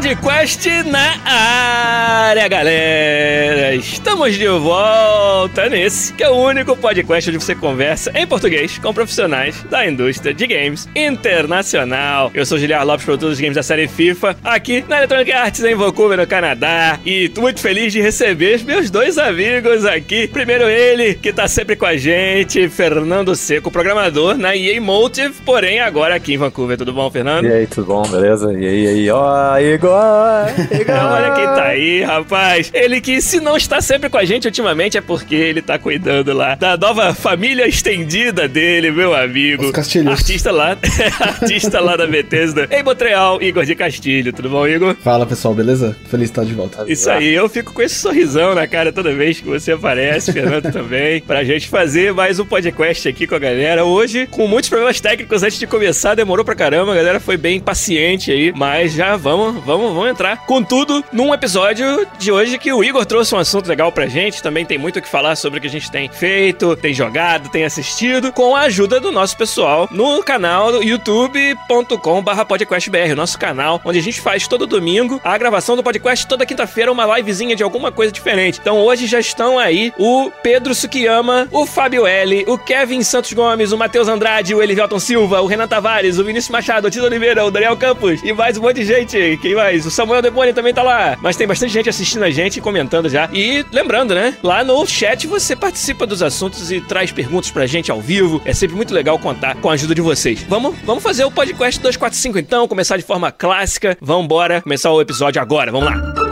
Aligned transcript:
Podcast 0.00 0.66
na 0.84 1.20
área, 1.26 2.48
galera! 2.48 3.74
Estamos 3.74 4.34
de 4.34 4.48
volta 4.48 5.68
nesse, 5.68 6.14
que 6.14 6.24
é 6.24 6.30
o 6.30 6.36
único 6.36 6.74
podcast 6.74 7.28
onde 7.28 7.38
você 7.38 7.54
conversa 7.54 8.10
em 8.14 8.26
português 8.26 8.78
com 8.78 8.94
profissionais 8.94 9.62
da 9.64 9.86
indústria 9.86 10.32
de 10.32 10.46
games 10.46 10.88
internacional. 10.96 12.30
Eu 12.32 12.46
sou 12.46 12.56
Giliar 12.56 12.86
Lopes, 12.86 13.04
produtor 13.04 13.28
dos 13.28 13.38
games 13.38 13.56
da 13.56 13.62
série 13.62 13.86
FIFA, 13.86 14.38
aqui 14.42 14.82
na 14.88 14.96
Electronic 14.96 15.32
Arts 15.32 15.62
em 15.62 15.74
Vancouver, 15.74 16.16
no 16.16 16.26
Canadá. 16.26 16.98
E 17.04 17.30
muito 17.38 17.60
feliz 17.60 17.92
de 17.92 18.00
receber 18.00 18.64
meus 18.64 18.88
dois 18.88 19.18
amigos 19.18 19.84
aqui. 19.84 20.26
Primeiro 20.26 20.64
ele, 20.64 21.12
que 21.12 21.30
tá 21.30 21.46
sempre 21.46 21.76
com 21.76 21.84
a 21.84 21.98
gente, 21.98 22.70
Fernando 22.70 23.36
Seco, 23.36 23.70
programador 23.70 24.38
na 24.38 24.56
EA 24.56 24.80
Motive, 24.80 25.34
porém 25.44 25.78
agora 25.78 26.14
aqui 26.14 26.32
em 26.32 26.38
Vancouver. 26.38 26.78
Tudo 26.78 26.94
bom, 26.94 27.10
Fernando? 27.10 27.44
E 27.44 27.52
aí, 27.52 27.66
tudo 27.66 27.86
bom? 27.86 28.02
Beleza? 28.08 28.50
E 28.54 28.66
aí, 28.66 28.84
e 28.84 28.88
aí? 28.88 29.10
Ó, 29.10 29.58
Igor! 29.58 29.89
Igor! 29.90 30.94
Olha 30.94 31.32
quem 31.34 31.44
tá 31.44 31.64
aí, 31.64 32.02
rapaz. 32.02 32.70
Ele 32.72 33.00
que, 33.00 33.20
se 33.20 33.40
não 33.40 33.56
está 33.56 33.80
sempre 33.80 34.08
com 34.08 34.18
a 34.18 34.24
gente 34.24 34.46
ultimamente, 34.46 34.96
é 34.96 35.00
porque 35.00 35.34
ele 35.34 35.62
tá 35.62 35.78
cuidando 35.78 36.32
lá 36.32 36.54
da 36.54 36.76
nova 36.76 37.14
família 37.14 37.66
estendida 37.66 38.46
dele, 38.46 38.90
meu 38.90 39.14
amigo. 39.14 39.64
Os 39.64 39.70
Castilhos. 39.70 40.12
Artista 40.12 40.50
lá, 40.50 40.76
artista 41.20 41.80
lá 41.80 41.96
da 41.96 42.06
Bethesda. 42.06 42.68
Em 42.70 42.82
Montreal, 42.82 43.40
Igor 43.42 43.64
de 43.64 43.74
Castilho. 43.74 44.32
Tudo 44.32 44.48
bom, 44.48 44.66
Igor? 44.66 44.96
Fala 45.02 45.26
pessoal, 45.26 45.54
beleza? 45.54 45.96
Feliz 46.08 46.26
de 46.26 46.32
estar 46.32 46.44
de 46.44 46.54
volta. 46.54 46.84
Isso 46.86 47.10
aí, 47.10 47.32
eu 47.32 47.48
fico 47.48 47.72
com 47.72 47.82
esse 47.82 47.96
sorrisão 47.96 48.54
na 48.54 48.66
cara 48.66 48.92
toda 48.92 49.14
vez 49.14 49.40
que 49.40 49.46
você 49.46 49.72
aparece, 49.72 50.32
Fernando 50.32 50.70
também, 50.72 51.20
pra 51.20 51.44
gente 51.44 51.68
fazer 51.68 52.12
mais 52.12 52.38
um 52.38 52.44
podcast 52.44 53.08
aqui 53.08 53.26
com 53.26 53.34
a 53.34 53.38
galera. 53.38 53.84
Hoje, 53.84 54.26
com 54.26 54.46
muitos 54.46 54.68
problemas 54.68 55.00
técnicos 55.00 55.42
antes 55.42 55.58
de 55.58 55.66
começar, 55.66 56.14
demorou 56.14 56.44
pra 56.44 56.54
caramba, 56.54 56.92
a 56.92 56.96
galera 56.96 57.20
foi 57.20 57.36
bem 57.36 57.60
paciente 57.60 58.30
aí, 58.30 58.52
mas 58.54 58.92
já 58.92 59.16
vamos, 59.16 59.64
vamos, 59.64 59.79
vamos 59.88 60.10
entrar 60.10 60.36
com 60.46 60.62
tudo 60.62 61.04
num 61.12 61.32
episódio 61.32 62.06
de 62.18 62.30
hoje 62.30 62.58
que 62.58 62.72
o 62.72 62.84
Igor 62.84 63.04
trouxe 63.06 63.34
um 63.34 63.38
assunto 63.38 63.66
legal 63.66 63.90
pra 63.90 64.06
gente, 64.06 64.42
também 64.42 64.64
tem 64.64 64.78
muito 64.78 64.98
o 64.98 65.02
que 65.02 65.08
falar 65.08 65.36
sobre 65.36 65.58
o 65.58 65.62
que 65.62 65.68
a 65.68 65.70
gente 65.70 65.90
tem 65.90 66.08
feito, 66.08 66.76
tem 66.76 66.92
jogado, 66.92 67.48
tem 67.48 67.64
assistido, 67.64 68.32
com 68.32 68.54
a 68.54 68.62
ajuda 68.62 69.00
do 69.00 69.10
nosso 69.10 69.36
pessoal 69.36 69.88
no 69.90 70.22
canal 70.22 70.82
youtube.com/barra 70.82 72.44
podcastbr, 72.44 73.12
o 73.12 73.16
nosso 73.16 73.38
canal, 73.38 73.80
onde 73.84 73.98
a 73.98 74.02
gente 74.02 74.20
faz 74.20 74.46
todo 74.46 74.66
domingo 74.66 75.20
a 75.24 75.36
gravação 75.38 75.76
do 75.76 75.82
podcast, 75.82 76.26
toda 76.26 76.46
quinta-feira, 76.46 76.92
uma 76.92 77.18
livezinha 77.18 77.56
de 77.56 77.62
alguma 77.62 77.90
coisa 77.90 78.12
diferente. 78.12 78.58
Então 78.60 78.78
hoje 78.78 79.06
já 79.06 79.20
estão 79.20 79.58
aí 79.58 79.92
o 79.98 80.30
Pedro 80.42 80.74
Sukiyama, 80.74 81.48
o 81.50 81.66
Fábio 81.66 82.06
L, 82.06 82.44
o 82.46 82.58
Kevin 82.58 83.02
Santos 83.02 83.32
Gomes, 83.32 83.72
o 83.72 83.78
Matheus 83.78 84.08
Andrade, 84.08 84.54
o 84.54 84.62
Elivelton 84.62 84.98
Silva, 84.98 85.40
o 85.40 85.46
Renan 85.46 85.68
Tavares, 85.68 86.18
o 86.18 86.24
Vinícius 86.24 86.50
Machado, 86.50 86.88
o 86.88 86.90
Tito 86.90 87.04
Oliveira, 87.04 87.44
o 87.44 87.50
Daniel 87.50 87.76
Campos 87.76 88.20
e 88.22 88.32
mais 88.32 88.56
um 88.56 88.62
monte 88.62 88.76
de 88.76 88.84
gente. 88.84 89.38
Quem 89.40 89.54
mais? 89.70 89.86
O 89.86 89.90
Samuel 89.90 90.20
Deboni 90.20 90.52
também 90.52 90.74
tá 90.74 90.82
lá. 90.82 91.16
Mas 91.20 91.36
tem 91.36 91.46
bastante 91.46 91.72
gente 91.72 91.88
assistindo 91.88 92.24
a 92.24 92.30
gente 92.30 92.58
e 92.58 92.60
comentando 92.60 93.08
já. 93.08 93.28
E 93.32 93.64
lembrando, 93.72 94.14
né? 94.14 94.36
Lá 94.42 94.64
no 94.64 94.84
chat 94.86 95.26
você 95.26 95.54
participa 95.54 96.06
dos 96.06 96.22
assuntos 96.22 96.72
e 96.72 96.80
traz 96.80 97.12
perguntas 97.12 97.50
pra 97.50 97.66
gente 97.66 97.90
ao 97.90 98.00
vivo. 98.00 98.42
É 98.44 98.52
sempre 98.52 98.76
muito 98.76 98.92
legal 98.92 99.18
contar 99.18 99.54
com 99.56 99.70
a 99.70 99.74
ajuda 99.74 99.94
de 99.94 100.00
vocês. 100.00 100.44
Vamos, 100.48 100.76
vamos 100.84 101.02
fazer 101.02 101.24
o 101.24 101.30
podcast 101.30 101.80
245 101.80 102.38
então, 102.38 102.66
começar 102.66 102.96
de 102.96 103.04
forma 103.04 103.30
clássica. 103.30 103.96
Vamos 104.00 104.24
embora, 104.24 104.60
começar 104.62 104.90
o 104.90 105.00
episódio 105.00 105.40
agora. 105.40 105.70
Vamos 105.70 105.86
lá. 105.88 106.29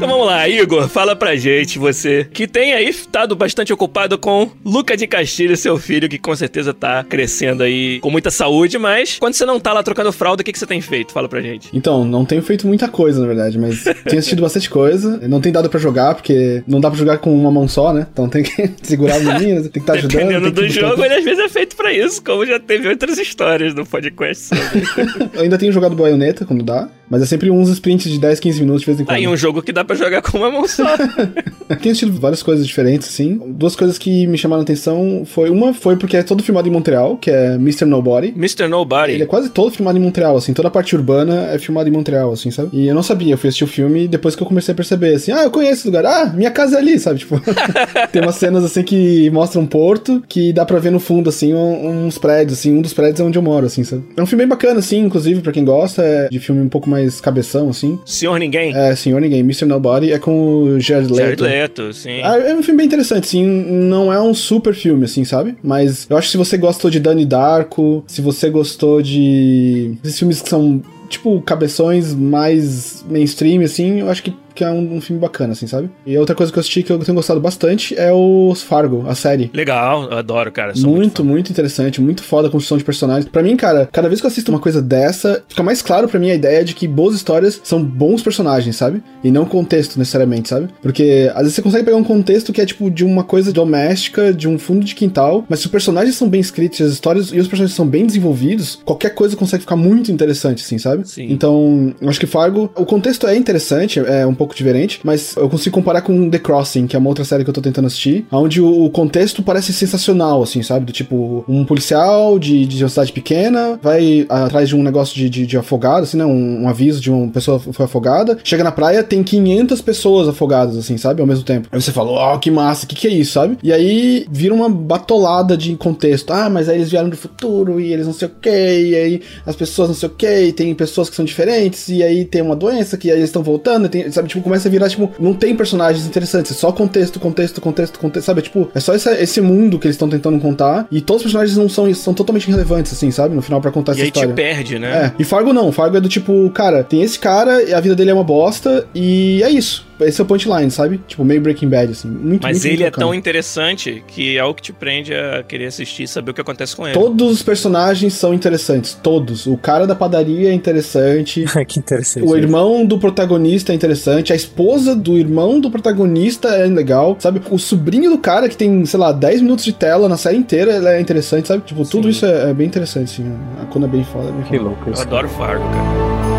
Então 0.00 0.08
vamos 0.08 0.28
lá, 0.28 0.48
Igor, 0.48 0.88
fala 0.88 1.14
pra 1.14 1.36
gente, 1.36 1.78
você 1.78 2.26
que 2.32 2.48
tem 2.48 2.72
aí 2.72 2.88
estado 2.88 3.36
bastante 3.36 3.70
ocupado 3.70 4.16
com 4.16 4.50
Luca 4.64 4.96
de 4.96 5.06
Castilho, 5.06 5.54
seu 5.58 5.76
filho, 5.76 6.08
que 6.08 6.16
com 6.16 6.34
certeza 6.34 6.72
tá 6.72 7.04
crescendo 7.04 7.62
aí 7.62 8.00
com 8.00 8.08
muita 8.08 8.30
saúde, 8.30 8.78
mas 8.78 9.18
quando 9.18 9.34
você 9.34 9.44
não 9.44 9.60
tá 9.60 9.74
lá 9.74 9.82
trocando 9.82 10.10
fralda, 10.10 10.40
o 10.40 10.44
que, 10.44 10.52
que 10.52 10.58
você 10.58 10.66
tem 10.66 10.80
feito? 10.80 11.12
Fala 11.12 11.28
pra 11.28 11.42
gente. 11.42 11.68
Então, 11.74 12.02
não 12.02 12.24
tenho 12.24 12.40
feito 12.40 12.66
muita 12.66 12.88
coisa, 12.88 13.20
na 13.20 13.26
verdade, 13.26 13.58
mas 13.58 13.84
tenho 14.08 14.20
assistido 14.20 14.40
bastante 14.40 14.70
coisa. 14.70 15.18
Não 15.28 15.38
tem 15.38 15.52
dado 15.52 15.68
pra 15.68 15.78
jogar, 15.78 16.14
porque 16.14 16.64
não 16.66 16.80
dá 16.80 16.88
pra 16.88 16.98
jogar 16.98 17.18
com 17.18 17.38
uma 17.38 17.50
mão 17.50 17.68
só, 17.68 17.92
né? 17.92 18.06
Então 18.10 18.26
tem 18.26 18.42
que 18.42 18.70
segurar 18.82 19.18
o 19.18 19.22
menino, 19.22 19.60
tem 19.64 19.70
que 19.70 19.78
estar 19.80 19.92
tá 19.92 19.98
ajudando. 19.98 20.28
Dependendo 20.28 20.50
do 20.50 20.66
jogo, 20.66 21.04
ele 21.04 21.16
às 21.16 21.24
vezes 21.24 21.44
é 21.44 21.48
feito 21.50 21.76
pra 21.76 21.92
isso, 21.92 22.24
como 22.24 22.46
já 22.46 22.58
teve 22.58 22.88
outras 22.88 23.18
histórias 23.18 23.74
no 23.74 23.84
podcast. 23.84 24.48
Eu 25.34 25.42
ainda 25.42 25.58
tenho 25.58 25.70
jogado 25.70 25.94
Bayonetta 25.94 26.46
quando 26.46 26.64
dá, 26.64 26.88
mas 27.10 27.22
é 27.22 27.26
sempre 27.26 27.50
uns 27.50 27.68
sprints 27.68 28.10
de 28.10 28.18
10, 28.18 28.38
15 28.38 28.60
minutos 28.60 28.82
de 28.82 28.86
vez 28.86 29.00
em 29.00 29.04
quando. 29.04 29.16
Aí 29.16 29.26
um 29.26 29.36
jogo 29.36 29.60
que 29.62 29.72
dá 29.72 29.84
pra 29.84 29.96
jogar 29.96 30.22
com 30.22 30.38
uma 30.38 30.50
mão 30.50 30.66
só. 30.68 30.96
Tenho 31.68 31.92
assistido 31.92 32.12
várias 32.20 32.42
coisas 32.42 32.66
diferentes, 32.66 33.08
assim. 33.08 33.40
Duas 33.48 33.74
coisas 33.74 33.98
que 33.98 34.26
me 34.26 34.38
chamaram 34.38 34.60
a 34.60 34.62
atenção 34.62 35.24
foi... 35.26 35.50
Uma 35.50 35.74
foi 35.74 35.96
porque 35.96 36.16
é 36.16 36.22
todo 36.22 36.42
filmado 36.42 36.68
em 36.68 36.70
Montreal, 36.70 37.16
que 37.16 37.30
é 37.30 37.54
Mr. 37.54 37.84
Nobody. 37.84 38.28
Mr. 38.36 38.68
Nobody. 38.68 39.12
Ele 39.12 39.24
é 39.24 39.26
quase 39.26 39.50
todo 39.50 39.72
filmado 39.72 39.98
em 39.98 40.00
Montreal, 40.00 40.36
assim. 40.36 40.52
Toda 40.52 40.68
a 40.68 40.70
parte 40.70 40.94
urbana 40.94 41.48
é 41.52 41.58
filmada 41.58 41.88
em 41.88 41.92
Montreal, 41.92 42.32
assim, 42.32 42.50
sabe? 42.50 42.70
E 42.72 42.86
eu 42.86 42.94
não 42.94 43.02
sabia. 43.02 43.34
Eu 43.34 43.38
fui 43.38 43.48
assistir 43.48 43.64
o 43.64 43.68
filme 43.68 44.06
depois 44.06 44.36
que 44.36 44.42
eu 44.42 44.46
comecei 44.46 44.72
a 44.72 44.74
perceber, 44.74 45.14
assim... 45.14 45.32
Ah, 45.32 45.44
eu 45.44 45.50
conheço 45.50 45.80
esse 45.80 45.86
lugar. 45.86 46.06
Ah, 46.06 46.32
minha 46.34 46.50
casa 46.50 46.76
é 46.76 46.78
ali, 46.78 46.98
sabe? 46.98 47.18
Tipo... 47.18 47.40
tem 48.12 48.22
umas 48.22 48.36
cenas, 48.36 48.64
assim, 48.64 48.82
que 48.82 49.30
mostram 49.30 49.62
um 49.62 49.66
porto, 49.66 50.22
que 50.28 50.52
dá 50.52 50.64
pra 50.64 50.78
ver 50.78 50.90
no 50.90 51.00
fundo, 51.00 51.28
assim, 51.28 51.54
uns 51.54 52.18
prédios, 52.18 52.58
assim. 52.58 52.76
Um 52.76 52.82
dos 52.82 52.92
prédios 52.92 53.20
é 53.20 53.24
onde 53.24 53.38
eu 53.38 53.42
moro, 53.42 53.66
assim, 53.66 53.82
sabe? 53.84 54.04
É 54.16 54.22
um 54.22 54.26
filme 54.26 54.44
bem 54.44 54.48
bacana, 54.48 54.78
assim, 54.78 54.98
inclusive, 54.98 55.40
pra 55.40 55.52
quem 55.52 55.64
gosta. 55.64 56.02
É 56.02 56.28
de 56.28 56.38
filme 56.38 56.60
um 56.60 56.68
pouco 56.68 56.88
mais 56.90 56.99
cabeção, 57.22 57.68
assim. 57.68 57.98
Senhor 58.04 58.38
Ninguém. 58.38 58.74
É, 58.74 58.94
Senhor 58.94 59.20
Ninguém. 59.20 59.40
Mr. 59.40 59.64
Nobody 59.64 60.12
é 60.12 60.18
com 60.18 60.62
o 60.62 60.80
Jared 60.80 61.08
Jared 61.08 61.30
Leto. 61.30 61.44
Leto, 61.44 61.92
sim. 61.92 62.20
Ah, 62.22 62.36
é 62.36 62.54
um 62.54 62.62
filme 62.62 62.78
bem 62.78 62.86
interessante, 62.86 63.24
assim, 63.24 63.44
não 63.44 64.12
é 64.12 64.20
um 64.20 64.34
super 64.34 64.74
filme, 64.74 65.04
assim, 65.04 65.24
sabe? 65.24 65.56
Mas 65.62 66.06
eu 66.10 66.16
acho 66.16 66.28
que 66.28 66.32
se 66.32 66.38
você 66.38 66.56
gostou 66.56 66.90
de 66.90 67.00
Danny 67.00 67.24
Darko, 67.24 68.04
se 68.06 68.20
você 68.20 68.50
gostou 68.50 69.00
de... 69.00 69.94
esses 70.04 70.18
filmes 70.18 70.42
que 70.42 70.48
são, 70.48 70.82
tipo, 71.08 71.40
cabeções 71.42 72.14
mais 72.14 73.04
mainstream, 73.08 73.62
assim, 73.62 74.00
eu 74.00 74.10
acho 74.10 74.22
que, 74.22 74.34
que 74.54 74.64
é 74.64 74.70
um, 74.70 74.96
um 74.96 75.00
filme 75.00 75.20
bacana, 75.20 75.52
assim, 75.52 75.66
sabe? 75.66 75.90
E 76.06 76.16
outra 76.16 76.34
coisa 76.34 76.52
que 76.52 76.58
eu 76.58 76.60
assisti 76.60 76.82
que 76.82 76.92
eu 76.92 76.98
tenho 76.98 77.14
gostado 77.14 77.40
bastante 77.40 77.98
é 77.98 78.12
o 78.12 78.54
Fargo, 78.54 79.04
a 79.06 79.14
série. 79.14 79.50
Legal, 79.54 80.04
eu 80.10 80.18
adoro, 80.18 80.50
cara. 80.52 80.72
Muito, 80.76 81.22
fã. 81.22 81.28
muito, 81.28 81.50
interessante, 81.50 82.00
muito 82.00 82.22
foda 82.22 82.48
a 82.48 82.50
construção 82.50 82.78
de 82.78 82.84
personagens. 82.84 83.28
Pra 83.28 83.42
mim, 83.42 83.56
cara, 83.56 83.88
cada 83.90 84.08
vez 84.08 84.20
que 84.20 84.26
eu 84.26 84.30
assisto 84.30 84.50
uma 84.50 84.60
coisa 84.60 84.80
dessa, 84.80 85.42
fica 85.48 85.62
mais 85.62 85.82
claro 85.82 86.08
pra 86.08 86.18
mim 86.18 86.30
a 86.30 86.34
ideia 86.34 86.64
de 86.64 86.74
que 86.74 86.86
boas 86.86 87.14
histórias 87.14 87.60
são 87.64 87.82
bons 87.82 88.22
personagens, 88.22 88.76
sabe? 88.76 89.02
E 89.22 89.30
não 89.30 89.44
contexto 89.44 89.98
necessariamente, 89.98 90.48
sabe? 90.48 90.68
Porque 90.82 91.30
às 91.34 91.42
vezes 91.42 91.54
você 91.54 91.62
consegue 91.62 91.84
pegar 91.84 91.96
um 91.96 92.04
contexto 92.04 92.52
que 92.52 92.60
é 92.60 92.66
tipo 92.66 92.90
de 92.90 93.04
uma 93.04 93.24
coisa 93.24 93.52
doméstica, 93.52 94.32
de 94.32 94.48
um 94.48 94.58
fundo 94.58 94.84
de 94.84 94.94
quintal, 94.94 95.44
mas 95.48 95.60
se 95.60 95.66
os 95.66 95.72
personagens 95.72 96.16
são 96.16 96.28
bem 96.28 96.40
escritos, 96.40 96.80
as 96.80 96.92
histórias 96.92 97.28
e 97.32 97.38
os 97.38 97.48
personagens 97.48 97.76
são 97.76 97.86
bem 97.86 98.06
desenvolvidos, 98.06 98.80
qualquer 98.84 99.14
coisa 99.14 99.36
consegue 99.36 99.62
ficar 99.62 99.76
muito 99.76 100.10
interessante, 100.12 100.62
assim, 100.62 100.78
sabe? 100.78 101.08
Sim. 101.08 101.26
Então, 101.30 101.94
eu 102.00 102.08
acho 102.08 102.20
que 102.20 102.26
Fargo, 102.26 102.70
o 102.76 102.84
contexto 102.84 103.26
é 103.26 103.36
interessante, 103.36 103.98
é 103.98 104.26
um 104.26 104.34
pouco 104.40 104.54
diferente, 104.54 105.00
mas 105.04 105.36
eu 105.36 105.50
consigo 105.50 105.74
comparar 105.74 106.00
com 106.00 106.30
The 106.30 106.38
Crossing, 106.38 106.86
que 106.86 106.96
é 106.96 106.98
uma 106.98 107.10
outra 107.10 107.26
série 107.26 107.44
que 107.44 107.50
eu 107.50 107.54
tô 107.54 107.60
tentando 107.60 107.86
assistir, 107.86 108.24
onde 108.32 108.58
o 108.58 108.88
contexto 108.88 109.42
parece 109.42 109.70
sensacional, 109.70 110.42
assim, 110.42 110.62
sabe? 110.62 110.86
Do 110.86 110.92
tipo, 110.92 111.44
um 111.46 111.62
policial 111.62 112.38
de, 112.38 112.64
de 112.64 112.82
uma 112.82 112.88
cidade 112.88 113.12
pequena 113.12 113.78
vai 113.82 114.24
atrás 114.30 114.70
de 114.70 114.74
um 114.74 114.82
negócio 114.82 115.14
de, 115.14 115.28
de, 115.28 115.46
de 115.46 115.58
afogado, 115.58 116.04
assim, 116.04 116.16
né? 116.16 116.24
Um, 116.24 116.62
um 116.62 116.68
aviso 116.70 117.02
de 117.02 117.10
uma 117.10 117.28
pessoa 117.28 117.58
foi 117.58 117.84
afogada. 117.84 118.38
Chega 118.42 118.64
na 118.64 118.72
praia, 118.72 119.02
tem 119.02 119.22
500 119.22 119.82
pessoas 119.82 120.26
afogadas, 120.26 120.74
assim, 120.78 120.96
sabe? 120.96 121.20
Ao 121.20 121.26
mesmo 121.26 121.44
tempo. 121.44 121.68
Aí 121.70 121.78
você 121.80 121.92
fala, 121.92 122.10
ó, 122.10 122.38
que 122.38 122.50
massa, 122.50 122.86
que, 122.86 122.94
que 122.94 123.08
é 123.08 123.10
isso, 123.10 123.32
sabe? 123.32 123.58
E 123.62 123.70
aí 123.70 124.26
vira 124.30 124.54
uma 124.54 124.70
batolada 124.70 125.54
de 125.54 125.76
contexto. 125.76 126.32
Ah, 126.32 126.48
mas 126.48 126.66
aí 126.66 126.78
eles 126.78 126.90
vieram 126.90 127.10
do 127.10 127.16
futuro 127.16 127.78
e 127.78 127.92
eles 127.92 128.06
não 128.06 128.14
sei 128.14 128.28
o 128.28 128.30
que, 128.40 128.48
e 128.48 128.94
aí 128.94 129.20
as 129.44 129.54
pessoas 129.54 129.88
não 129.88 129.94
sei 129.94 130.08
o 130.08 130.12
que, 130.12 130.50
tem 130.52 130.74
pessoas 130.74 131.10
que 131.10 131.16
são 131.16 131.26
diferentes, 131.26 131.88
e 131.90 132.02
aí 132.02 132.24
tem 132.24 132.40
uma 132.40 132.56
doença 132.56 132.96
que 132.96 133.10
aí 133.10 133.18
eles 133.18 133.28
estão 133.28 133.42
voltando, 133.42 133.86
tem, 133.86 134.10
sabe? 134.10 134.29
Tipo, 134.30 134.42
começa 134.42 134.68
a 134.68 134.70
virar, 134.70 134.88
tipo, 134.88 135.10
não 135.18 135.34
tem 135.34 135.54
personagens 135.56 136.06
interessantes, 136.06 136.52
é 136.52 136.54
só 136.54 136.72
contexto, 136.72 137.18
contexto, 137.20 137.60
contexto, 137.60 137.98
contexto, 137.98 138.26
sabe? 138.26 138.42
Tipo, 138.42 138.70
é 138.74 138.80
só 138.80 138.94
essa- 138.94 139.20
esse 139.20 139.40
mundo 139.40 139.78
que 139.78 139.86
eles 139.86 139.94
estão 139.96 140.08
tentando 140.08 140.38
contar 140.40 140.86
e 140.90 141.00
todos 141.00 141.20
os 141.20 141.24
personagens 141.24 141.56
não 141.56 141.68
são, 141.68 141.92
são 141.94 142.14
totalmente 142.14 142.46
irrelevantes, 142.48 142.92
assim, 142.92 143.10
sabe? 143.10 143.34
No 143.34 143.42
final, 143.42 143.60
pra 143.60 143.70
contar 143.70 143.92
E 143.92 143.94
essa 143.96 144.04
aí 144.04 144.10
te 144.10 144.14
história. 144.16 144.34
perde, 144.34 144.78
né? 144.78 145.12
É, 145.18 145.20
e 145.22 145.24
Fargo 145.24 145.52
não, 145.52 145.70
Fargo 145.72 145.96
é 145.96 146.00
do 146.00 146.08
tipo, 146.08 146.48
cara, 146.50 146.82
tem 146.84 147.02
esse 147.02 147.18
cara, 147.18 147.62
e 147.62 147.74
a 147.74 147.80
vida 147.80 147.94
dele 147.96 148.10
é 148.10 148.14
uma 148.14 148.24
bosta, 148.24 148.86
e 148.94 149.42
é 149.42 149.50
isso. 149.50 149.88
Esse 150.00 150.18
é 150.18 150.24
o 150.24 150.26
punchline, 150.26 150.70
sabe? 150.70 150.98
Tipo, 151.06 151.22
meio 151.26 151.42
Breaking 151.42 151.68
Bad, 151.68 151.92
assim. 151.92 152.08
Muito, 152.08 152.42
Mas 152.42 152.56
muito, 152.56 152.66
ele 152.68 152.82
muito 152.84 152.96
é 152.96 152.98
tão 152.98 153.14
interessante 153.14 154.02
que 154.06 154.38
é 154.38 154.44
o 154.44 154.54
que 154.54 154.62
te 154.62 154.72
prende 154.72 155.12
a 155.14 155.42
querer 155.42 155.66
assistir 155.66 156.04
e 156.04 156.08
saber 156.08 156.30
o 156.30 156.34
que 156.34 156.40
acontece 156.40 156.74
com 156.74 156.86
ele. 156.86 156.94
Todos 156.98 157.30
os 157.32 157.42
personagens 157.42 158.14
são 158.14 158.32
interessantes, 158.32 158.94
todos. 159.02 159.46
O 159.46 159.58
cara 159.58 159.86
da 159.86 159.94
padaria 159.94 160.48
é 160.50 160.52
interessante. 160.54 161.44
que 161.68 161.78
interessante. 161.78 162.26
O 162.26 162.34
irmão 162.36 162.84
do 162.86 162.98
protagonista 162.98 163.72
é 163.72 163.74
interessante, 163.74 164.19
a 164.32 164.36
esposa 164.36 164.94
do 164.94 165.16
irmão 165.16 165.60
do 165.60 165.70
protagonista 165.70 166.48
é 166.48 166.66
legal, 166.66 167.16
sabe? 167.18 167.40
O 167.50 167.58
sobrinho 167.58 168.10
do 168.10 168.18
cara 168.18 168.48
que 168.48 168.56
tem, 168.56 168.84
sei 168.84 168.98
lá, 169.00 169.12
10 169.12 169.42
minutos 169.42 169.64
de 169.64 169.72
tela 169.72 170.08
na 170.08 170.16
série 170.16 170.36
inteira, 170.36 170.72
ela 170.72 170.92
é 170.94 171.00
interessante, 171.00 171.48
sabe? 171.48 171.62
Tipo, 171.64 171.84
tudo 171.84 172.04
Sim. 172.04 172.10
isso 172.10 172.26
é, 172.26 172.50
é 172.50 172.54
bem 172.54 172.66
interessante, 172.66 173.20
assim. 173.22 173.32
A 173.62 173.66
Kona 173.66 173.86
é 173.86 173.88
bem 173.88 174.04
foda, 174.04 174.28
é 174.28 174.32
bem 174.32 174.42
Que 174.42 174.56
foda. 174.58 174.62
louco 174.62 174.90
Eu 174.90 175.00
adoro 175.00 175.28
Fargo, 175.28 175.64
cara. 175.64 176.29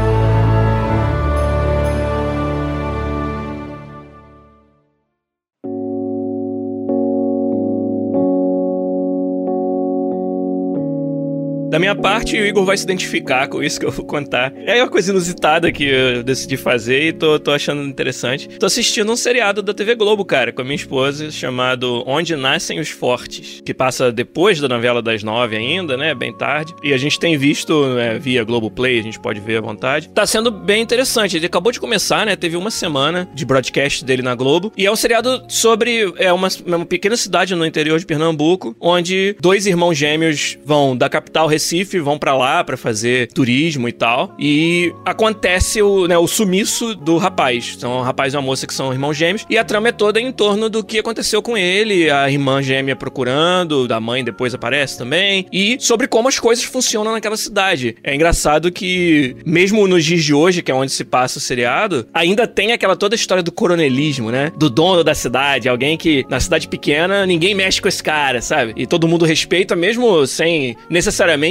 Da 11.72 11.80
minha 11.80 11.96
parte, 11.96 12.36
o 12.36 12.46
Igor 12.46 12.66
vai 12.66 12.76
se 12.76 12.84
identificar 12.84 13.48
com 13.48 13.64
isso 13.64 13.80
que 13.80 13.86
eu 13.86 13.92
vou 13.92 14.06
contar. 14.06 14.52
É 14.66 14.84
uma 14.84 14.90
coisa 14.90 15.10
inusitada 15.10 15.72
que 15.72 15.86
eu 15.86 16.22
decidi 16.22 16.58
fazer 16.58 17.02
e 17.02 17.14
tô, 17.14 17.40
tô 17.40 17.50
achando 17.50 17.82
interessante. 17.84 18.50
Tô 18.60 18.66
assistindo 18.66 19.10
um 19.10 19.16
seriado 19.16 19.62
da 19.62 19.74
TV 19.74 19.96
Globo, 19.96 20.26
cara, 20.26 20.52
com 20.52 20.62
a 20.62 20.66
minha 20.66 20.76
esposa, 20.76 21.32
chamado 21.32 22.04
Onde 22.06 22.36
Nascem 22.36 22.78
os 22.78 22.90
Fortes, 22.90 23.62
que 23.66 23.74
passa 23.74 24.12
depois 24.12 24.60
da 24.60 24.68
novela 24.68 25.02
das 25.02 25.24
nove 25.24 25.56
ainda, 25.56 25.96
né? 25.96 26.14
Bem 26.14 26.36
tarde. 26.38 26.76
E 26.84 26.94
a 26.94 26.98
gente 26.98 27.18
tem 27.18 27.38
visto 27.38 27.88
né, 27.96 28.20
via 28.20 28.44
Globoplay, 28.44 29.00
a 29.00 29.04
gente 29.04 29.22
pode 29.22 29.40
ver 29.40 29.60
à 29.60 29.62
vontade. 29.62 30.10
Tá 30.10 30.26
sendo 30.26 30.52
bem 30.52 30.82
interessante. 30.82 31.38
Ele 31.38 31.46
acabou 31.46 31.72
de 31.72 31.80
começar, 31.80 32.26
né? 32.26 32.36
Teve 32.36 32.58
uma 32.58 32.70
semana 32.70 33.30
de 33.34 33.46
broadcast 33.46 34.04
dele 34.04 34.22
na 34.22 34.36
Globo. 34.36 34.74
E 34.76 34.86
é 34.86 34.92
um 34.92 34.96
seriado 34.98 35.42
sobre 35.48 36.14
é 36.18 36.34
uma, 36.34 36.50
uma 36.66 36.86
pequena 36.86 37.16
cidade 37.16 37.56
no 37.56 37.66
interior 37.66 37.98
de 37.98 38.06
Pernambuco, 38.06 38.76
onde 38.78 39.38
dois 39.40 39.66
irmãos 39.66 39.98
gêmeos 39.98 40.58
vão 40.66 40.98
da 40.98 41.08
capital 41.08 41.48
Recife, 41.62 42.00
vão 42.00 42.18
pra 42.18 42.36
lá 42.36 42.63
pra 42.63 42.75
fazer 42.75 43.31
turismo 43.31 43.88
e 43.88 43.92
tal. 43.92 44.36
E 44.40 44.94
acontece 45.06 45.81
o, 45.81 46.08
né, 46.08 46.18
o 46.18 46.28
sumiço 46.28 46.96
do 46.96 47.18
rapaz. 47.18 47.78
São 47.80 48.00
um 48.00 48.02
rapaz 48.02 48.34
e 48.34 48.38
uma 48.38 48.42
moça 48.42 48.66
que 48.66 48.74
são 48.74 48.92
irmãos 48.92 49.16
gêmeos. 49.16 49.46
E 49.50 49.58
a 49.58 49.63
trama 49.63 49.90
é 49.90 49.92
toda 49.92 50.19
em 50.19 50.31
torno 50.31 50.69
do 50.69 50.84
que 50.84 51.00
aconteceu 51.00 51.42
com 51.42 51.58
ele, 51.58 52.10
a 52.10 52.30
irmã 52.30 52.62
gêmea 52.62 52.96
procurando, 52.96 53.88
da 53.88 54.00
mãe 54.00 54.24
depois 54.24 54.54
aparece 54.54 54.98
também. 54.98 55.46
E 55.52 55.78
sobre 55.80 56.08
como 56.08 56.28
as 56.28 56.40
coisas 56.40 56.63
funcionam 56.63 57.12
naquela 57.12 57.38
cidade. 57.38 57.96
É 58.04 58.16
engraçado 58.16 58.72
que, 58.72 59.36
mesmo 59.46 59.88
nos 59.88 60.04
dias 60.04 60.24
de 60.24 60.34
hoje, 60.34 60.63
que 60.63 60.72
é 60.72 60.75
onde 60.75 60.92
se 60.92 61.04
passa 61.04 61.38
o 61.38 61.42
seriado, 61.42 62.08
ainda 62.13 62.48
tem 62.48 62.72
aquela 62.72 62.96
toda 62.96 63.13
a 63.13 63.18
história 63.18 63.44
do 63.44 63.52
coronelismo, 63.52 64.31
né? 64.31 64.52
Do 64.58 64.69
dono 64.69 65.04
da 65.04 65.13
cidade, 65.13 65.69
alguém 65.69 65.98
que 65.98 66.25
na 66.30 66.40
cidade 66.40 66.68
pequena 66.68 67.25
ninguém 67.25 67.54
mexe 67.54 67.81
com 67.81 67.88
esse 67.88 68.02
cara, 68.02 68.42
sabe? 68.42 68.74
E 68.75 68.88
todo 68.88 69.08
mundo 69.08 69.25
respeita, 69.25 69.75
mesmo 69.75 70.25
sem 70.25 70.75
necessariamente 70.90 71.50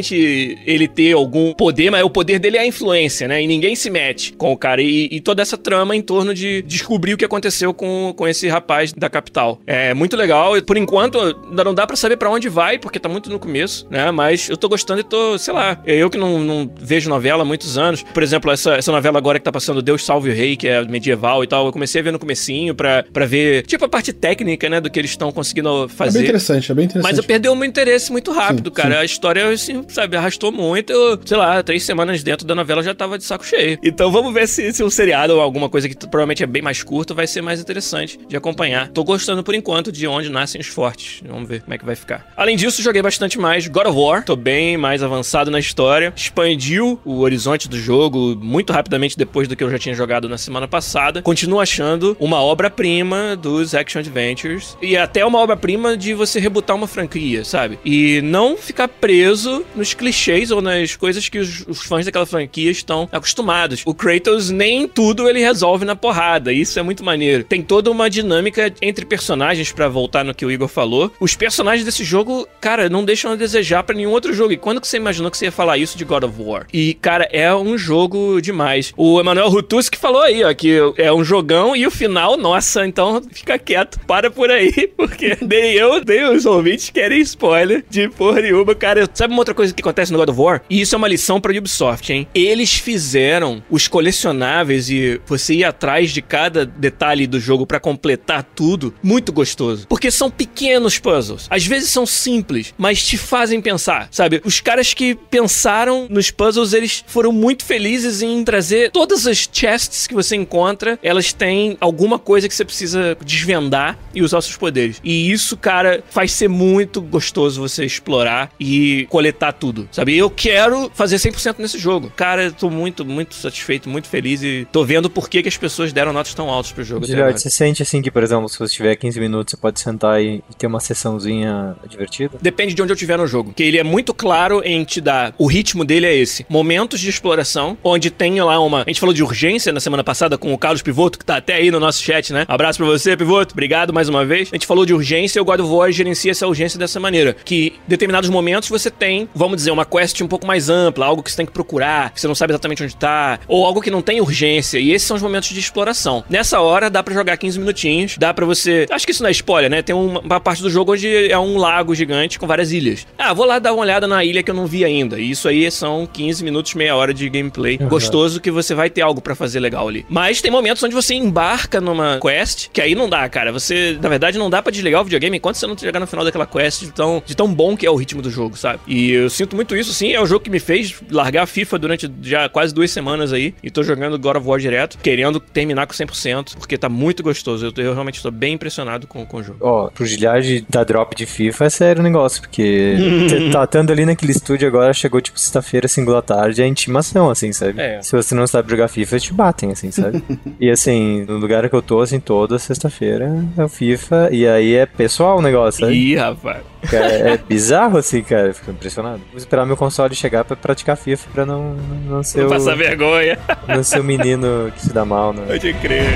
ele 0.66 0.88
ter 0.88 1.12
algum 1.12 1.52
poder, 1.52 1.90
mas 1.90 2.02
o 2.02 2.10
poder 2.10 2.38
dele 2.38 2.56
é 2.56 2.60
a 2.60 2.66
influência, 2.66 3.28
né? 3.28 3.42
E 3.42 3.46
ninguém 3.46 3.74
se 3.76 3.90
mete 3.90 4.32
com 4.34 4.52
o 4.52 4.56
cara. 4.56 4.80
E, 4.82 5.08
e 5.10 5.20
toda 5.20 5.42
essa 5.42 5.56
trama 5.56 5.94
em 5.94 6.02
torno 6.02 6.34
de 6.34 6.62
descobrir 6.62 7.14
o 7.14 7.16
que 7.16 7.24
aconteceu 7.24 7.72
com, 7.74 8.12
com 8.16 8.26
esse 8.26 8.48
rapaz 8.48 8.92
da 8.92 9.08
capital. 9.08 9.60
É 9.66 9.94
muito 9.94 10.16
legal. 10.16 10.60
Por 10.62 10.76
enquanto, 10.76 11.18
ainda 11.48 11.64
não 11.64 11.74
dá 11.74 11.86
pra 11.86 11.96
saber 11.96 12.16
pra 12.16 12.30
onde 12.30 12.48
vai, 12.48 12.78
porque 12.78 12.98
tá 12.98 13.08
muito 13.08 13.30
no 13.30 13.38
começo, 13.38 13.86
né? 13.90 14.10
Mas 14.10 14.48
eu 14.48 14.56
tô 14.56 14.68
gostando 14.68 15.00
e 15.00 15.04
tô, 15.04 15.38
sei 15.38 15.52
lá, 15.54 15.80
eu 15.86 16.08
que 16.10 16.18
não, 16.18 16.38
não 16.38 16.70
vejo 16.80 17.08
novela 17.08 17.42
há 17.42 17.44
muitos 17.44 17.76
anos. 17.78 18.02
Por 18.02 18.22
exemplo, 18.22 18.50
essa, 18.50 18.74
essa 18.74 18.92
novela 18.92 19.18
agora 19.18 19.38
que 19.38 19.44
tá 19.44 19.52
passando 19.52 19.82
Deus 19.82 20.04
Salve 20.04 20.30
o 20.30 20.34
Rei, 20.34 20.56
que 20.56 20.68
é 20.68 20.84
medieval 20.84 21.42
e 21.44 21.46
tal, 21.46 21.66
eu 21.66 21.72
comecei 21.72 22.00
a 22.00 22.04
ver 22.04 22.12
no 22.12 22.18
comecinho 22.18 22.74
pra, 22.74 23.04
pra 23.12 23.26
ver, 23.26 23.62
tipo, 23.66 23.84
a 23.84 23.88
parte 23.88 24.12
técnica, 24.12 24.68
né, 24.68 24.80
do 24.80 24.90
que 24.90 24.98
eles 24.98 25.10
estão 25.10 25.30
conseguindo 25.32 25.84
É 25.84 25.88
fazer. 25.88 26.18
bem 26.18 26.28
interessante, 26.28 26.70
é 26.70 26.74
bem 26.74 26.84
interessante. 26.86 27.10
Mas 27.10 27.18
eu 27.18 27.24
perdi 27.24 27.48
o 27.48 27.54
meu 27.54 27.68
interesse 27.68 28.10
muito 28.12 28.32
rápido, 28.32 28.68
Sim, 28.70 28.74
cara. 28.74 29.00
A 29.00 29.04
história, 29.04 29.48
assim, 29.48 29.82
sabe, 29.90 30.16
arrastou 30.16 30.52
muito. 30.52 30.92
Eu, 30.92 31.18
sei 31.24 31.36
lá, 31.36 31.62
três 31.62 31.82
semanas 31.82 32.22
dentro 32.22 32.46
da 32.46 32.54
novela 32.54 32.82
já 32.82 32.94
tava 32.94 33.18
de 33.18 33.24
saco 33.24 33.44
cheio. 33.44 33.78
Então 33.82 34.10
vamos 34.10 34.32
ver 34.32 34.46
se, 34.48 34.72
se 34.72 34.82
um 34.82 34.90
seriado 34.90 35.34
ou 35.34 35.40
alguma 35.40 35.68
coisa 35.68 35.88
que 35.88 35.96
provavelmente 35.96 36.42
é 36.42 36.46
bem 36.46 36.62
mais 36.62 36.82
curto 36.82 37.14
vai 37.14 37.26
ser 37.26 37.42
mais 37.42 37.60
interessante 37.60 38.18
de 38.28 38.36
acompanhar. 38.36 38.88
Tô 38.88 39.04
gostando 39.04 39.42
por 39.42 39.54
enquanto 39.54 39.92
de 39.92 40.06
onde 40.06 40.30
nascem 40.30 40.60
os 40.60 40.66
fortes. 40.66 41.22
Vamos 41.26 41.48
ver 41.48 41.62
como 41.62 41.74
é 41.74 41.78
que 41.78 41.84
vai 41.84 41.94
ficar. 41.94 42.26
Além 42.36 42.56
disso, 42.56 42.82
joguei 42.82 43.02
bastante 43.02 43.38
mais 43.38 43.66
God 43.66 43.86
of 43.86 43.98
War. 43.98 44.24
Tô 44.24 44.36
bem 44.36 44.76
mais 44.76 45.02
avançado 45.02 45.50
na 45.50 45.58
história. 45.58 46.12
Expandiu 46.16 47.00
o 47.04 47.20
horizonte 47.20 47.68
do 47.68 47.78
jogo 47.78 48.36
muito 48.36 48.72
rapidamente 48.72 49.16
depois 49.16 49.48
do 49.48 49.56
que 49.56 49.64
eu 49.64 49.70
já 49.70 49.78
tinha 49.78 49.94
jogado 49.94 50.28
na 50.28 50.38
semana 50.38 50.68
passada. 50.68 51.22
Continuo 51.22 51.60
achando 51.60 52.16
uma 52.20 52.40
obra-prima 52.42 53.36
dos 53.36 53.74
Action 53.74 54.00
Adventures. 54.00 54.76
E 54.80 54.96
até 54.96 55.24
uma 55.24 55.38
obra-prima 55.38 55.96
de 55.96 56.14
você 56.14 56.38
rebutar 56.38 56.76
uma 56.76 56.86
franquia, 56.86 57.44
sabe? 57.44 57.78
E 57.84 58.20
não 58.22 58.56
ficar 58.56 58.88
preso 58.88 59.64
nos 59.80 59.94
clichês 59.94 60.50
ou 60.50 60.60
nas 60.60 60.94
coisas 60.94 61.28
que 61.28 61.38
os, 61.38 61.64
os 61.66 61.82
fãs 61.82 62.04
daquela 62.04 62.26
franquia 62.26 62.70
estão 62.70 63.08
acostumados. 63.10 63.82
O 63.86 63.94
Kratos 63.94 64.50
nem 64.50 64.86
tudo 64.86 65.28
ele 65.28 65.40
resolve 65.40 65.84
na 65.84 65.96
porrada. 65.96 66.52
Isso 66.52 66.78
é 66.78 66.82
muito 66.82 67.02
maneiro. 67.02 67.44
Tem 67.44 67.62
toda 67.62 67.90
uma 67.90 68.10
dinâmica 68.10 68.72
entre 68.82 69.06
personagens 69.06 69.72
pra 69.72 69.88
voltar 69.88 70.24
no 70.24 70.34
que 70.34 70.44
o 70.44 70.50
Igor 70.50 70.68
falou. 70.68 71.10
Os 71.18 71.34
personagens 71.34 71.84
desse 71.84 72.04
jogo, 72.04 72.46
cara, 72.60 72.88
não 72.88 73.04
deixam 73.04 73.32
a 73.32 73.36
desejar 73.36 73.82
pra 73.82 73.96
nenhum 73.96 74.10
outro 74.10 74.34
jogo. 74.34 74.52
E 74.52 74.56
quando 74.58 74.80
que 74.80 74.86
você 74.86 74.98
imaginou 74.98 75.30
que 75.30 75.38
você 75.38 75.46
ia 75.46 75.52
falar 75.52 75.78
isso 75.78 75.96
de 75.96 76.04
God 76.04 76.24
of 76.24 76.34
War? 76.38 76.66
E, 76.72 76.94
cara, 76.94 77.26
é 77.32 77.54
um 77.54 77.78
jogo 77.78 78.40
demais. 78.40 78.92
O 78.96 79.18
Emanuel 79.18 79.48
Rutus 79.48 79.88
que 79.88 79.98
falou 79.98 80.20
aí, 80.20 80.44
ó, 80.44 80.52
que 80.52 80.78
é 80.98 81.10
um 81.10 81.24
jogão 81.24 81.74
e 81.74 81.86
o 81.86 81.90
final, 81.90 82.36
nossa, 82.36 82.86
então 82.86 83.22
fica 83.32 83.58
quieto. 83.58 83.98
Para 84.06 84.30
por 84.30 84.50
aí, 84.50 84.88
porque 84.96 85.38
nem 85.40 85.72
eu, 85.72 86.04
nem 86.04 86.24
os 86.24 86.44
ouvintes 86.44 86.90
querem 86.90 87.20
spoiler 87.20 87.82
de 87.88 88.08
porra 88.08 88.42
nenhuma, 88.42 88.74
cara. 88.74 89.08
Sabe 89.14 89.32
uma 89.32 89.40
outra 89.40 89.54
coisa 89.54 89.69
que 89.74 89.82
acontece 89.82 90.12
no 90.12 90.18
God 90.18 90.28
of 90.28 90.40
War? 90.40 90.62
E 90.68 90.80
isso 90.80 90.94
é 90.94 90.98
uma 90.98 91.08
lição 91.08 91.40
pra 91.40 91.56
Ubisoft, 91.56 92.12
hein? 92.12 92.26
Eles 92.34 92.74
fizeram 92.74 93.62
os 93.70 93.88
colecionáveis 93.88 94.90
e 94.90 95.20
você 95.26 95.54
ir 95.54 95.64
atrás 95.64 96.10
de 96.10 96.22
cada 96.22 96.64
detalhe 96.64 97.26
do 97.26 97.40
jogo 97.40 97.66
pra 97.66 97.80
completar 97.80 98.42
tudo 98.42 98.94
muito 99.02 99.32
gostoso. 99.32 99.86
Porque 99.88 100.10
são 100.10 100.30
pequenos 100.30 100.98
puzzles. 100.98 101.46
Às 101.50 101.66
vezes 101.66 101.90
são 101.90 102.06
simples, 102.06 102.74
mas 102.76 103.04
te 103.04 103.16
fazem 103.16 103.60
pensar, 103.60 104.08
sabe? 104.10 104.40
Os 104.44 104.60
caras 104.60 104.94
que 104.94 105.14
pensaram 105.14 106.06
nos 106.08 106.30
puzzles, 106.30 106.72
eles 106.72 107.04
foram 107.06 107.32
muito 107.32 107.64
felizes 107.64 108.22
em 108.22 108.42
trazer 108.44 108.90
todas 108.90 109.26
as 109.26 109.48
chests 109.50 110.06
que 110.06 110.14
você 110.14 110.36
encontra, 110.36 110.98
elas 111.02 111.32
têm 111.32 111.76
alguma 111.80 112.18
coisa 112.18 112.48
que 112.48 112.54
você 112.54 112.64
precisa 112.64 113.16
desvendar 113.24 113.98
e 114.14 114.22
usar 114.22 114.40
seus 114.40 114.56
poderes. 114.56 115.00
E 115.02 115.30
isso, 115.30 115.56
cara, 115.56 116.02
faz 116.10 116.32
ser 116.32 116.48
muito 116.48 117.00
gostoso 117.00 117.60
você 117.60 117.84
explorar 117.84 118.50
e 118.58 119.06
coletar 119.08 119.52
tudo, 119.60 119.86
sabe? 119.92 120.16
Eu 120.16 120.30
quero 120.30 120.90
fazer 120.94 121.16
100% 121.16 121.56
nesse 121.58 121.78
jogo. 121.78 122.10
Cara, 122.16 122.44
eu 122.44 122.52
tô 122.52 122.70
muito, 122.70 123.04
muito 123.04 123.34
satisfeito, 123.34 123.88
muito 123.88 124.08
feliz 124.08 124.42
e 124.42 124.66
tô 124.72 124.84
vendo 124.84 125.10
por 125.10 125.28
que, 125.28 125.42
que 125.42 125.48
as 125.48 125.56
pessoas 125.56 125.92
deram 125.92 126.12
notas 126.12 126.32
tão 126.32 126.48
altas 126.48 126.72
pro 126.72 126.82
jogo. 126.82 127.06
você 127.06 127.50
sente 127.50 127.82
assim 127.82 128.00
que, 128.00 128.10
por 128.10 128.22
exemplo, 128.22 128.48
se 128.48 128.58
você 128.58 128.74
tiver 128.74 128.96
15 128.96 129.20
minutos, 129.20 129.52
você 129.52 129.56
pode 129.56 129.78
sentar 129.78 130.22
e, 130.22 130.42
e 130.50 130.54
ter 130.56 130.66
uma 130.66 130.80
sessãozinha 130.80 131.76
divertida? 131.88 132.38
Depende 132.40 132.74
de 132.74 132.82
onde 132.82 132.92
eu 132.92 132.94
estiver 132.94 133.18
no 133.18 133.26
jogo. 133.26 133.52
Que 133.54 133.62
ele 133.62 133.78
é 133.78 133.84
muito 133.84 134.14
claro 134.14 134.62
em 134.64 134.82
te 134.84 135.00
dar. 135.00 135.34
O 135.36 135.46
ritmo 135.46 135.84
dele 135.84 136.06
é 136.06 136.16
esse: 136.16 136.46
momentos 136.48 136.98
de 136.98 137.10
exploração, 137.10 137.76
onde 137.84 138.10
tem 138.10 138.40
lá 138.40 138.58
uma. 138.58 138.82
A 138.82 138.88
gente 138.88 139.00
falou 139.00 139.14
de 139.14 139.22
urgência 139.22 139.72
na 139.72 139.80
semana 139.80 140.02
passada 140.02 140.38
com 140.38 140.54
o 140.54 140.58
Carlos 140.58 140.80
Pivoto, 140.82 141.18
que 141.18 141.24
tá 141.24 141.36
até 141.36 141.54
aí 141.54 141.70
no 141.70 141.78
nosso 141.78 142.02
chat, 142.02 142.32
né? 142.32 142.44
Abraço 142.48 142.78
pra 142.78 142.86
você, 142.86 143.16
Pivoto. 143.16 143.52
Obrigado 143.52 143.92
mais 143.92 144.08
uma 144.08 144.24
vez. 144.24 144.48
A 144.52 144.56
gente 144.56 144.66
falou 144.66 144.86
de 144.86 144.94
urgência 144.94 145.38
e 145.38 145.42
o 145.42 145.44
God 145.44 145.60
of 145.60 145.70
War 145.70 145.92
gerencia 145.92 146.30
essa 146.30 146.46
urgência 146.46 146.78
dessa 146.78 146.98
maneira. 146.98 147.36
Que 147.44 147.74
em 147.86 147.88
determinados 147.88 148.30
momentos 148.30 148.68
você 148.68 148.90
tem, 148.90 149.28
vamos 149.34 149.49
dizer, 149.56 149.70
uma 149.70 149.84
quest 149.84 150.20
um 150.20 150.28
pouco 150.28 150.46
mais 150.46 150.68
ampla, 150.68 151.06
algo 151.06 151.22
que 151.22 151.30
você 151.30 151.36
tem 151.36 151.46
que 151.46 151.52
procurar, 151.52 152.10
que 152.10 152.20
você 152.20 152.28
não 152.28 152.34
sabe 152.34 152.52
exatamente 152.52 152.82
onde 152.82 152.96
tá, 152.96 153.40
ou 153.46 153.64
algo 153.64 153.80
que 153.80 153.90
não 153.90 154.02
tem 154.02 154.20
urgência. 154.20 154.78
E 154.78 154.92
esses 154.92 155.06
são 155.06 155.16
os 155.16 155.22
momentos 155.22 155.48
de 155.48 155.58
exploração. 155.58 156.24
Nessa 156.28 156.60
hora 156.60 156.90
dá 156.90 157.02
pra 157.02 157.14
jogar 157.14 157.36
15 157.36 157.58
minutinhos, 157.58 158.16
dá 158.18 158.32
pra 158.32 158.46
você. 158.46 158.86
Acho 158.90 159.04
que 159.04 159.12
isso 159.12 159.22
não 159.22 159.28
é 159.28 159.32
spoiler, 159.32 159.70
né? 159.70 159.82
Tem 159.82 159.94
uma, 159.94 160.20
uma 160.20 160.40
parte 160.40 160.62
do 160.62 160.70
jogo 160.70 160.92
onde 160.92 161.30
é 161.30 161.38
um 161.38 161.56
lago 161.56 161.94
gigante 161.94 162.38
com 162.38 162.46
várias 162.46 162.72
ilhas. 162.72 163.06
Ah, 163.18 163.32
vou 163.32 163.46
lá 163.46 163.58
dar 163.58 163.72
uma 163.72 163.82
olhada 163.82 164.06
na 164.06 164.24
ilha 164.24 164.42
que 164.42 164.50
eu 164.50 164.54
não 164.54 164.66
vi 164.66 164.84
ainda. 164.84 165.18
E 165.18 165.30
isso 165.30 165.48
aí 165.48 165.70
são 165.70 166.06
15 166.06 166.44
minutos, 166.44 166.74
meia 166.74 166.96
hora 166.96 167.12
de 167.12 167.28
gameplay 167.28 167.78
gostoso 167.78 168.40
que 168.40 168.50
você 168.50 168.74
vai 168.74 168.90
ter 168.90 169.02
algo 169.02 169.20
pra 169.20 169.34
fazer 169.34 169.60
legal 169.60 169.88
ali. 169.88 170.04
Mas 170.08 170.40
tem 170.40 170.50
momentos 170.50 170.82
onde 170.82 170.94
você 170.94 171.14
embarca 171.14 171.80
numa 171.80 172.18
quest, 172.20 172.68
que 172.72 172.80
aí 172.80 172.94
não 172.94 173.08
dá, 173.08 173.28
cara. 173.28 173.52
Você, 173.52 173.98
na 174.00 174.08
verdade, 174.08 174.38
não 174.38 174.50
dá 174.50 174.62
pra 174.62 174.70
desligar 174.70 175.00
o 175.00 175.04
videogame 175.04 175.36
enquanto 175.36 175.56
você 175.56 175.66
não 175.66 175.76
chegar 175.76 176.00
no 176.00 176.06
final 176.06 176.24
daquela 176.24 176.46
quest 176.46 176.82
de 176.82 176.92
tão, 176.92 177.22
de 177.24 177.34
tão 177.34 177.52
bom 177.52 177.76
que 177.76 177.86
é 177.86 177.90
o 177.90 177.96
ritmo 177.96 178.22
do 178.22 178.30
jogo, 178.30 178.56
sabe? 178.56 178.80
E 178.86 179.10
eu 179.10 179.30
sinto 179.40 179.56
muito 179.56 179.76
isso, 179.76 179.92
sim. 179.92 180.12
É 180.12 180.20
o 180.20 180.26
jogo 180.26 180.44
que 180.44 180.50
me 180.50 180.60
fez 180.60 180.94
largar 181.10 181.44
a 181.44 181.46
FIFA 181.46 181.78
durante 181.78 182.10
já 182.22 182.48
quase 182.48 182.74
duas 182.74 182.90
semanas 182.90 183.32
aí. 183.32 183.54
E 183.62 183.70
tô 183.70 183.82
jogando 183.82 184.18
God 184.18 184.36
of 184.36 184.46
War 184.46 184.58
direto, 184.58 184.98
querendo 184.98 185.40
terminar 185.40 185.86
com 185.86 185.94
100%, 185.94 186.56
porque 186.58 186.76
tá 186.76 186.88
muito 186.88 187.22
gostoso. 187.22 187.66
Eu, 187.66 187.84
eu 187.84 187.92
realmente 187.92 188.22
tô 188.22 188.30
bem 188.30 188.54
impressionado 188.54 189.06
com, 189.06 189.24
com 189.24 189.38
o 189.38 189.42
jogo. 189.42 189.58
Ó, 189.60 189.88
pro 189.88 190.04
gilhagem 190.04 190.64
da 190.68 190.84
drop 190.84 191.16
de 191.16 191.26
FIFA 191.26 191.64
é 191.64 191.70
sério 191.70 192.00
o 192.00 192.02
negócio, 192.02 192.42
porque 192.42 192.96
tá 193.52 193.64
estando 193.64 193.92
ali 193.92 194.04
naquele 194.04 194.32
estúdio 194.32 194.68
agora, 194.68 194.92
chegou 194.92 195.20
tipo 195.20 195.38
sexta-feira, 195.38 195.88
5 195.88 196.12
da 196.12 196.22
tarde, 196.22 196.62
é 196.62 196.66
intimação, 196.66 197.30
assim, 197.30 197.52
sabe? 197.52 197.80
É. 197.80 198.02
Se 198.02 198.14
você 198.14 198.34
não 198.34 198.46
sabe 198.46 198.70
jogar 198.70 198.88
FIFA, 198.88 199.14
eles 199.14 199.22
te 199.22 199.32
batem, 199.32 199.70
assim, 199.70 199.90
sabe? 199.90 200.22
e 200.60 200.70
assim, 200.70 201.24
no 201.26 201.38
lugar 201.38 201.68
que 201.68 201.74
eu 201.74 201.82
tô, 201.82 202.00
assim, 202.00 202.20
toda 202.20 202.58
sexta-feira 202.58 203.44
é 203.56 203.64
o 203.64 203.68
FIFA, 203.68 204.28
e 204.32 204.46
aí 204.46 204.74
é 204.74 204.86
pessoal 204.86 205.38
o 205.38 205.42
negócio, 205.42 205.80
sabe? 205.80 205.94
Ih, 205.94 206.16
rapaz. 206.16 206.62
Cara, 206.88 207.06
é 207.06 207.36
bizarro, 207.36 207.98
assim, 207.98 208.22
cara, 208.22 208.52
fico 208.54 208.70
impressionado. 208.70 209.19
Vou 209.30 209.38
esperar 209.38 209.66
meu 209.66 209.76
console 209.76 210.14
chegar 210.14 210.44
pra 210.44 210.56
praticar 210.56 210.96
FIFA 210.96 211.28
pra 211.32 211.46
não, 211.46 211.74
não 212.06 212.22
ser 212.22 212.40
Vou 212.44 212.46
o, 212.48 212.50
passar 212.50 212.76
vergonha. 212.76 213.38
não 213.68 213.82
ser 213.82 214.00
o 214.00 214.04
menino 214.04 214.72
que 214.74 214.80
se 214.82 214.92
dá 214.92 215.04
mal, 215.04 215.32
né? 215.32 215.44
Pode 215.46 215.72
crer. 215.74 216.06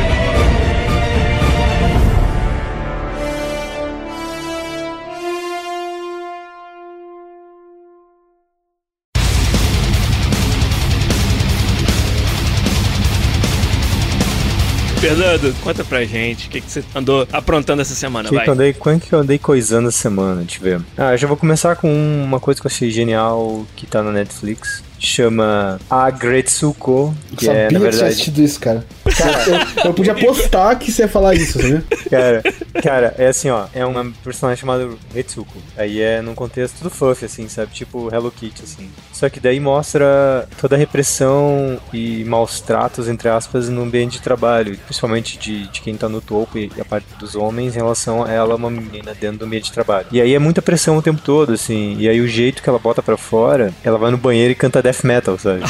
Fernando, 15.04 15.54
conta 15.62 15.84
pra 15.84 16.02
gente 16.06 16.46
o 16.46 16.50
que, 16.50 16.62
que 16.62 16.70
você 16.70 16.82
andou 16.94 17.28
aprontando 17.30 17.82
essa 17.82 17.94
semana, 17.94 18.26
que, 18.26 18.34
vai. 18.34 18.46
que 18.46 18.50
andei, 18.50 18.72
quando 18.72 19.02
que 19.02 19.12
eu 19.12 19.18
andei 19.18 19.38
coisando 19.38 19.88
essa 19.88 19.98
semana? 19.98 20.40
Deixa 20.40 20.56
eu 20.56 20.62
ver. 20.62 20.86
Ah, 20.96 21.12
eu 21.12 21.18
já 21.18 21.28
vou 21.28 21.36
começar 21.36 21.76
com 21.76 21.92
uma 22.24 22.40
coisa 22.40 22.58
que 22.58 22.66
eu 22.66 22.70
achei 22.70 22.90
genial 22.90 23.66
que 23.76 23.86
tá 23.86 24.02
na 24.02 24.10
Netflix. 24.10 24.82
Chama 25.04 25.78
Agretsuko, 25.88 27.14
Eu 27.30 27.36
que 27.36 27.44
sabia 27.46 27.60
é, 27.60 27.64
na 27.64 27.68
que 27.68 27.76
tinha 27.76 27.80
verdade, 27.80 28.12
assistido 28.12 28.42
isso, 28.42 28.60
cara. 28.60 28.84
eu, 29.76 29.84
eu 29.90 29.94
podia 29.94 30.12
apostar 30.12 30.78
que 30.78 30.90
você 30.90 31.02
ia 31.02 31.08
falar 31.08 31.34
isso, 31.34 31.60
sabe? 31.60 31.84
cara, 32.10 32.42
cara, 32.82 33.14
é 33.18 33.26
assim, 33.26 33.50
ó, 33.50 33.66
é 33.74 33.84
uma 33.84 34.10
personagem 34.22 34.60
chamada 34.60 34.88
Retsuko. 35.12 35.56
Aí 35.76 36.00
é 36.00 36.20
num 36.22 36.34
contexto 36.34 36.82
do 36.82 36.90
Fluff, 36.90 37.24
assim, 37.24 37.48
sabe? 37.48 37.72
Tipo 37.72 38.12
Hello 38.12 38.30
Kitty, 38.30 38.62
assim. 38.62 38.90
Só 39.12 39.28
que 39.28 39.40
daí 39.40 39.60
mostra 39.60 40.48
toda 40.60 40.74
a 40.74 40.78
repressão 40.78 41.78
e 41.92 42.24
maus 42.24 42.60
tratos, 42.60 43.08
entre 43.08 43.28
aspas, 43.28 43.68
no 43.68 43.82
ambiente 43.82 44.14
de 44.14 44.22
trabalho, 44.22 44.76
principalmente 44.78 45.38
de, 45.38 45.68
de 45.68 45.80
quem 45.80 45.96
tá 45.96 46.08
no 46.08 46.20
topo 46.20 46.58
e 46.58 46.70
a 46.80 46.84
parte 46.84 47.06
dos 47.18 47.34
homens 47.34 47.74
em 47.74 47.78
relação 47.78 48.24
a 48.24 48.30
ela, 48.30 48.56
uma 48.56 48.70
menina 48.70 49.14
dentro 49.14 49.38
do 49.38 49.44
ambiente 49.44 49.66
de 49.66 49.72
trabalho. 49.72 50.06
E 50.10 50.20
aí 50.20 50.34
é 50.34 50.38
muita 50.38 50.62
pressão 50.62 50.96
o 50.96 51.02
tempo 51.02 51.20
todo, 51.22 51.52
assim, 51.52 51.96
e 51.98 52.08
aí 52.08 52.20
o 52.20 52.28
jeito 52.28 52.62
que 52.62 52.68
ela 52.68 52.78
bota 52.78 53.02
pra 53.02 53.16
fora, 53.16 53.72
ela 53.82 53.98
vai 53.98 54.10
no 54.10 54.18
banheiro 54.18 54.52
e 54.52 54.54
canta 54.54 54.82
death 54.94 55.04
metal, 55.04 55.38
sabe? 55.38 55.62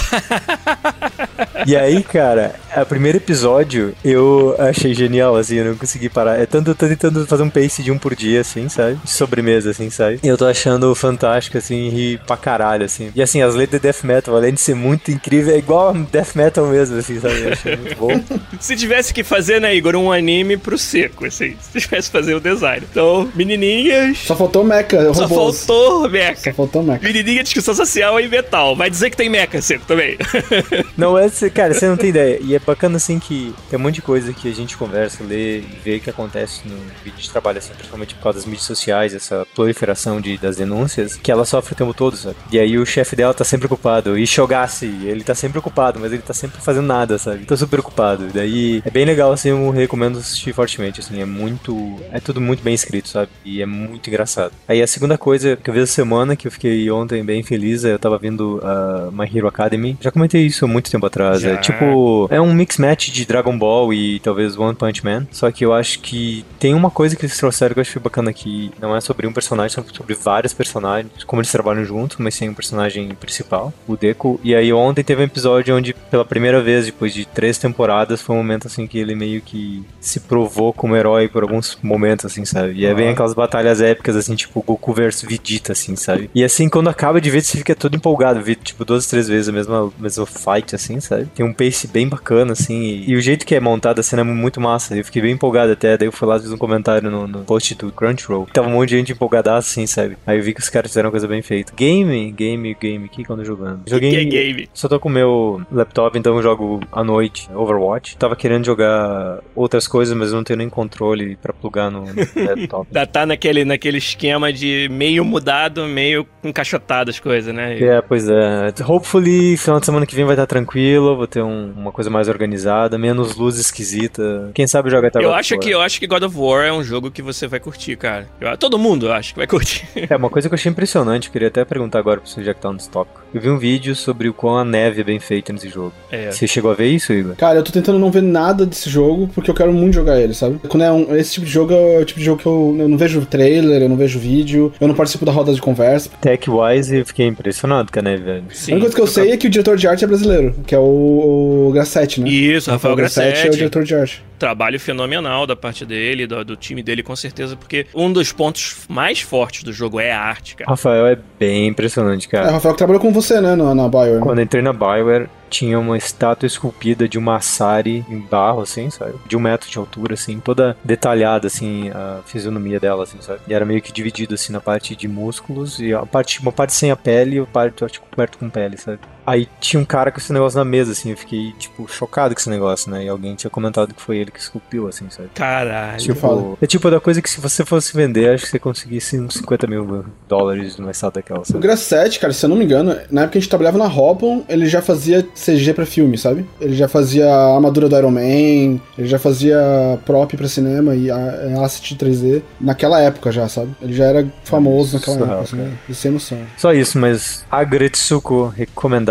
E 1.66 1.74
aí, 1.76 2.02
cara, 2.02 2.54
o 2.76 2.86
primeiro 2.86 3.16
episódio 3.18 3.94
eu 4.04 4.54
achei 4.58 4.94
genial, 4.94 5.36
assim, 5.36 5.56
eu 5.56 5.64
não 5.64 5.74
consegui 5.76 6.08
parar. 6.08 6.38
É 6.38 6.46
tanto, 6.46 6.70
eu 6.70 6.74
tô 6.74 6.86
tentando 6.86 7.26
fazer 7.26 7.42
um 7.42 7.50
pace 7.50 7.82
de 7.82 7.90
um 7.90 7.98
por 7.98 8.14
dia, 8.14 8.40
assim, 8.40 8.68
sabe? 8.68 8.98
De 9.02 9.10
sobremesa, 9.10 9.70
assim, 9.70 9.88
sabe? 9.88 10.20
E 10.22 10.28
eu 10.28 10.36
tô 10.36 10.44
achando 10.46 10.94
fantástico, 10.94 11.56
assim, 11.56 11.88
rir 11.88 12.20
pra 12.26 12.36
caralho, 12.36 12.84
assim. 12.84 13.10
E 13.14 13.22
assim, 13.22 13.40
as 13.40 13.54
letras 13.54 13.80
de 13.80 13.88
death 13.88 14.04
metal, 14.04 14.36
além 14.36 14.52
de 14.52 14.60
ser 14.60 14.74
muito 14.74 15.10
incrível, 15.10 15.54
é 15.54 15.58
igual 15.58 15.90
a 15.90 15.92
death 15.92 16.34
metal 16.34 16.66
mesmo, 16.66 16.98
assim, 16.98 17.18
sabe? 17.20 17.40
Eu 17.40 17.52
achei 17.52 17.76
muito 17.76 17.96
bom. 17.96 18.20
Se 18.60 18.76
tivesse 18.76 19.14
que 19.14 19.24
fazer, 19.24 19.60
né, 19.60 19.74
Igor, 19.74 19.96
um 19.96 20.12
anime 20.12 20.56
pro 20.56 20.76
seco, 20.76 21.24
assim. 21.26 21.56
Se 21.60 21.80
tivesse 21.80 22.10
que 22.10 22.16
fazer 22.18 22.34
o 22.34 22.40
design. 22.40 22.86
Então, 22.90 23.30
menininhas. 23.34 24.18
Só 24.18 24.36
faltou 24.36 24.64
mecha, 24.64 25.14
Só 25.14 25.28
faltou 25.28 25.52
Só 25.52 26.08
meca. 26.08 26.52
faltou 26.52 26.82
mecha. 26.82 27.00
Menininha 27.02 27.42
discussão 27.42 27.74
social 27.74 28.20
e 28.20 28.28
metal. 28.28 28.76
Vai 28.76 28.90
dizer 28.90 29.10
que 29.10 29.13
tem 29.14 29.28
meca 29.28 29.60
seco 29.60 29.84
também. 29.86 30.16
Não, 30.96 31.18
é, 31.18 31.28
cara, 31.52 31.74
você 31.74 31.88
não 31.88 31.96
tem 31.96 32.10
ideia. 32.10 32.38
E 32.40 32.54
é 32.54 32.58
bacana, 32.58 32.96
assim, 32.96 33.18
que 33.18 33.54
tem 33.68 33.78
um 33.78 33.82
monte 33.82 33.96
de 33.96 34.02
coisa 34.02 34.32
que 34.32 34.48
a 34.48 34.54
gente 34.54 34.76
conversa, 34.76 35.24
lê 35.24 35.58
e 35.58 35.78
vê 35.82 35.98
que 35.98 36.10
acontece 36.10 36.62
no 36.66 36.76
vídeo 37.02 37.18
de 37.18 37.30
trabalho, 37.30 37.58
assim, 37.58 37.72
principalmente 37.74 38.14
por 38.14 38.22
causa 38.22 38.38
das 38.38 38.46
mídias 38.46 38.64
sociais, 38.64 39.14
essa 39.14 39.46
proliferação 39.54 40.20
de, 40.20 40.38
das 40.38 40.56
denúncias, 40.56 41.16
que 41.16 41.30
ela 41.30 41.44
sofre 41.44 41.74
o 41.74 41.76
tempo 41.76 41.94
todo, 41.94 42.16
sabe? 42.16 42.36
E 42.50 42.58
aí 42.58 42.78
o 42.78 42.86
chefe 42.86 43.16
dela 43.16 43.34
tá 43.34 43.44
sempre 43.44 43.66
ocupado. 43.66 44.16
E 44.18 44.26
Shogashi, 44.26 44.86
ele 45.04 45.24
tá 45.24 45.34
sempre 45.34 45.58
ocupado, 45.58 45.98
mas 45.98 46.12
ele 46.12 46.22
tá 46.22 46.34
sempre 46.34 46.60
fazendo 46.60 46.86
nada, 46.86 47.18
sabe? 47.18 47.44
Tô 47.44 47.56
super 47.56 47.80
ocupado. 47.80 48.28
Daí 48.32 48.82
é 48.84 48.90
bem 48.90 49.04
legal, 49.04 49.32
assim, 49.32 49.50
eu 49.50 49.70
recomendo 49.70 50.18
assistir 50.18 50.52
fortemente, 50.52 51.00
assim, 51.00 51.20
é 51.20 51.24
muito. 51.24 51.98
É 52.12 52.20
tudo 52.20 52.40
muito 52.40 52.62
bem 52.62 52.74
escrito, 52.74 53.08
sabe? 53.08 53.30
E 53.44 53.60
é 53.60 53.66
muito 53.66 54.08
engraçado. 54.08 54.52
Aí 54.68 54.82
a 54.82 54.86
segunda 54.86 55.18
coisa 55.18 55.56
que 55.56 55.68
eu 55.68 55.74
vi 55.74 55.80
essa 55.80 55.92
semana, 55.92 56.36
que 56.36 56.46
eu 56.46 56.52
fiquei 56.52 56.90
ontem 56.90 57.24
bem 57.24 57.42
feliz, 57.42 57.84
eu 57.84 57.98
tava 57.98 58.18
vendo 58.18 58.60
a 58.62 58.93
My 59.12 59.28
Hero 59.32 59.48
Academy. 59.48 59.96
Já 60.00 60.10
comentei 60.10 60.46
isso 60.46 60.64
há 60.64 60.68
muito 60.68 60.90
tempo 60.90 61.06
atrás. 61.06 61.40
Já. 61.40 61.50
É 61.50 61.56
tipo, 61.56 62.26
é 62.30 62.40
um 62.40 62.52
mix 62.52 62.78
match 62.78 63.10
de 63.10 63.24
Dragon 63.24 63.56
Ball 63.56 63.92
e 63.92 64.20
talvez 64.20 64.56
One 64.56 64.74
Punch 64.74 65.04
Man. 65.04 65.26
Só 65.30 65.50
que 65.50 65.64
eu 65.64 65.72
acho 65.72 66.00
que 66.00 66.44
tem 66.58 66.74
uma 66.74 66.90
coisa 66.90 67.16
que 67.16 67.24
eles 67.24 67.36
trouxeram 67.36 67.74
que 67.74 67.80
eu 67.80 67.82
achei 67.82 68.00
bacana 68.00 68.30
aqui. 68.30 68.70
Não 68.80 68.94
é 68.96 69.00
sobre 69.00 69.26
um 69.26 69.32
personagem, 69.32 69.74
são 69.74 69.84
sobre 69.92 70.14
vários 70.14 70.52
personagens, 70.52 71.24
como 71.24 71.40
eles 71.40 71.52
trabalham 71.52 71.84
juntos, 71.84 72.16
mas 72.18 72.34
sem 72.34 72.48
um 72.48 72.54
personagem 72.54 73.08
principal, 73.14 73.72
o 73.86 73.96
Deku. 73.96 74.40
E 74.42 74.54
aí 74.54 74.72
ontem 74.72 75.02
teve 75.02 75.22
um 75.22 75.24
episódio 75.24 75.76
onde, 75.76 75.94
pela 76.10 76.24
primeira 76.24 76.60
vez, 76.60 76.86
depois 76.86 77.12
de 77.12 77.24
três 77.24 77.58
temporadas, 77.58 78.20
foi 78.20 78.34
um 78.34 78.38
momento 78.38 78.66
assim 78.66 78.86
que 78.86 78.98
ele 78.98 79.14
meio 79.14 79.40
que 79.40 79.84
se 80.00 80.20
provou 80.20 80.72
como 80.72 80.96
herói 80.96 81.28
por 81.28 81.42
alguns 81.42 81.78
momentos, 81.82 82.24
assim, 82.26 82.44
sabe? 82.44 82.74
E 82.74 82.86
é 82.86 82.94
bem 82.94 83.08
aquelas 83.08 83.34
batalhas 83.34 83.80
épicas, 83.80 84.16
assim, 84.16 84.34
tipo 84.34 84.62
Goku 84.62 84.92
versus 84.92 85.28
Vegeta, 85.28 85.72
assim, 85.72 85.96
sabe? 85.96 86.30
E 86.34 86.44
assim, 86.44 86.68
quando 86.68 86.88
acaba 86.88 87.20
de 87.20 87.30
ver, 87.30 87.42
você 87.42 87.58
fica 87.58 87.74
todo 87.74 87.96
empolgado, 87.96 88.42
tipo, 88.56 88.83
duas, 88.84 89.06
três 89.06 89.28
vezes 89.28 89.48
a 89.48 89.52
mesma, 89.52 89.92
mesma 89.98 90.26
fight, 90.26 90.74
assim, 90.74 91.00
sabe? 91.00 91.26
Tem 91.34 91.44
um 91.44 91.52
pace 91.52 91.86
bem 91.86 92.08
bacana, 92.08 92.52
assim, 92.52 92.82
e, 92.82 93.10
e 93.10 93.16
o 93.16 93.20
jeito 93.20 93.46
que 93.46 93.54
é 93.54 93.60
montada 93.60 94.00
a 94.00 94.02
cena 94.02 94.22
é 94.22 94.24
muito 94.24 94.60
massa. 94.60 94.96
Eu 94.96 95.04
fiquei 95.04 95.22
bem 95.22 95.32
empolgado 95.32 95.72
até, 95.72 95.96
daí 95.96 96.08
eu 96.08 96.12
fui 96.12 96.26
lá 96.28 96.36
e 96.36 96.40
fiz 96.40 96.52
um 96.52 96.58
comentário 96.58 97.10
no, 97.10 97.26
no 97.26 97.40
post 97.40 97.74
do 97.74 97.90
Crunchyroll. 97.90 98.46
Tava 98.52 98.68
um 98.68 98.72
monte 98.72 98.90
de 98.90 98.96
gente 98.96 99.12
empolgadaça, 99.12 99.68
assim, 99.70 99.86
sabe? 99.86 100.16
Aí 100.26 100.38
eu 100.38 100.42
vi 100.42 100.54
que 100.54 100.60
os 100.60 100.68
caras 100.68 100.90
fizeram 100.90 101.08
uma 101.08 101.12
coisa 101.12 101.28
bem 101.28 101.42
feita. 101.42 101.72
Game, 101.74 102.30
game, 102.32 102.76
game, 102.80 103.08
que 103.08 103.24
quando 103.24 103.44
jogando? 103.44 103.82
Joguei. 103.86 104.10
Que 104.10 104.16
é 104.16 104.24
game. 104.24 104.68
Só 104.72 104.88
tô 104.88 104.98
com 104.98 105.08
o 105.08 105.12
meu 105.12 105.62
laptop, 105.70 106.18
então 106.18 106.36
eu 106.36 106.42
jogo 106.42 106.80
à 106.92 107.02
noite 107.02 107.48
Overwatch. 107.54 108.16
Tava 108.16 108.36
querendo 108.36 108.64
jogar 108.64 109.40
outras 109.54 109.86
coisas, 109.86 110.16
mas 110.16 110.30
eu 110.30 110.36
não 110.36 110.44
tenho 110.44 110.58
nem 110.58 110.68
controle 110.68 111.36
pra 111.36 111.52
plugar 111.52 111.90
no, 111.90 112.02
no 112.02 112.14
laptop. 112.48 112.86
Ainda 112.88 113.06
tá 113.06 113.26
naquele, 113.26 113.64
naquele 113.64 113.98
esquema 113.98 114.52
de 114.52 114.88
meio 114.90 115.24
mudado, 115.24 115.86
meio 115.86 116.26
encaixotado 116.42 117.10
as 117.10 117.18
coisas, 117.18 117.54
né? 117.54 117.78
É, 117.80 118.00
pois 118.00 118.28
é. 118.28 118.72
Hopefully, 118.82 119.56
final 119.56 119.78
de 119.80 119.86
semana 119.86 120.06
que 120.06 120.14
vem 120.14 120.24
vai 120.24 120.34
estar 120.34 120.46
tranquilo, 120.46 121.16
vou 121.16 121.26
ter 121.26 121.42
um- 121.42 121.72
uma 121.76 121.92
coisa 121.92 122.10
mais 122.10 122.28
organizada, 122.28 122.96
menos 122.98 123.36
luz 123.36 123.58
esquisita. 123.58 124.50
Quem 124.54 124.66
sabe 124.66 124.90
joga 124.90 125.08
até 125.08 125.18
Eu 125.18 125.24
God 125.24 125.30
of 125.32 125.40
acho, 125.40 125.54
War. 125.54 125.60
que, 125.62 125.70
eu 125.70 125.80
acho 125.80 126.00
que 126.00 126.06
God 126.06 126.22
of 126.22 126.36
War 126.36 126.64
é 126.64 126.72
um 126.72 126.82
jogo 126.82 127.10
que 127.10 127.22
você 127.22 127.46
vai 127.46 127.60
curtir, 127.60 127.96
cara. 127.96 128.28
Eu- 128.40 128.56
todo 128.56 128.78
mundo, 128.78 129.06
eu 129.06 129.12
acho 129.12 129.32
que 129.32 129.38
vai 129.38 129.46
curtir. 129.46 129.84
É, 130.10 130.16
uma 130.16 130.28
coisa 130.28 130.48
que 130.48 130.54
eu 130.54 130.56
achei 130.56 130.70
impressionante, 130.70 131.26
eu 131.28 131.32
queria 131.32 131.48
até 131.48 131.64
perguntar 131.64 131.98
agora 131.98 132.20
pra 132.20 132.28
você 132.28 132.42
já 132.44 132.52
que 132.52 132.60
tá 132.60 132.70
no 132.70 132.76
estoque. 132.78 133.10
Eu 133.32 133.40
vi 133.40 133.48
um 133.50 133.58
vídeo 133.58 133.94
sobre 133.96 134.28
o 134.28 134.34
quão 134.34 134.56
a 134.58 134.64
neve 134.64 135.00
é 135.00 135.04
bem 135.04 135.18
feita 135.18 135.52
nesse 135.52 135.68
jogo. 135.68 135.92
É. 136.10 136.30
Você 136.30 136.46
chegou 136.46 136.70
a 136.70 136.74
ver 136.74 136.88
isso, 136.88 137.12
Igor? 137.12 137.34
Cara, 137.36 137.58
eu 137.58 137.62
tô 137.64 137.72
tentando 137.72 137.98
não 137.98 138.10
ver 138.10 138.22
nada 138.22 138.66
desse 138.66 138.88
jogo 138.90 139.28
porque 139.34 139.50
eu 139.50 139.54
quero 139.54 139.72
muito 139.72 139.94
jogar 139.94 140.20
ele, 140.20 140.34
sabe? 140.34 140.60
Quando 140.68 140.82
é 140.84 140.92
um, 140.92 141.14
esse 141.16 141.32
tipo 141.34 141.46
de 141.46 141.52
jogo 141.52 141.72
é 141.72 141.98
o 142.00 142.04
tipo 142.04 142.18
de 142.20 142.26
jogo 142.26 142.40
que 142.40 142.46
eu, 142.46 142.76
eu 142.78 142.88
não 142.88 142.98
vejo 142.98 143.24
trailer, 143.26 143.82
eu 143.82 143.88
não 143.88 143.96
vejo 143.96 144.18
vídeo, 144.18 144.72
eu 144.80 144.86
não 144.88 144.94
participo 144.94 145.24
da 145.24 145.32
roda 145.32 145.52
de 145.54 145.60
conversa. 145.60 146.10
Tech-wise, 146.20 146.96
eu 146.98 147.06
fiquei 147.06 147.26
impressionado 147.26 147.90
com 147.90 147.98
a 147.98 148.02
neve, 148.02 148.22
velho. 148.22 148.44
Sim. 148.64 148.72
a 148.72 148.74
única 148.76 148.90
coisa 148.90 148.96
que 148.96 149.02
eu 149.02 149.06
sei 149.06 149.32
é 149.32 149.36
que 149.36 149.46
o 149.46 149.50
diretor 149.50 149.76
de 149.76 149.86
arte 149.86 150.04
é 150.04 150.06
brasileiro, 150.06 150.54
que 150.66 150.74
é 150.74 150.78
o, 150.78 151.68
o 151.68 151.70
Grassetti, 151.72 152.20
né? 152.20 152.28
Isso, 152.28 152.70
Rafael 152.70 152.92
é 152.92 152.94
o 152.94 152.96
Grassetti. 152.96 153.50
diretor 153.50 153.84
de 153.84 153.94
arte. 153.94 154.22
Trabalho 154.44 154.78
fenomenal 154.78 155.46
da 155.46 155.56
parte 155.56 155.86
dele, 155.86 156.26
do, 156.26 156.44
do 156.44 156.54
time 156.54 156.82
dele, 156.82 157.02
com 157.02 157.16
certeza, 157.16 157.56
porque 157.56 157.86
um 157.94 158.12
dos 158.12 158.30
pontos 158.30 158.84
mais 158.90 159.22
fortes 159.22 159.62
do 159.62 159.72
jogo 159.72 159.98
é 159.98 160.12
a 160.12 160.20
arte, 160.20 160.54
cara. 160.54 160.68
Rafael 160.68 161.06
é 161.06 161.18
bem 161.38 161.68
impressionante, 161.68 162.26
É, 162.26 162.28
o 162.28 162.30
cara. 162.30 162.50
Rafael 162.50 162.74
que 162.74 162.78
trabalhou 162.78 163.00
com 163.00 163.10
você, 163.10 163.40
né, 163.40 163.56
na, 163.56 163.74
na 163.74 163.88
Bioware. 163.88 164.20
Quando 164.20 164.40
eu 164.40 164.44
entrei 164.44 164.62
na 164.62 164.74
Bioware, 164.74 165.30
tinha 165.48 165.78
uma 165.78 165.96
estátua 165.96 166.46
esculpida 166.46 167.08
de 167.08 167.16
uma 167.16 167.40
Sari 167.40 168.04
em 168.06 168.18
barro, 168.18 168.60
assim, 168.60 168.90
sabe? 168.90 169.14
De 169.26 169.34
um 169.34 169.40
metro 169.40 169.70
de 169.70 169.78
altura, 169.78 170.12
assim, 170.12 170.38
toda 170.40 170.76
detalhada, 170.84 171.46
assim, 171.46 171.88
a 171.88 172.20
fisionomia 172.26 172.78
dela, 172.78 173.04
assim, 173.04 173.22
sabe? 173.22 173.40
E 173.48 173.54
era 173.54 173.64
meio 173.64 173.80
que 173.80 173.92
dividido, 173.92 174.34
assim, 174.34 174.52
na 174.52 174.60
parte 174.60 174.94
de 174.94 175.08
músculos 175.08 175.78
e 175.80 175.94
a 175.94 176.04
parte, 176.04 176.38
uma 176.40 176.52
parte 176.52 176.74
sem 176.74 176.90
a 176.90 176.96
pele 176.96 177.36
e 177.36 177.38
a 177.38 177.46
parte, 177.46 177.80
eu 177.80 177.86
acho, 177.86 178.02
coberto 178.02 178.36
com 178.36 178.50
pele, 178.50 178.76
sabe? 178.76 178.98
Aí 179.26 179.48
tinha 179.60 179.80
um 179.80 179.84
cara 179.84 180.10
com 180.10 180.18
esse 180.18 180.32
negócio 180.32 180.58
na 180.58 180.64
mesa, 180.64 180.92
assim, 180.92 181.10
eu 181.10 181.16
fiquei, 181.16 181.52
tipo, 181.58 181.86
chocado 181.88 182.34
com 182.34 182.40
esse 182.40 182.50
negócio, 182.50 182.90
né? 182.90 183.04
E 183.04 183.08
alguém 183.08 183.34
tinha 183.34 183.50
comentado 183.50 183.94
que 183.94 184.02
foi 184.02 184.18
ele 184.18 184.30
que 184.30 184.38
esculpiu, 184.38 184.86
assim, 184.88 185.06
sabe? 185.10 185.30
Caralho. 185.34 185.98
Tipo, 185.98 186.58
é 186.60 186.66
tipo 186.66 186.90
da 186.90 187.00
coisa 187.00 187.20
que 187.22 187.30
se 187.30 187.40
você 187.40 187.64
fosse 187.64 187.96
vender, 187.96 188.30
acho 188.34 188.44
que 188.44 188.50
você 188.50 188.58
conseguisse 188.58 189.18
uns 189.18 189.34
50 189.34 189.66
mil 189.66 190.04
dólares 190.28 190.76
numa 190.76 190.90
estado 190.90 191.14
daquela, 191.14 191.40
O 191.40 191.44
sabe? 191.44 191.60
Grass 191.60 191.80
7, 191.80 192.20
cara, 192.20 192.32
se 192.32 192.44
eu 192.44 192.48
não 192.50 192.56
me 192.56 192.64
engano, 192.64 192.96
na 193.10 193.22
época 193.22 193.32
que 193.32 193.38
a 193.38 193.40
gente 193.40 193.50
trabalhava 193.50 193.78
na 193.78 193.86
Hopon, 193.86 194.44
ele 194.48 194.66
já 194.66 194.82
fazia 194.82 195.22
CG 195.34 195.72
pra 195.74 195.86
filme, 195.86 196.16
sabe? 196.18 196.44
Ele 196.60 196.74
já 196.74 196.88
fazia 196.88 197.26
a 197.28 197.54
armadura 197.54 197.88
do 197.88 197.96
Iron 197.96 198.10
Man, 198.10 198.80
ele 198.98 199.06
já 199.06 199.18
fazia 199.18 199.58
prop 200.04 200.36
pra 200.36 200.48
cinema 200.48 200.94
e 200.94 201.10
a, 201.10 201.16
a 201.16 201.64
asset 201.64 201.94
3D 201.96 202.42
naquela 202.60 203.00
época 203.00 203.32
já, 203.32 203.48
sabe? 203.48 203.74
Ele 203.80 203.92
já 203.92 204.04
era 204.04 204.26
famoso 204.44 204.96
naquela 204.96 205.18
Surreal, 205.18 205.40
época, 205.42 205.56
assim, 205.56 205.78
e 205.88 205.94
sem 205.94 206.10
noção. 206.10 206.38
Só 206.56 206.72
isso, 206.72 206.98
mas 206.98 207.44
Agretsuko, 207.50 208.52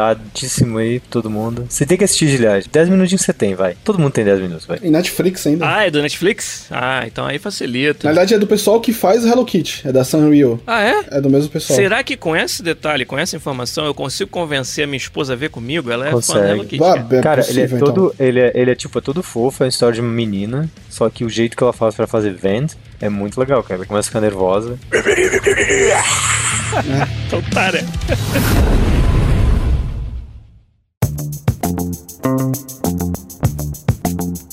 recomendadíssimo 0.09 0.77
aí 0.77 0.99
pra 0.99 1.09
todo 1.09 1.29
mundo. 1.29 1.65
Você 1.69 1.85
tem 1.85 1.97
que 1.97 2.03
assistir, 2.03 2.27
Giliad. 2.27 2.65
10 2.71 2.89
minutinhos 2.89 3.21
você 3.21 3.33
tem, 3.33 3.55
vai. 3.55 3.75
Todo 3.83 3.99
mundo 3.99 4.11
tem 4.11 4.23
10 4.25 4.41
minutos, 4.41 4.65
vai. 4.65 4.79
E 4.81 4.89
Netflix 4.89 5.45
ainda. 5.47 5.65
Ah, 5.67 5.85
é 5.85 5.91
do 5.91 6.01
Netflix? 6.01 6.67
Ah, 6.69 7.03
então 7.05 7.25
aí 7.25 7.39
facilita. 7.39 8.07
Na 8.07 8.13
verdade 8.13 8.33
é 8.33 8.37
do 8.39 8.47
pessoal 8.47 8.79
que 8.81 8.91
faz 8.93 9.23
o 9.23 9.27
Hello 9.27 9.45
Kitty, 9.45 9.87
é 9.87 9.91
da 9.91 10.03
Sanrio. 10.03 10.59
Ah, 10.67 10.83
é? 10.83 11.03
É 11.11 11.21
do 11.21 11.29
mesmo 11.29 11.49
pessoal. 11.49 11.77
Será 11.77 12.03
que 12.03 12.17
com 12.17 12.35
esse 12.35 12.61
detalhe, 12.61 13.05
com 13.05 13.17
essa 13.17 13.35
informação, 13.35 13.85
eu 13.85 13.93
consigo 13.93 14.29
convencer 14.29 14.83
a 14.83 14.87
minha 14.87 14.97
esposa 14.97 15.33
a 15.33 15.35
ver 15.35 15.49
comigo? 15.49 15.91
Ela 15.91 16.07
é 16.07 16.11
fã 16.11 16.15
Consegue. 16.15 16.39
do 16.39 16.47
Hello 16.47 16.65
Kitty. 16.65 16.83
Ah, 16.83 16.93
cara. 16.93 17.07
é 17.11 17.21
Cara, 17.21 17.41
possível, 17.41 17.63
ele 17.63 17.73
é 17.73 17.75
então. 17.77 17.93
todo. 17.93 18.15
Ele, 18.19 18.39
é, 18.39 18.51
ele 18.55 18.71
é 18.71 18.75
tipo, 18.75 18.97
é 18.97 19.01
todo 19.01 19.23
fofo, 19.23 19.63
é 19.63 19.65
uma 19.65 19.69
história 19.69 19.95
de 19.95 20.01
uma 20.01 20.11
menina. 20.11 20.69
Só 20.89 21.09
que 21.09 21.23
o 21.25 21.29
jeito 21.29 21.55
que 21.57 21.63
ela 21.63 21.73
faz 21.73 21.95
pra 21.95 22.05
fazer 22.07 22.33
vend 22.33 22.73
é 23.01 23.09
muito 23.09 23.39
legal, 23.39 23.63
cara. 23.63 23.79
Ela 23.79 23.85
começa 23.85 24.07
a 24.07 24.09
ficar 24.09 24.21
nervosa. 24.21 24.77
Então 27.27 27.39
tá, 27.51 27.71
né? 27.71 27.81
Música 32.23 32.72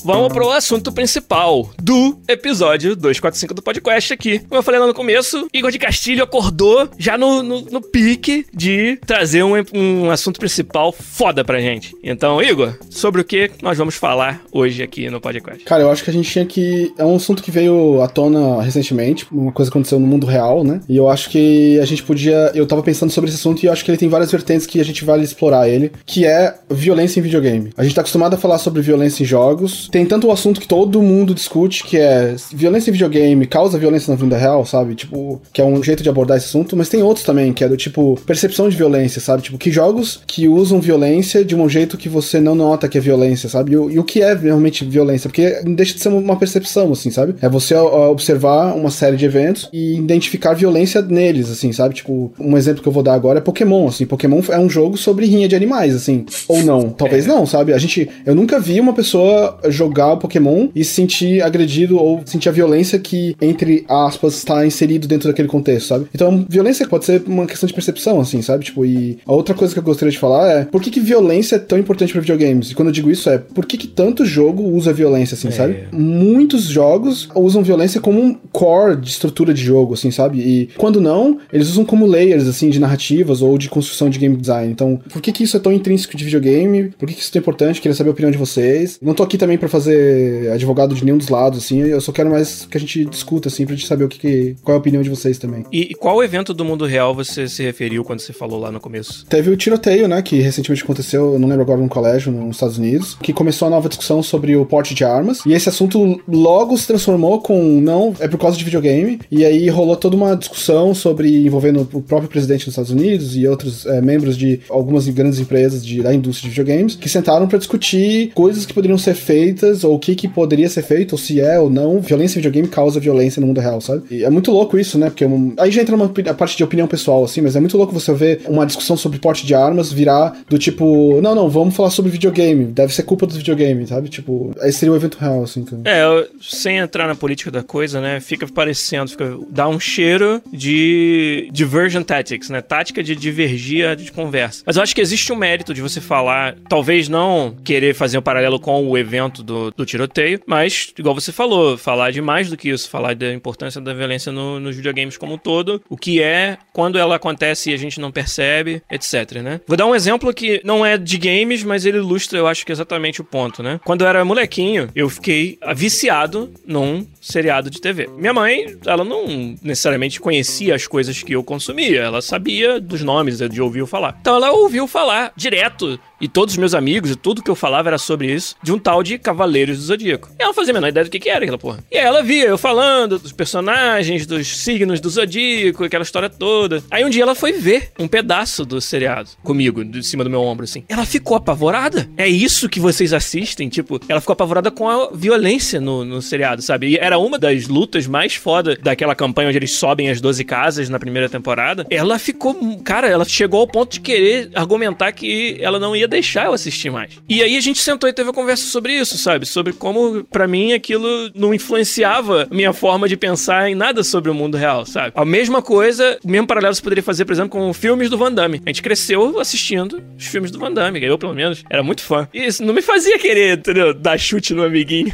Vamos 0.03 0.33
pro 0.33 0.49
assunto 0.49 0.91
principal 0.91 1.69
do 1.79 2.17
episódio 2.27 2.95
245 2.95 3.53
do 3.53 3.61
podcast 3.61 4.11
aqui. 4.11 4.39
Como 4.39 4.57
eu 4.57 4.63
falei 4.63 4.79
lá 4.79 4.87
no 4.87 4.95
começo, 4.95 5.47
Igor 5.53 5.69
de 5.69 5.77
Castilho 5.77 6.23
acordou 6.23 6.89
já 6.97 7.17
no, 7.19 7.43
no, 7.43 7.61
no 7.61 7.81
pique 7.81 8.45
de 8.51 8.97
trazer 9.05 9.43
um, 9.43 9.53
um 9.73 10.09
assunto 10.09 10.39
principal 10.39 10.91
foda 10.91 11.45
pra 11.45 11.59
gente. 11.59 11.95
Então, 12.03 12.41
Igor, 12.41 12.73
sobre 12.89 13.21
o 13.21 13.23
que 13.23 13.51
nós 13.61 13.77
vamos 13.77 13.95
falar 13.95 14.41
hoje 14.51 14.81
aqui 14.81 15.07
no 15.07 15.21
podcast? 15.21 15.63
Cara, 15.65 15.83
eu 15.83 15.91
acho 15.91 16.03
que 16.03 16.09
a 16.09 16.13
gente 16.13 16.29
tinha 16.29 16.45
que. 16.45 16.91
É 16.97 17.05
um 17.05 17.15
assunto 17.15 17.43
que 17.43 17.51
veio 17.51 18.01
à 18.01 18.07
tona 18.07 18.61
recentemente, 18.63 19.27
uma 19.31 19.51
coisa 19.51 19.69
que 19.69 19.77
aconteceu 19.77 19.99
no 19.99 20.07
mundo 20.07 20.25
real, 20.25 20.63
né? 20.63 20.81
E 20.89 20.97
eu 20.97 21.09
acho 21.09 21.29
que 21.29 21.79
a 21.79 21.85
gente 21.85 22.01
podia. 22.01 22.51
Eu 22.55 22.65
tava 22.65 22.81
pensando 22.81 23.11
sobre 23.11 23.29
esse 23.29 23.39
assunto 23.39 23.61
e 23.61 23.67
eu 23.67 23.71
acho 23.71 23.85
que 23.85 23.91
ele 23.91 23.97
tem 23.99 24.09
várias 24.09 24.31
vertentes 24.31 24.65
que 24.65 24.79
a 24.79 24.85
gente 24.85 25.05
vale 25.05 25.23
explorar 25.23 25.69
ele, 25.69 25.91
que 26.07 26.25
é 26.25 26.55
violência 26.69 27.19
em 27.19 27.23
videogame. 27.23 27.71
A 27.77 27.83
gente 27.83 27.93
tá 27.93 28.01
acostumado 28.01 28.33
a 28.33 28.37
falar 28.37 28.57
sobre 28.57 28.81
violência 28.81 29.21
em 29.21 29.25
jogos. 29.25 29.90
Tem 29.91 30.05
tanto 30.05 30.27
o 30.27 30.31
assunto 30.31 30.59
que 30.61 30.67
todo 30.67 31.01
mundo 31.01 31.33
discute, 31.35 31.83
que 31.83 31.97
é 31.97 32.35
violência 32.53 32.89
em 32.89 32.93
videogame 32.93 33.45
causa 33.45 33.77
violência 33.77 34.09
na 34.11 34.17
vida 34.21 34.37
real, 34.37 34.65
sabe? 34.65 34.95
Tipo, 34.95 35.41
que 35.51 35.61
é 35.61 35.65
um 35.65 35.83
jeito 35.83 36.01
de 36.01 36.09
abordar 36.09 36.37
esse 36.37 36.47
assunto, 36.47 36.75
mas 36.77 36.89
tem 36.89 37.03
outros 37.03 37.25
também, 37.25 37.51
que 37.53 37.63
é 37.63 37.67
do 37.69 37.75
tipo 37.77 38.19
percepção 38.25 38.69
de 38.69 38.75
violência, 38.77 39.19
sabe? 39.21 39.43
Tipo, 39.43 39.57
que 39.57 39.71
jogos 39.71 40.21
que 40.25 40.47
usam 40.47 40.79
violência 40.79 41.43
de 41.43 41.55
um 41.55 41.67
jeito 41.67 41.97
que 41.97 42.07
você 42.09 42.39
não 42.39 42.55
nota 42.55 42.87
que 42.87 42.97
é 42.97 43.01
violência, 43.01 43.49
sabe? 43.49 43.73
E, 43.73 43.77
o- 43.77 43.91
e 43.91 43.99
o 43.99 44.03
que 44.03 44.21
é 44.21 44.33
realmente 44.33 44.85
violência? 44.85 45.29
Porque 45.29 45.61
deixa 45.65 45.93
de 45.95 45.99
ser 46.01 46.09
uma 46.09 46.35
percepção, 46.37 46.91
assim, 46.91 47.11
sabe? 47.11 47.35
É 47.41 47.49
você 47.49 47.75
observar 47.75 48.75
uma 48.75 48.89
série 48.91 49.17
de 49.17 49.25
eventos 49.25 49.69
e 49.73 49.97
identificar 49.97 50.53
violência 50.53 51.01
neles, 51.01 51.49
assim, 51.49 51.71
sabe? 51.71 51.95
Tipo, 51.95 52.31
um 52.39 52.57
exemplo 52.57 52.81
que 52.81 52.87
eu 52.87 52.93
vou 52.93 53.03
dar 53.03 53.13
agora 53.13 53.39
é 53.39 53.41
Pokémon, 53.41 53.87
assim. 53.87 54.05
Pokémon 54.05 54.41
é 54.49 54.59
um 54.59 54.69
jogo 54.69 54.97
sobre 54.97 55.25
rinha 55.25 55.47
de 55.47 55.55
animais, 55.55 55.95
assim. 55.95 56.25
Ou 56.47 56.61
não, 56.63 56.89
talvez 56.89 57.25
não, 57.25 57.45
sabe? 57.45 57.73
A 57.73 57.77
gente. 57.77 58.09
Eu 58.25 58.35
nunca 58.35 58.59
vi 58.59 58.79
uma 58.79 58.93
pessoa 58.93 59.59
jogar 59.81 60.13
o 60.13 60.17
Pokémon 60.17 60.67
e 60.75 60.83
se 60.83 60.93
sentir 60.93 61.41
agredido 61.41 61.97
ou 61.97 62.21
sentir 62.25 62.49
a 62.49 62.51
violência 62.51 62.99
que, 62.99 63.35
entre 63.41 63.83
aspas, 63.87 64.35
está 64.35 64.65
inserido 64.65 65.07
dentro 65.07 65.27
daquele 65.27 65.47
contexto, 65.47 65.87
sabe? 65.87 66.05
Então, 66.13 66.45
violência 66.47 66.87
pode 66.87 67.05
ser 67.05 67.23
uma 67.25 67.47
questão 67.47 67.67
de 67.67 67.73
percepção, 67.73 68.19
assim, 68.19 68.41
sabe? 68.41 68.65
Tipo, 68.65 68.85
e 68.85 69.17
a 69.25 69.33
outra 69.33 69.55
coisa 69.55 69.73
que 69.73 69.79
eu 69.79 69.83
gostaria 69.83 70.11
de 70.11 70.19
falar 70.19 70.47
é 70.51 70.65
por 70.65 70.81
que, 70.81 70.91
que 70.91 70.99
violência 70.99 71.55
é 71.55 71.59
tão 71.59 71.77
importante 71.77 72.11
para 72.11 72.21
videogames? 72.21 72.71
E 72.71 72.75
quando 72.75 72.89
eu 72.89 72.93
digo 72.93 73.09
isso 73.09 73.29
é 73.29 73.37
por 73.37 73.65
que, 73.65 73.77
que 73.77 73.87
tanto 73.87 74.25
jogo 74.25 74.63
usa 74.63 74.93
violência, 74.93 75.35
assim, 75.35 75.49
sabe? 75.51 75.85
Muitos 75.91 76.65
jogos 76.65 77.27
usam 77.35 77.63
violência 77.63 77.99
como 77.99 78.21
um 78.21 78.35
core 78.51 78.97
de 78.97 79.09
estrutura 79.09 79.53
de 79.53 79.63
jogo, 79.63 79.95
assim, 79.95 80.11
sabe? 80.11 80.39
E 80.39 80.69
quando 80.77 81.01
não, 81.01 81.39
eles 81.51 81.69
usam 81.69 81.83
como 81.83 82.05
layers, 82.05 82.47
assim, 82.47 82.69
de 82.69 82.79
narrativas 82.79 83.41
ou 83.41 83.57
de 83.57 83.69
construção 83.69 84.09
de 84.09 84.19
game 84.19 84.37
design. 84.37 84.71
Então, 84.71 84.99
por 85.11 85.21
que, 85.21 85.31
que 85.31 85.43
isso 85.43 85.57
é 85.57 85.59
tão 85.59 85.71
intrínseco 85.71 86.15
de 86.15 86.23
videogame? 86.23 86.91
Por 86.97 87.07
que, 87.07 87.15
que 87.15 87.21
isso 87.21 87.29
é 87.29 87.33
tão 87.33 87.41
importante? 87.41 87.81
Queria 87.81 87.95
saber 87.95 88.09
a 88.09 88.13
opinião 88.13 88.31
de 88.31 88.37
vocês. 88.37 88.99
Não 89.01 89.13
tô 89.13 89.23
aqui 89.23 89.37
também 89.37 89.57
pra 89.57 89.69
fazer 89.71 90.51
advogado 90.51 90.93
de 90.93 91.03
nenhum 91.03 91.17
dos 91.17 91.29
lados, 91.29 91.63
assim. 91.63 91.79
Eu 91.81 92.01
só 92.01 92.11
quero 92.11 92.29
mais 92.29 92.65
que 92.65 92.77
a 92.77 92.79
gente 92.79 93.05
discuta, 93.05 93.47
assim, 93.47 93.65
pra 93.65 93.75
gente 93.75 93.87
saber 93.87 94.03
o 94.03 94.09
que, 94.09 94.19
que 94.19 94.55
qual 94.63 94.75
é 94.75 94.77
a 94.77 94.79
opinião 94.79 95.01
de 95.01 95.09
vocês 95.09 95.37
também. 95.37 95.65
E, 95.71 95.91
e 95.91 95.95
qual 95.95 96.23
evento 96.23 96.53
do 96.53 96.65
mundo 96.65 96.85
real 96.85 97.15
você 97.15 97.47
se 97.47 97.63
referiu 97.63 98.03
quando 98.03 98.19
você 98.19 98.33
falou 98.33 98.59
lá 98.59 98.71
no 98.71 98.79
começo? 98.79 99.25
Teve 99.25 99.49
o 99.49 99.57
tiroteio, 99.57 100.07
né, 100.07 100.21
que 100.21 100.39
recentemente 100.39 100.83
aconteceu, 100.83 101.33
eu 101.33 101.39
não 101.39 101.47
lembro 101.47 101.63
agora, 101.63 101.79
num 101.79 101.87
colégio 101.87 102.31
nos 102.31 102.57
Estados 102.57 102.77
Unidos, 102.77 103.17
que 103.21 103.33
começou 103.33 103.67
a 103.67 103.71
nova 103.71 103.87
discussão 103.87 104.21
sobre 104.21 104.55
o 104.55 104.65
porte 104.65 104.93
de 104.93 105.03
armas, 105.03 105.41
e 105.45 105.53
esse 105.53 105.69
assunto 105.69 106.21
logo 106.27 106.77
se 106.77 106.87
transformou 106.87 107.41
com, 107.41 107.79
não, 107.81 108.13
é 108.19 108.27
por 108.27 108.37
causa 108.37 108.57
de 108.57 108.63
videogame, 108.63 109.19
e 109.29 109.45
aí 109.45 109.69
rolou 109.69 109.95
toda 109.95 110.15
uma 110.15 110.35
discussão 110.35 110.93
sobre, 110.93 111.45
envolvendo 111.45 111.87
o 111.93 112.01
próprio 112.01 112.29
presidente 112.29 112.65
dos 112.65 112.73
Estados 112.73 112.91
Unidos 112.91 113.35
e 113.35 113.47
outros 113.47 113.85
é, 113.85 114.01
membros 114.01 114.37
de 114.37 114.59
algumas 114.69 115.07
grandes 115.07 115.39
empresas 115.39 115.85
de, 115.85 116.01
da 116.01 116.13
indústria 116.13 116.49
de 116.49 116.55
videogames, 116.55 116.95
que 116.95 117.09
sentaram 117.09 117.47
pra 117.47 117.57
discutir 117.57 118.31
coisas 118.33 118.65
que 118.65 118.73
poderiam 118.73 118.97
ser 118.97 119.15
feitas, 119.15 119.60
ou 119.83 119.95
o 119.95 119.99
que, 119.99 120.15
que 120.15 120.27
poderia 120.27 120.69
ser 120.69 120.81
feito, 120.83 121.13
ou 121.13 121.17
se 121.17 121.39
é 121.39 121.59
ou 121.59 121.69
não, 121.69 121.99
violência 122.01 122.35
em 122.37 122.41
videogame 122.41 122.67
causa 122.67 122.99
violência 122.99 123.39
no 123.39 123.47
mundo 123.47 123.59
real, 123.61 123.79
sabe? 123.81 124.03
E 124.11 124.23
é 124.23 124.29
muito 124.29 124.51
louco 124.51 124.77
isso, 124.77 124.97
né, 124.97 125.09
porque 125.09 125.25
um- 125.25 125.53
aí 125.57 125.71
já 125.71 125.81
entra 125.81 125.95
uma 125.95 126.09
parte 126.09 126.57
de 126.57 126.63
opinião 126.63 126.87
pessoal, 126.87 127.23
assim, 127.23 127.41
mas 127.41 127.55
é 127.55 127.59
muito 127.59 127.77
louco 127.77 127.93
você 127.93 128.13
ver 128.13 128.41
uma 128.47 128.65
discussão 128.65 128.95
sobre 128.97 129.19
porte 129.19 129.45
de 129.45 129.53
armas 129.53 129.91
virar 129.91 130.37
do 130.49 130.57
tipo, 130.57 131.19
não, 131.21 131.33
não, 131.35 131.49
vamos 131.49 131.75
falar 131.75 131.89
sobre 131.89 132.11
videogame, 132.11 132.65
deve 132.65 132.93
ser 132.93 133.03
culpa 133.03 133.25
dos 133.27 133.37
videogames, 133.37 133.89
sabe? 133.89 134.09
Tipo, 134.09 134.51
esse 134.61 134.79
seria 134.79 134.93
o 134.93 134.95
evento 134.95 135.17
real, 135.19 135.43
assim. 135.43 135.63
Que... 135.63 135.75
É, 135.85 136.03
eu- 136.03 136.27
sem 136.41 136.77
entrar 136.77 137.07
na 137.07 137.15
política 137.15 137.51
da 137.51 137.63
coisa, 137.63 137.99
né? 138.01 138.19
Fica 138.19 138.47
parecendo, 138.47 139.09
fica, 139.11 139.37
dá 139.49 139.67
um 139.67 139.79
cheiro 139.79 140.41
de 140.51 141.49
diversion 141.51 142.03
tactics, 142.03 142.49
né? 142.49 142.61
Tática 142.61 143.03
de 143.03 143.15
divergir 143.15 143.95
de 143.95 144.11
conversa. 144.11 144.63
Mas 144.65 144.75
eu 144.77 144.83
acho 144.83 144.93
que 144.95 145.01
existe 145.01 145.31
um 145.31 145.35
mérito 145.35 145.73
de 145.73 145.81
você 145.81 145.99
falar, 145.99 146.55
talvez 146.69 147.07
não 147.09 147.53
querer 147.63 147.93
fazer 147.93 148.17
um 148.17 148.21
paralelo 148.21 148.59
com 148.59 148.85
o 148.87 148.97
evento 148.97 149.43
do, 149.43 149.50
do 149.75 149.85
tiroteio, 149.85 150.39
mas, 150.45 150.93
igual 150.97 151.13
você 151.15 151.31
falou, 151.31 151.77
falar 151.77 152.11
de 152.11 152.21
mais 152.21 152.49
do 152.49 152.57
que 152.57 152.69
isso, 152.69 152.89
falar 152.89 153.15
da 153.15 153.33
importância 153.33 153.81
da 153.81 153.93
violência 153.93 154.31
no- 154.31 154.59
nos 154.59 154.75
videogames 154.75 155.17
como 155.17 155.33
um 155.33 155.37
todo, 155.37 155.81
o 155.89 155.97
que 155.97 156.21
é, 156.21 156.57
quando 156.73 156.97
ela 156.97 157.15
acontece 157.15 157.71
e 157.71 157.73
a 157.73 157.77
gente 157.77 157.99
não 157.99 158.11
percebe, 158.11 158.81
etc, 158.91 159.41
né? 159.43 159.61
Vou 159.67 159.75
dar 159.77 159.85
um 159.85 159.95
exemplo 159.95 160.33
que 160.33 160.61
não 160.63 160.85
é 160.85 160.97
de 160.97 161.17
games, 161.17 161.63
mas 161.63 161.85
ele 161.85 161.97
ilustra, 161.97 162.37
eu 162.39 162.47
acho 162.47 162.65
que 162.65 162.71
exatamente 162.71 163.21
o 163.21 163.23
ponto, 163.23 163.61
né? 163.61 163.79
Quando 163.83 164.01
eu 164.01 164.07
era 164.07 164.23
molequinho, 164.25 164.89
eu 164.95 165.09
fiquei 165.09 165.57
viciado 165.75 166.51
num 166.65 167.05
seriado 167.19 167.69
de 167.69 167.81
TV. 167.81 168.07
Minha 168.17 168.33
mãe, 168.33 168.77
ela 168.85 169.03
não 169.03 169.55
necessariamente 169.61 170.19
conhecia 170.19 170.75
as 170.75 170.87
coisas 170.87 171.21
que 171.21 171.33
eu 171.33 171.43
consumia, 171.43 172.01
ela 172.01 172.21
sabia 172.21 172.79
dos 172.79 173.01
nomes, 173.01 173.39
de 173.39 173.61
ouvir 173.61 173.85
falar. 173.87 174.17
Então 174.21 174.35
ela 174.35 174.51
ouviu 174.51 174.87
falar 174.87 175.31
direto 175.35 175.99
e 176.19 176.27
todos 176.27 176.53
os 176.53 176.57
meus 176.57 176.73
amigos 176.73 177.09
e 177.11 177.15
tudo 177.15 177.41
que 177.41 177.49
eu 177.49 177.55
falava 177.55 177.89
era 177.89 177.97
sobre 177.97 178.31
isso, 178.31 178.55
de 178.61 178.71
um 178.71 178.77
tal 178.79 179.01
de 179.01 179.17
Cavaleiros 179.41 179.77
do 179.79 179.83
Zodíaco. 179.83 180.29
E 180.29 180.41
ela 180.41 180.49
não 180.49 180.53
fazia 180.53 180.71
a 180.71 180.75
menor 180.75 180.89
ideia 180.89 181.03
do 181.03 181.09
que, 181.09 181.19
que 181.19 181.29
era 181.29 181.43
aquela 181.43 181.57
porra. 181.57 181.83
E 181.91 181.97
aí 181.97 182.05
ela 182.05 182.21
via 182.21 182.45
eu 182.45 182.57
falando 182.57 183.17
dos 183.17 183.31
personagens, 183.31 184.27
dos 184.27 184.47
signos 184.47 184.99
do 184.99 185.09
Zodíaco, 185.09 185.83
aquela 185.83 186.03
história 186.03 186.29
toda. 186.29 186.83
Aí 186.91 187.03
um 187.03 187.09
dia 187.09 187.23
ela 187.23 187.33
foi 187.33 187.53
ver 187.53 187.91
um 187.97 188.07
pedaço 188.07 188.63
do 188.63 188.79
seriado 188.79 189.29
comigo, 189.43 189.83
de 189.83 190.03
cima 190.03 190.23
do 190.23 190.29
meu 190.29 190.41
ombro, 190.41 190.65
assim. 190.65 190.83
Ela 190.87 191.05
ficou 191.05 191.35
apavorada. 191.35 192.07
É 192.15 192.27
isso 192.27 192.69
que 192.69 192.79
vocês 192.79 193.13
assistem? 193.13 193.67
Tipo, 193.67 193.99
ela 194.07 194.21
ficou 194.21 194.33
apavorada 194.33 194.69
com 194.69 194.87
a 194.87 195.09
violência 195.11 195.81
no, 195.81 196.05
no 196.05 196.21
seriado, 196.21 196.61
sabe? 196.61 196.89
E 196.89 196.97
era 196.97 197.17
uma 197.17 197.39
das 197.39 197.67
lutas 197.67 198.05
mais 198.05 198.35
foda 198.35 198.75
daquela 198.75 199.15
campanha 199.15 199.49
onde 199.49 199.57
eles 199.57 199.71
sobem 199.71 200.09
as 200.09 200.21
12 200.21 200.43
casas 200.43 200.87
na 200.87 200.99
primeira 200.99 201.27
temporada. 201.27 201.87
Ela 201.89 202.19
ficou. 202.19 202.79
Cara, 202.83 203.07
ela 203.07 203.25
chegou 203.25 203.61
ao 203.61 203.67
ponto 203.67 203.93
de 203.93 204.01
querer 204.01 204.51
argumentar 204.53 205.11
que 205.11 205.57
ela 205.59 205.79
não 205.79 205.95
ia 205.95 206.07
deixar 206.07 206.45
eu 206.45 206.53
assistir 206.53 206.91
mais. 206.91 207.13
E 207.27 207.41
aí 207.41 207.57
a 207.57 207.61
gente 207.61 207.79
sentou 207.79 208.07
e 208.07 208.13
teve 208.13 208.29
uma 208.29 208.33
conversa 208.33 208.67
sobre 208.67 208.93
isso, 208.93 209.17
sabe? 209.17 209.30
Sobre 209.43 209.73
como, 209.73 210.23
pra 210.25 210.47
mim, 210.47 210.73
aquilo 210.73 211.31
não 211.33 211.53
influenciava 211.53 212.47
minha 212.51 212.73
forma 212.73 213.07
de 213.07 213.17
pensar 213.17 213.69
em 213.69 213.75
nada 213.75 214.03
sobre 214.03 214.29
o 214.29 214.33
mundo 214.33 214.57
real, 214.57 214.85
sabe? 214.85 215.13
A 215.15 215.25
mesma 215.25 215.61
coisa, 215.61 216.17
mesmo 216.23 216.47
paralelo 216.47 216.75
você 216.75 216.81
poderia 216.81 217.03
fazer, 217.03 217.25
por 217.25 217.33
exemplo, 217.33 217.51
com 217.51 217.73
filmes 217.73 218.09
do 218.09 218.17
Van 218.17 218.31
Damme. 218.31 218.61
A 218.65 218.69
gente 218.69 218.81
cresceu 218.81 219.39
assistindo 219.39 220.01
os 220.17 220.25
filmes 220.25 220.51
do 220.51 220.59
Van 220.59 220.71
Damme, 220.71 221.03
eu 221.03 221.17
pelo 221.17 221.33
menos, 221.33 221.63
era 221.69 221.83
muito 221.83 222.01
fã. 222.01 222.27
E 222.33 222.45
isso 222.45 222.63
não 222.63 222.73
me 222.73 222.81
fazia 222.81 223.17
querer, 223.19 223.57
entendeu? 223.57 223.93
Dar 223.93 224.17
chute 224.17 224.53
no 224.53 224.63
amiguinho 224.63 225.13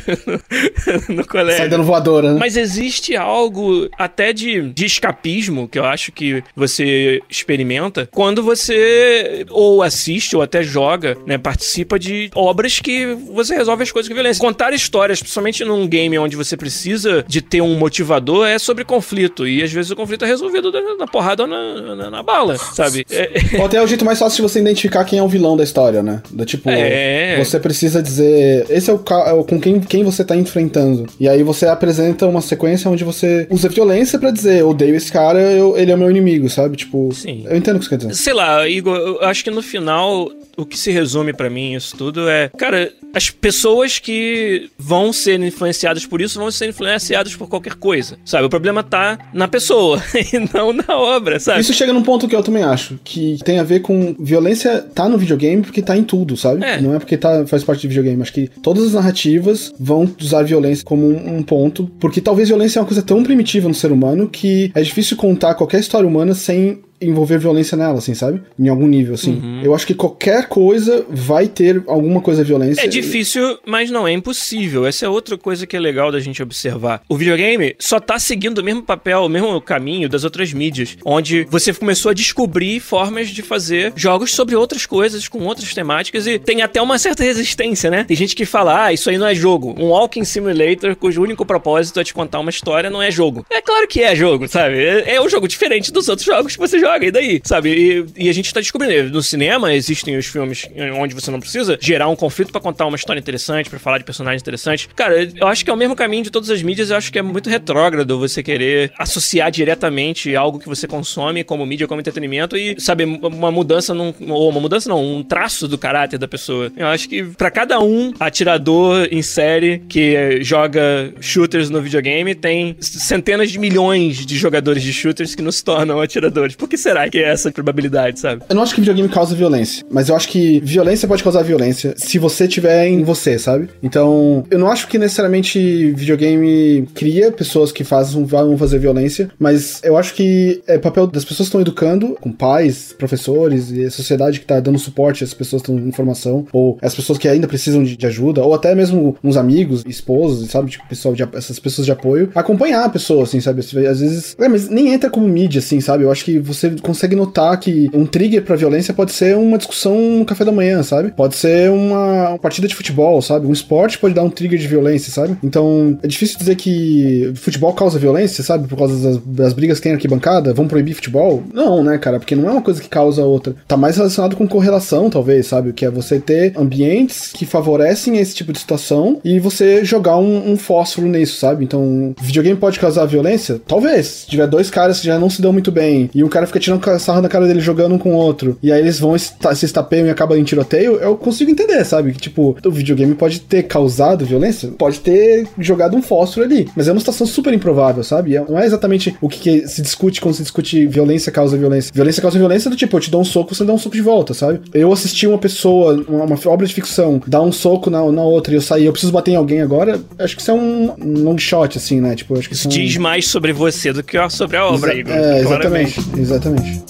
no 1.10 1.25
colégio. 1.25 1.58
Sai 1.58 1.69
dando 1.69 1.84
voadora, 1.84 2.34
né? 2.34 2.39
Mas 2.39 2.56
existe 2.58 3.15
algo 3.15 3.89
até 3.97 4.32
de, 4.34 4.69
de 4.69 4.86
escapismo 4.86 5.67
que 5.67 5.77
eu 5.77 5.86
acho 5.86 6.12
que 6.12 6.43
você 6.56 7.21
experimenta 7.30 8.08
quando 8.12 8.41
você 8.43 9.45
ou 9.49 9.84
assiste 9.84 10.36
ou 10.36 10.41
até 10.41 10.63
joga, 10.63 11.17
né? 11.25 11.38
Participa 11.38 11.99
de 11.99 12.30
obras 12.34 12.80
que 12.80 13.06
você 13.32 13.56
resolve 13.56 13.84
as 13.84 13.91
coisas 13.91 14.06
com 14.07 14.13
violência. 14.13 14.39
Contar 14.41 14.73
histórias, 14.73 15.19
principalmente 15.19 15.63
num 15.65 15.87
game 15.87 16.17
onde 16.19 16.35
você 16.35 16.55
precisa 16.57 17.23
de 17.27 17.41
ter 17.41 17.61
um 17.61 17.75
motivador, 17.77 18.47
é 18.47 18.57
sobre 18.59 18.83
conflito. 18.83 19.47
E 19.47 19.63
às 19.63 19.71
vezes 19.71 19.91
o 19.91 19.95
conflito 19.95 20.25
é 20.25 20.27
resolvido 20.27 20.71
na, 20.97 21.07
porrada 21.07 21.43
ou 21.43 21.49
na, 21.49 21.95
na, 21.95 22.09
na 22.09 22.23
bala, 22.23 22.57
sabe? 22.57 23.05
É, 23.09 23.31
Ou 23.59 23.65
até 23.65 23.77
é 23.77 23.81
o 23.81 23.87
jeito 23.87 24.05
mais 24.05 24.19
fácil 24.19 24.37
de 24.37 24.41
você 24.51 24.59
identificar 24.59 25.03
quem 25.05 25.19
é 25.19 25.23
o 25.23 25.27
vilão 25.27 25.55
da 25.57 25.63
história, 25.63 26.01
né? 26.03 26.21
Do 26.31 26.45
tipo, 26.45 26.69
É. 26.69 27.37
você 27.43 27.59
precisa 27.59 28.01
dizer. 28.01 28.65
Esse 28.69 28.89
é 28.89 28.93
o, 28.93 29.01
é 29.25 29.33
o 29.33 29.43
com 29.43 29.59
quem, 29.59 29.79
quem 29.79 30.03
você 30.03 30.23
tá 30.23 30.35
enfrentando. 30.35 31.05
E 31.19 31.27
aí 31.27 31.43
você 31.43 31.65
apresenta 31.65 32.25
uma 32.27 32.41
sequência 32.41 32.89
onde 32.89 33.03
você 33.03 33.47
usa 33.49 33.69
violência 33.69 34.17
pra 34.19 34.31
dizer, 34.31 34.59
eu 34.61 34.69
odeio 34.69 34.95
esse 34.95 35.11
cara, 35.11 35.39
eu- 35.39 35.77
ele 35.77 35.91
é 35.91 35.95
o 35.95 35.97
meu 35.97 36.09
inimigo, 36.09 36.49
sabe? 36.49 36.77
Tipo, 36.77 37.09
Sim. 37.13 37.45
eu 37.49 37.55
entendo 37.55 37.75
o 37.77 37.79
que 37.79 37.85
você 37.85 37.89
quer 37.91 37.97
dizer. 37.97 38.13
Sei 38.15 38.33
lá, 38.33 38.67
Igor, 38.67 38.95
eu 38.95 39.21
acho 39.23 39.43
que 39.43 39.51
no 39.51 39.61
final 39.61 40.29
o 40.57 40.65
que 40.65 40.77
se 40.77 40.91
resume 40.91 41.33
pra 41.33 41.49
mim 41.49 41.75
isso 41.75 41.95
tudo 41.95 42.27
é, 42.27 42.49
cara, 42.57 42.91
as 43.13 43.29
pessoas 43.29 43.87
que 44.00 44.69
vão 44.78 45.12
ser 45.12 45.39
influenciadas 45.39 46.06
por 46.06 46.21
isso 46.21 46.39
vão 46.39 46.52
ser 46.52 46.69
influenciadas 46.69 47.36
por 47.36 47.47
qualquer 47.47 47.76
coisa, 47.76 48.17
sabe? 48.26 48.45
O 48.45 48.50
problema 48.50 48.84
tá 48.84 49.17
na 49.34 49.47
pessoa 49.47 50.02
e 50.15 50.39
não 50.54 50.73
na 50.73 50.97
obra, 50.97 51.39
sabe? 51.39 51.62
Isso 51.62 51.73
chega 51.73 51.93
num 51.93 52.04
ponto 52.04 52.28
que 52.28 52.36
eu 52.36 52.43
também 52.43 52.63
acho, 52.63 53.00
que 53.04 53.38
tem 53.43 53.60
a 53.60 53.63
ver 53.63 53.82
com 53.82 54.15
violência 54.19 54.82
tá 54.93 55.08
no 55.08 55.17
videogame 55.17 55.62
porque 55.62 55.82
tá 55.82 55.97
em 55.97 56.04
tudo, 56.04 56.36
sabe? 56.36 56.63
É. 56.63 56.82
Não 56.82 56.95
é 56.95 57.00
porque 57.00 57.17
tá, 57.17 57.45
faz 57.45 57.63
parte 57.63 57.82
de 57.82 57.88
videogame. 57.88 58.21
Acho 58.21 58.34
que 58.34 58.50
todas 58.62 58.84
as 58.84 58.93
narrativas 58.93 59.73
vão 59.80 60.10
usar 60.19 60.43
violência 60.43 60.84
como 60.86 61.08
um, 61.08 61.38
um 61.38 61.43
ponto, 61.43 61.89
porque 62.00 62.21
talvez 62.21 62.50
violência 62.50 62.80
é 62.80 62.82
uma 62.82 62.88
coisa 62.88 63.02
tão 63.02 63.23
primitiva 63.23 63.67
no 63.67 63.73
ser 63.73 63.91
humano 63.91 64.28
que 64.28 64.71
é 64.73 64.82
difícil 64.82 65.17
contar 65.17 65.56
qualquer 65.56 65.80
história 65.80 66.08
humana 66.08 66.34
sem 66.34 66.82
envolver 66.99 67.38
violência 67.38 67.77
nela, 67.77 67.97
assim, 67.97 68.13
sabe? 68.13 68.41
Em 68.60 68.67
algum 68.69 68.88
nível, 68.88 69.13
assim. 69.13 69.36
Uhum. 69.36 69.62
Eu 69.63 69.75
acho 69.75 69.86
que 69.86 69.93
qualquer 69.93 70.47
coisa 70.47 71.05
vai 71.10 71.47
ter 71.47 71.83
alguma 71.88 72.21
coisa 72.21 72.43
violência. 72.43 72.81
É 72.81 72.88
difícil, 72.88 73.60
mas 73.65 73.91
não 73.91 74.07
é 74.07 74.12
impossível. 74.12 74.86
Essa 74.86 75.05
é 75.05 75.10
outra 75.10 75.38
coisa 75.38 75.67
que 75.67 75.75
é 75.75 75.79
legal 75.79 76.12
da 76.12 76.19
gente 76.19 76.41
observar. 76.41 77.01
O 77.07 77.17
videogame 77.17 77.75
só 77.79 77.99
tá 77.99 78.17
seguindo 78.19 78.60
o 78.60 78.63
mesmo 78.63 78.81
papel, 78.81 79.23
o 79.23 79.29
mesmo 79.29 79.60
caminho 79.62 80.10
das 80.10 80.23
outras 80.23 80.53
mídias, 80.53 80.97
onde 81.05 81.45
você 81.49 81.73
começou 81.73 82.12
a 82.12 82.13
descobrir 82.13 82.79
formas 82.79 83.29
de 83.29 83.41
fazer 83.41 83.93
jogos 83.95 84.33
sobre 84.33 84.55
outras 84.55 84.86
coisas, 84.86 85.27
com 85.27 85.43
outras 85.43 85.73
temáticas, 85.73 86.25
e 86.27 86.39
tem 86.39 86.62
até 86.62 86.81
uma 86.81 86.97
certa 86.97 87.23
resistência, 87.23 87.89
né? 87.89 88.03
Tem 88.03 88.17
gente 88.17 88.36
que 88.36 88.45
fala, 88.45 88.86
ah, 88.86 88.93
isso 88.93 89.10
aí 89.10 89.17
não 89.17 89.27
é 89.27 89.36
jogo. 89.36 89.75
Um 89.77 89.89
walking 89.89 90.23
simulator 90.23 90.95
cujo 90.95 91.21
único 91.21 91.45
propósito 91.45 91.99
é 91.99 92.03
te 92.03 92.13
contar 92.13 92.39
uma 92.39 92.49
história, 92.49 92.89
não 92.89 93.01
é 93.01 93.12
jogo. 93.12 93.45
É 93.49 93.62
claro 93.62 93.88
que 93.88 94.01
é 94.01 94.15
jogo, 94.15 94.47
sabe? 94.47 94.77
É, 94.77 95.15
é 95.15 95.21
um 95.21 95.29
jogo 95.29 95.47
diferente 95.47 95.91
dos 95.91 96.07
outros 96.10 96.25
jogos 96.25 96.55
que 96.55 96.60
você 96.60 96.79
joga, 96.79 96.87
e 97.02 97.12
daí, 97.12 97.41
sabe? 97.43 97.69
E, 98.17 98.26
e 98.26 98.30
a 98.30 98.34
gente 98.34 98.54
tá 98.54 98.60
descobrindo. 98.60 99.10
No 99.10 99.21
cinema 99.21 99.73
existem 99.73 100.17
os 100.17 100.26
filmes 100.26 100.67
onde 100.95 101.13
você 101.13 101.32
não 101.32 101.39
precisa 101.39 101.78
gerar 101.82 102.08
um 102.08 102.15
conflito 102.15 102.52
pra 102.52 102.62
contar 102.62 102.86
uma 102.86 102.95
história 102.95 103.19
interessante, 103.19 103.69
pra 103.69 103.80
falar 103.80 103.97
de 103.97 104.04
personagens 104.04 104.41
interessantes. 104.41 104.88
Cara, 104.95 105.28
eu 105.36 105.47
acho 105.47 105.63
que 105.63 105.71
é 105.71 105.73
o 105.73 105.78
mesmo 105.78 105.95
caminho 105.95 106.23
de 106.23 106.32
todas 106.32 106.50
as 106.50 106.62
mídias, 106.62 106.89
eu 106.89 106.97
acho 106.97 107.12
que 107.12 107.19
é 107.19 107.21
muito 107.21 107.50
retrógrado 107.50 108.17
você 108.17 108.41
querer 108.41 108.91
associar 108.97 109.52
diretamente 109.52 110.36
algo 110.36 110.60
que 110.60 110.67
você 110.67 110.88
consome 110.88 111.43
como 111.43 111.65
mídia, 111.65 111.88
como 111.88 112.00
entretenimento 112.00 112.58
e, 112.58 112.80
sabe, 112.80 113.04
uma 113.04 113.52
mudança 113.52 113.93
num. 113.93 114.13
Ou 114.30 114.50
uma 114.50 114.60
mudança 114.60 114.89
não, 114.89 115.04
um 115.04 115.23
traço 115.23 115.67
do 115.67 115.78
caráter 115.78 116.17
da 116.17 116.28
pessoa. 116.28 116.71
Eu 116.76 116.88
acho 116.88 117.10
que 117.10 117.23
pra 117.23 117.50
cada 117.52 117.80
um 117.80 118.13
atirador 118.19 119.08
em 119.12 119.21
série 119.21 119.80
que 119.89 120.39
joga 120.41 121.13
shooters 121.19 121.69
no 121.69 121.82
videogame, 121.82 122.36
tem 122.36 122.76
centenas 122.80 123.52
de 123.52 123.60
milhões 123.60 124.26
de 124.26 124.38
jogadores 124.38 124.84
de 124.84 124.93
shooters 124.93 125.36
que 125.36 125.41
não 125.41 125.52
se 125.52 125.63
tornam 125.63 126.00
atiradores. 126.02 126.56
Por 126.56 126.67
que 126.77 126.81
será 126.81 127.09
que 127.09 127.17
é 127.17 127.29
essa 127.29 127.51
probabilidade, 127.51 128.19
sabe? 128.19 128.43
Eu 128.47 128.55
não 128.55 128.61
acho 128.61 128.75
que 128.75 128.81
videogame 128.81 129.09
causa 129.09 129.35
violência, 129.35 129.83
mas 129.89 130.09
eu 130.09 130.15
acho 130.15 130.29
que 130.29 130.59
violência 130.63 131.07
pode 131.07 131.23
causar 131.23 131.41
violência 131.41 131.95
se 131.97 132.19
você 132.19 132.47
tiver 132.47 132.87
em 132.87 133.03
você, 133.03 133.39
sabe? 133.39 133.69
Então, 133.81 134.45
eu 134.49 134.59
não 134.59 134.71
acho 134.71 134.87
que 134.87 134.97
necessariamente 134.97 135.91
videogame 135.93 136.87
cria 136.93 137.31
pessoas 137.31 137.71
que 137.71 137.83
fazem, 137.83 138.23
vão 138.23 138.57
fazer 138.57 138.77
violência, 138.77 139.29
mas 139.39 139.81
eu 139.83 139.97
acho 139.97 140.13
que 140.13 140.61
é 140.67 140.77
papel 140.77 141.07
das 141.07 141.25
pessoas 141.25 141.47
que 141.47 141.49
estão 141.49 141.61
educando, 141.61 142.15
com 142.21 142.31
pais, 142.31 142.93
professores 142.97 143.71
e 143.71 143.85
a 143.85 143.91
sociedade 143.91 144.39
que 144.39 144.45
tá 144.45 144.59
dando 144.59 144.77
suporte 144.77 145.23
às 145.23 145.33
pessoas 145.33 145.61
que 145.61 145.71
estão 145.71 145.83
em 145.83 145.89
informação, 145.89 146.45
ou 146.53 146.77
as 146.81 146.93
pessoas 146.93 147.17
que 147.17 147.27
ainda 147.27 147.47
precisam 147.47 147.83
de, 147.83 147.97
de 147.97 148.05
ajuda, 148.05 148.43
ou 148.43 148.53
até 148.53 148.75
mesmo 148.75 149.17
uns 149.23 149.35
amigos, 149.35 149.83
esposos, 149.87 150.49
sabe? 150.51 150.69
Tipo, 150.69 150.87
pessoal 150.87 151.15
de, 151.15 151.23
essas 151.33 151.59
pessoas 151.59 151.85
de 151.85 151.91
apoio, 151.91 152.29
acompanhar 152.35 152.85
a 152.85 152.89
pessoa, 152.89 153.23
assim, 153.23 153.41
sabe? 153.41 153.61
Às 153.61 153.71
vezes. 153.99 154.35
É, 154.39 154.47
mas 154.47 154.69
nem 154.69 154.93
entra 154.93 155.09
como 155.09 155.27
mídia, 155.27 155.59
assim, 155.59 155.81
sabe? 155.81 156.03
Eu 156.03 156.11
acho 156.11 156.23
que 156.23 156.37
você 156.39 156.66
consegue 156.82 157.15
notar 157.15 157.60
que 157.60 157.89
um 157.93 158.06
trigger 158.06 158.43
pra 158.43 158.56
violência 158.56 158.93
pode 158.93 159.12
ser 159.12 159.36
uma 159.36 159.58
discussão 159.58 159.99
no 160.19 160.25
café 160.25 160.45
da 160.45 160.51
manhã, 160.51 160.84
sabe? 160.84 161.12
Pode 161.12 161.36
ser 161.36 161.69
uma, 161.71 162.38
partida 162.41 162.67
de 162.67 162.75
futebol, 162.75 163.21
sabe? 163.21 163.47
Um 163.47 163.53
esporte 163.53 163.97
pode 163.97 164.13
dar 164.13 164.23
um 164.23 164.30
trigger 164.30 164.60
de 164.60 164.67
violência, 164.67 165.12
sabe? 165.12 165.38
Então, 165.43 165.97
é 166.03 166.08
difícil 166.08 166.38
dizer 166.38 166.56
que 166.56 167.32
futebol 167.36 167.73
causa 167.73 167.99
violência, 167.99 168.43
sabe? 168.43 168.67
Por 168.67 168.77
causa 168.77 168.95
das, 168.95 169.17
das 169.23 169.53
brigas 169.53 169.77
que 169.77 169.84
tem 169.84 169.93
arquibancada, 169.93 170.53
vão 170.53 170.67
proibir 170.67 170.93
futebol? 170.93 171.43
Não, 171.53 171.84
né, 171.84 171.97
cara? 171.97 172.19
Porque 172.19 172.36
não 172.36 172.47
é 172.49 172.51
uma 172.51 172.62
coisa 172.62 172.82
que 172.82 172.89
causa 172.89 173.23
outra. 173.23 173.56
Tá 173.67 173.77
mais 173.77 173.97
relacionado 173.97 174.36
com 174.36 174.47
correlação, 174.47 175.10
talvez, 175.10 175.47
sabe? 175.47 175.73
Que 175.73 175.86
é 175.86 175.89
você 175.89 176.19
ter 176.19 176.53
ambientes 176.58 177.32
que 177.34 177.45
favorecem 177.45 178.17
esse 178.17 178.36
tipo 178.36 178.51
de 178.51 178.60
situação 178.60 179.19
e 179.23 179.39
você 179.39 179.84
jogar 179.84 180.17
um, 180.17 180.51
um 180.51 180.58
fósforo 180.58 181.08
nisso, 181.08 181.39
sabe? 181.39 181.63
Então, 181.63 182.13
videogame 182.21 182.60
pode 182.60 182.80
causar 182.80 183.06
violência? 183.06 183.60
Talvez. 183.67 184.08
Se 184.08 184.27
tiver 184.27 184.47
dois 184.47 184.69
caras 184.69 184.99
que 184.99 185.06
já 185.06 185.19
não 185.19 185.30
se 185.30 185.41
dão 185.41 185.53
muito 185.53 185.71
bem 185.71 186.10
e 186.13 186.23
o 186.23 186.30
cara 186.30 186.47
fica 186.47 186.56
tirando 186.59 186.99
sarro 186.99 187.21
na 187.21 187.29
cara 187.29 187.45
dele 187.47 187.59
jogando 187.59 187.95
um 187.95 187.97
com 187.97 188.11
o 188.13 188.15
outro, 188.17 188.57
e 188.61 188.71
aí 188.71 188.79
eles 188.81 188.99
vão 188.99 189.17
se 189.17 189.65
estapeiam 189.65 190.07
e 190.07 190.09
acabam 190.09 190.37
em 190.37 190.43
tiroteio, 190.43 190.95
eu 190.97 191.15
consigo 191.15 191.49
entender, 191.51 191.83
sabe? 191.85 192.11
Que 192.13 192.19
tipo, 192.19 192.55
o 192.65 192.71
videogame 192.71 193.13
pode 193.15 193.39
ter 193.41 193.63
causado 193.63 194.25
violência, 194.25 194.69
pode 194.77 194.99
ter 194.99 195.47
jogado 195.59 195.95
um 195.95 196.01
fósforo 196.01 196.45
ali, 196.45 196.67
mas 196.75 196.87
é 196.87 196.91
uma 196.91 196.99
situação 196.99 197.25
super 197.27 197.53
improvável, 197.53 198.03
sabe? 198.03 198.35
É- 198.35 198.45
Não 198.47 198.59
é 198.59 198.65
exatamente 198.65 199.15
o 199.21 199.27
que, 199.29 199.39
que 199.39 199.67
se 199.67 199.81
discute 199.81 200.21
quando 200.21 200.35
se 200.35 200.41
discute 200.43 200.85
violência 200.87 201.31
causa 201.31 201.57
violência. 201.57 201.91
Violência 201.93 202.21
causa 202.21 202.37
violência 202.37 202.69
do 202.69 202.75
tipo, 202.75 202.95
eu 202.95 203.01
te 203.01 203.11
dou 203.11 203.21
um 203.21 203.25
soco, 203.25 203.53
você 203.55 203.63
dá 203.63 203.73
um 203.73 203.77
soco 203.77 203.95
de 203.95 204.01
volta, 204.01 204.33
sabe? 204.33 204.61
Eu 204.73 204.91
assisti 204.91 205.27
uma 205.27 205.37
pessoa, 205.37 206.03
uma, 206.07 206.23
uma 206.25 206.37
obra 206.47 206.65
de 206.65 206.73
ficção, 206.73 207.21
dar 207.27 207.41
um 207.41 207.51
soco 207.51 207.89
na, 207.89 207.99
na 208.11 208.23
outra 208.23 208.53
e 208.53 208.57
eu 208.57 208.61
sair, 208.61 208.85
eu 208.85 208.91
preciso 208.91 209.11
bater 209.11 209.31
em 209.31 209.35
alguém 209.35 209.61
agora, 209.61 209.99
acho 210.19 210.35
que 210.35 210.41
isso 210.41 210.51
é 210.51 210.53
um 210.53 210.77
um 210.99 211.23
long 211.23 211.37
shot, 211.37 211.77
assim, 211.77 211.99
né? 212.01 212.15
Tipo, 212.15 212.37
acho 212.37 212.47
que 212.47 212.55
isso 212.55 212.67
é 212.67 212.71
um- 212.71 212.73
Diz 212.73 212.97
mais 212.97 213.27
sobre 213.27 213.51
você 213.53 213.91
do 213.93 214.03
que 214.03 214.17
sobre 214.29 214.57
a 214.57 214.65
obra, 214.65 214.91
Exa- 214.91 214.99
Igor. 214.99 215.13
É, 215.13 215.41
claramente. 215.43 215.99
exatamente, 215.99 216.19
exatamente. 216.55 216.86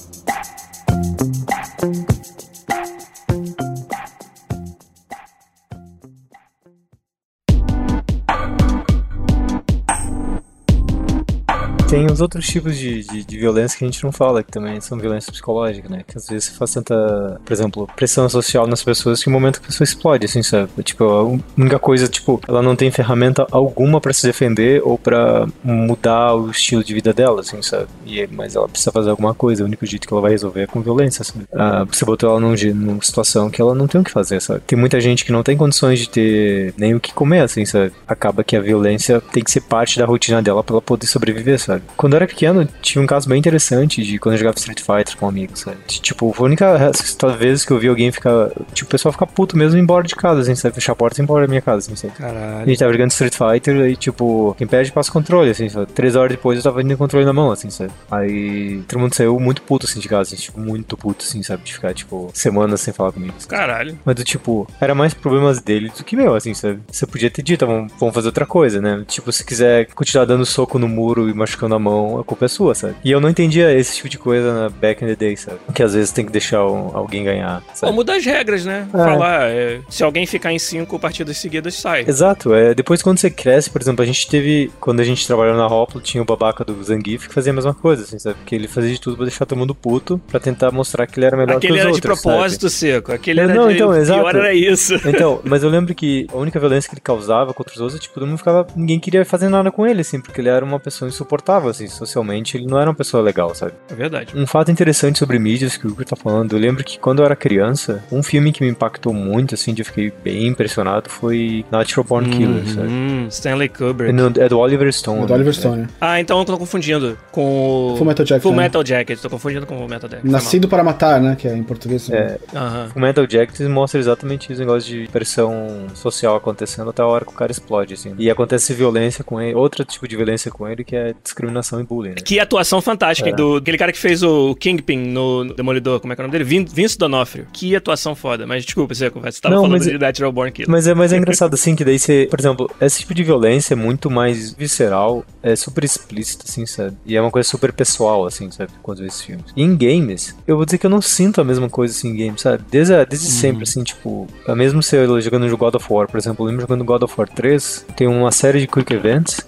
Tem 11.98 12.06
os 12.06 12.22
outros 12.22 12.46
tipos 12.48 12.78
de, 12.78 13.04
de, 13.04 13.24
de 13.24 13.38
violência 13.38 13.78
que 13.78 13.84
a 13.84 13.88
gente 13.88 14.04
não 14.04 14.12
fala, 14.12 14.44
que 14.44 14.52
também 14.52 14.80
são 14.80 15.00
violência 15.00 15.32
psicológica, 15.32 15.90
né? 15.90 16.04
Que 16.08 16.16
às 16.16 16.28
vezes 16.28 16.50
faz 16.50 16.72
tanta, 16.72 17.42
por 17.44 17.52
exemplo, 17.52 17.90
pressão 17.96 18.30
social 18.30 18.68
nas 18.68 18.84
pessoas 18.84 19.24
que 19.24 19.30
o 19.30 19.32
momento 19.32 19.60
que 19.60 19.66
a 19.66 19.68
pessoa 19.68 19.84
explode, 19.84 20.26
assim, 20.26 20.44
sabe? 20.44 20.70
Tipo, 20.84 21.04
a 21.06 21.24
única 21.58 21.80
coisa, 21.80 22.08
tipo, 22.08 22.40
ela 22.48 22.62
não 22.62 22.76
tem 22.76 22.92
ferramenta 22.92 23.48
alguma 23.52 24.00
pra 24.00 24.14
se 24.14 24.28
defender 24.28 24.82
ou 24.86 24.96
pra 24.96 25.48
mudar 25.64 26.36
o 26.36 26.52
estilo 26.52 26.84
de 26.84 26.94
vida 26.94 27.12
dela, 27.12 27.42
assim, 27.42 27.62
sabe? 27.64 27.88
E, 28.06 28.28
mas 28.28 28.56
ela 28.56 28.70
precisa 28.70 28.92
fazer 28.92 29.10
alguma 29.10 29.34
coisa, 29.34 29.64
o 29.64 29.66
único 29.66 29.86
jeito 29.86 30.08
que 30.08 30.14
ela 30.14 30.22
vai 30.22 30.32
resolver 30.32 30.62
é 30.62 30.68
com 30.68 30.82
violência, 30.82 31.24
sabe? 31.24 31.46
Ah, 31.52 31.84
você 31.84 32.06
botou 32.06 32.30
ela 32.30 32.40
num, 32.40 32.54
numa 32.76 33.02
situação 33.02 33.50
que 33.50 33.60
ela 33.60 33.74
não 33.74 33.88
tem 33.88 34.00
o 34.02 34.04
que 34.04 34.12
fazer, 34.12 34.40
sabe? 34.40 34.62
Tem 34.68 34.78
muita 34.78 35.02
gente 35.02 35.26
que 35.26 35.32
não 35.32 35.42
tem 35.42 35.58
condições 35.58 36.00
de 36.00 36.10
ter 36.10 36.76
nem 36.78 36.94
o 36.94 37.00
que 37.00 37.12
comer, 37.12 37.42
assim, 37.42 37.66
sabe? 37.66 37.92
Acaba 38.08 38.44
que 38.44 38.56
a 38.56 38.62
violência 38.62 39.20
tem 39.20 39.44
que 39.44 39.50
ser 39.50 39.62
parte 39.62 39.98
da 39.98 40.06
rotina 40.06 40.44
dela 40.44 40.64
pra 40.64 40.76
ela 40.76 40.82
poder 40.82 41.08
sobreviver, 41.08 41.60
sabe? 41.60 41.82
Quando 41.96 42.14
eu 42.14 42.18
era 42.18 42.28
pequeno, 42.28 42.68
tinha 42.82 43.02
um 43.02 43.08
caso 43.08 43.28
bem 43.30 43.40
interessante 43.40 44.04
de 44.04 44.18
quando 44.20 44.34
eu 44.36 44.40
jogava 44.40 44.58
Street 44.58 44.80
Fighter 44.82 45.18
com 45.18 45.28
amigos, 45.28 45.62
sabe? 45.62 45.78
Tipo, 45.88 46.32
foi 46.34 46.46
a 46.46 46.50
única 46.50 46.92
vez 47.38 47.66
que 47.66 47.72
eu 47.72 47.80
vi 47.80 47.88
alguém 47.88 48.12
ficar. 48.12 48.50
Tipo, 48.74 48.88
o 48.88 48.92
pessoal 48.92 49.12
ficar 49.12 49.28
puto 49.28 49.58
mesmo 49.58 49.80
embora 49.80 50.04
de 50.06 50.16
casa, 50.16 50.42
assim, 50.42 50.56
sabe? 50.56 50.76
Fechar 50.76 50.94
a 50.94 50.96
porta 50.96 51.20
e 51.20 51.22
ir 51.22 51.24
embora 51.24 51.46
da 51.46 51.50
minha 51.50 51.62
casa, 51.62 51.80
assim, 51.92 51.96
sabe? 51.96 52.14
A 52.16 52.18
Caralho. 52.18 52.66
gente 52.68 52.80
tava 52.80 52.92
jogando 52.94 53.12
Street 53.12 53.34
Fighter 53.36 53.82
aí, 53.82 53.96
tipo, 53.96 54.56
quem 54.58 54.68
perde 54.68 54.92
passa 54.92 55.10
o 55.10 55.14
controle, 55.14 55.50
assim, 55.52 55.70
sabe? 55.70 55.88
Três 55.92 56.16
horas 56.16 56.32
depois 56.32 56.58
eu 56.58 56.64
tava 56.64 56.82
indo 56.82 56.90
com 56.90 56.94
o 56.96 56.98
controle 56.98 57.26
na 57.26 57.34
mão, 57.34 57.52
assim, 57.52 57.70
sabe? 57.70 57.92
Aí 58.12 58.82
todo 58.88 59.00
mundo 59.00 59.14
saiu 59.16 59.40
muito 59.40 59.62
puto, 59.62 59.86
assim, 59.86 60.00
de 60.00 60.08
casa, 60.08 60.34
assim, 60.34 60.36
tipo, 60.42 60.60
muito 60.60 60.98
puto, 60.98 61.24
assim, 61.28 61.42
sabe? 61.44 61.64
De 61.64 61.74
ficar, 61.74 61.94
tipo, 61.94 62.30
semanas 62.34 62.82
sem 62.82 62.94
falar 62.94 63.12
comigo. 63.12 63.34
assim. 63.38 63.48
Caralho. 63.48 63.98
Mas 64.06 64.16
do 64.16 64.24
tipo, 64.24 64.68
era 64.80 64.94
mais 64.96 65.14
problemas 65.14 65.60
dele 65.62 65.92
do 65.96 66.04
que 66.04 66.16
meu, 66.16 66.36
assim, 66.36 66.54
sabe? 66.54 66.80
Você 66.92 67.06
podia 67.06 67.30
ter 67.30 67.42
dito, 67.42 67.64
"Ah, 67.64 67.68
vamos, 67.68 67.92
vamos 68.00 68.14
fazer 68.16 68.28
outra 68.28 68.46
coisa, 68.46 68.82
né? 68.82 69.04
Tipo, 69.08 69.32
se 69.32 69.44
quiser 69.46 69.88
continuar 69.94 70.26
dando 70.26 70.46
soco 70.46 70.78
no 70.80 70.88
muro 70.88 71.30
e 71.30 71.34
machucando 71.34 71.67
a 71.76 71.80
mão 71.80 72.20
a 72.20 72.24
culpa 72.24 72.46
é 72.46 72.48
sua, 72.48 72.74
sabe? 72.76 72.96
E 73.04 73.12
eu 73.12 73.20
não 73.20 73.30
entendia 73.30 73.72
esse 73.74 73.96
tipo 73.96 74.10
de 74.10 74.18
coisa 74.18 74.54
na 74.54 74.70
back 74.70 75.04
in 75.04 75.08
the 75.08 75.16
day, 75.16 75.36
sabe? 75.38 75.58
Que 75.74 75.84
às 75.84 75.94
vezes 75.94 76.12
tem 76.12 76.26
que 76.26 76.32
deixar 76.32 76.66
um- 76.66 76.96
alguém 76.96 77.24
ganhar, 77.24 77.62
Ou 77.68 77.76
sabe? 77.76 77.94
muda 77.94 78.16
as 78.16 78.26
regras, 78.26 78.66
né? 78.66 78.88
É. 78.94 78.98
Falar, 78.98 79.50
é, 79.50 79.80
se 79.90 80.04
alguém 80.04 80.26
ficar 80.26 80.52
em 80.52 80.60
cinco 80.60 81.00
partidas 81.00 81.38
seguidas, 81.38 81.76
sai. 81.76 82.06
Exato, 82.08 82.54
é, 82.54 82.74
depois 82.74 83.02
quando 83.02 83.18
você 83.20 83.30
cresce, 83.30 83.70
por 83.70 83.82
exemplo, 83.82 84.02
a 84.04 84.06
gente 84.06 84.28
teve, 84.28 84.72
quando 84.80 85.00
a 85.00 85.04
gente 85.04 85.26
trabalhou 85.26 85.56
na 85.56 85.68
Hoplo, 85.68 86.00
tinha 86.02 86.22
o 86.22 86.26
babaca 86.26 86.64
do 86.64 86.82
Zangief 86.84 87.28
que 87.28 87.34
fazia 87.34 87.52
a 87.52 87.56
mesma 87.56 87.74
coisa, 87.74 88.04
assim, 88.04 88.18
sabe? 88.20 88.38
Que 88.46 88.56
ele 88.56 88.68
fazia 88.68 88.92
de 88.92 89.00
tudo 89.02 89.16
pra 89.18 89.26
deixar 89.26 89.46
todo 89.46 89.58
mundo 89.58 89.74
puto, 89.76 90.20
pra 90.28 90.40
tentar 90.40 90.72
mostrar 90.72 91.06
que 91.08 91.20
ele 91.20 91.26
era 91.26 91.38
melhor 91.38 91.58
Aquele 91.58 91.74
que 91.74 91.80
os 91.80 91.80
era 91.80 91.90
de 91.92 91.96
outros, 91.96 92.22
propósito, 92.22 92.70
seco. 92.70 93.12
Aquele 93.12 93.42
era 93.42 93.54
Não, 93.54 93.68
de... 93.68 93.76
então, 93.76 93.90
o 93.90 93.92
pior 93.94 94.02
exato. 94.02 94.28
era 94.38 94.54
isso. 94.54 94.98
sabe? 95.00 95.08
Então, 95.18 95.42
mas 95.44 95.64
eu 95.64 95.70
lembro 95.70 95.96
que 95.96 96.28
a 96.32 96.38
única 96.38 96.60
violência 96.60 96.88
que 96.90 96.94
ele 96.96 97.02
causava 97.02 97.54
contra 97.54 97.74
os 97.74 97.82
outros, 97.82 98.00
tipo, 98.00 98.14
todo 98.14 98.28
mundo 98.28 98.38
ficava, 98.38 98.68
ninguém 98.76 99.00
queria 99.00 99.26
fazer 99.26 99.50
nada 99.50 99.72
com 99.72 99.86
ele, 99.88 100.02
assim, 100.02 100.20
porque 100.22 100.40
ele 100.42 100.50
era 100.50 100.64
uma 100.64 100.80
pessoa 100.80 101.10
insuportável, 101.10 101.57
assim, 101.66 101.88
socialmente, 101.88 102.58
ele 102.58 102.66
não 102.66 102.80
era 102.80 102.90
uma 102.90 102.96
pessoa 102.96 103.22
legal, 103.24 103.54
sabe? 103.56 103.74
É 103.90 103.96
verdade. 103.96 104.34
Um 104.36 104.46
fato 104.46 104.72
interessante 104.72 105.20
sobre 105.20 105.40
mídias 105.40 105.78
que 105.78 105.88
o 105.88 105.90
Igor 105.90 106.06
tá 106.06 106.16
falando, 106.16 106.54
eu 106.56 106.60
lembro 106.60 106.84
que 106.84 107.00
quando 107.00 107.20
eu 107.20 107.26
era 107.26 107.36
criança, 107.36 108.04
um 108.12 108.22
filme 108.22 108.52
que 108.52 108.64
me 108.64 108.70
impactou 108.70 109.14
muito, 109.14 109.56
assim, 109.56 109.74
de 109.74 109.82
eu 109.82 109.86
fiquei 109.86 110.12
bem 110.24 110.48
impressionado 110.48 111.10
foi 111.10 111.66
Natural 111.72 112.04
Born 112.06 112.30
Killers, 112.30 112.72
sabe? 112.74 112.88
Hum, 112.88 113.28
Stanley 113.30 113.70
Kubrick. 113.70 114.10
É, 114.10 114.14
no- 114.14 114.34
é 114.38 114.50
do 114.50 114.60
Oliver 114.60 114.92
Stone. 114.92 115.24
É 115.24 115.26
do 115.26 115.34
Oliver 115.34 115.54
né? 115.54 115.60
Stone. 115.60 115.88
Ah, 116.00 116.20
então 116.20 116.40
eu 116.40 116.46
tô 116.46 116.58
confundindo 116.58 117.18
com 117.32 117.94
o... 117.94 117.98
Full 117.98 118.06
Metal 118.08 118.26
Jacket. 118.26 118.44
Full 118.44 118.52
né? 118.52 118.64
Metal 118.64 118.86
Jacket. 118.86 119.20
Tô 119.20 119.30
confundindo 119.30 119.66
com 119.66 119.86
o 119.86 119.88
Metal 119.90 120.10
Jacket. 120.10 120.26
Nascido 120.30 120.68
para 120.68 120.84
matar, 120.84 121.20
né? 121.22 121.36
Que 121.38 121.48
é 121.48 121.56
em 121.56 121.64
português. 121.64 122.10
É. 122.10 122.38
Aham. 122.56 122.90
O 122.96 123.00
Metal 123.00 123.26
Jacket 123.30 123.60
mostra 123.70 124.00
exatamente 124.00 124.52
esse 124.52 124.60
negócio 124.60 124.90
de 124.90 125.08
pressão 125.12 125.88
social 125.94 126.36
acontecendo 126.36 126.90
até 126.90 127.02
a 127.02 127.06
hora 127.06 127.26
que 127.26 127.32
o 127.32 127.36
cara 127.36 127.52
explode, 127.52 127.94
assim. 127.94 128.14
E 128.18 128.30
acontece 128.30 128.74
violência 128.74 129.24
com 129.24 129.40
ele, 129.42 129.56
outro 129.56 129.84
tipo 129.86 130.08
de 130.08 130.16
violência 130.16 130.52
com 130.52 130.68
ele, 130.68 130.84
que 130.84 130.96
é 130.96 131.14
discriminação 131.24 131.47
e 131.50 131.84
bullying, 131.84 132.10
né? 132.10 132.16
Que 132.24 132.40
atuação 132.40 132.82
fantástica 132.82 133.30
É. 133.30 133.34
do 133.34 133.56
aquele 133.58 133.78
cara 133.78 133.92
que 133.92 133.98
fez 134.00 134.24
o 134.24 134.56
Kingpin 134.56 134.98
no 134.98 135.54
Demolidor, 135.54 136.00
como 136.00 136.14
é 136.14 136.16
que 136.16 136.22
é 136.22 136.24
o 136.24 136.28
nome 136.28 136.32
dele? 136.38 136.44
Vin, 136.44 136.66
Vince 136.66 136.98
D'Onofrio. 136.98 137.48
Que 137.54 137.76
atuação 137.76 138.16
foda. 138.16 138.46
Mas 138.48 138.66
desculpa, 138.66 138.94
você 138.94 139.10
tava 139.10 139.56
Não, 139.56 139.64
falando 139.64 139.72
mas- 139.72 139.84
de 139.84 139.98
Natural 139.98 140.32
Born 140.32 140.52
Killer. 140.52 140.70
Mas 140.70 140.88
é, 140.88 140.94
mas 140.94 141.14
é 141.14 141.18
engraçado 141.18 141.54
assim 141.54 141.76
que 141.76 141.84
daí 141.84 141.98
você, 142.00 142.28
por 142.30 142.40
exemplo, 142.40 142.70
esse 142.82 143.00
tipo 143.00 143.14
de 143.14 143.24
violência 143.24 143.74
é 143.74 143.78
muito 143.78 144.10
mais 144.10 144.54
visceral, 144.54 145.26
é 145.42 145.56
super 145.56 145.84
explícito, 145.84 146.46
assim, 146.48 146.66
sabe? 146.66 146.96
E 147.06 147.16
é 147.16 147.22
uma 147.22 147.32
coisa 147.32 147.48
super 147.48 147.72
pessoal, 147.74 148.26
assim, 148.26 148.50
sabe? 148.52 148.72
Quando 148.82 149.00
vê 149.00 149.08
esses 149.08 149.22
filmes. 149.22 149.46
E 149.56 149.62
em 149.64 149.76
games, 149.76 150.36
eu 150.48 150.56
vou 150.56 150.66
dizer 150.66 150.78
que 150.78 150.86
eu 150.86 150.90
não 150.90 151.02
sinto 151.02 151.42
a 151.42 151.44
mesma 151.44 151.70
coisa 151.70 151.94
assim 151.96 152.10
em 152.10 152.18
games, 152.28 152.42
sabe? 152.42 152.64
Desde, 152.70 152.94
a- 152.94 153.04
desde 153.06 153.28
sempre, 153.28 153.64
assim, 153.64 153.84
tipo, 153.84 154.28
é 154.48 154.56
mesmo 154.56 154.82
se 154.84 154.96
eu 154.96 155.20
jogando 155.22 155.58
God 155.58 155.76
of 155.76 155.86
War, 155.90 156.08
por 156.08 156.18
exemplo, 156.18 156.46
eu 156.46 156.50
lembro 156.50 156.62
jogando 156.62 156.84
God 156.84 157.04
of 157.04 157.14
War 157.18 157.28
3, 157.28 157.86
tem 157.96 158.08
uma 158.08 158.32
série 158.32 158.60
de 158.60 158.68
quick 158.68 158.94
events 158.94 159.42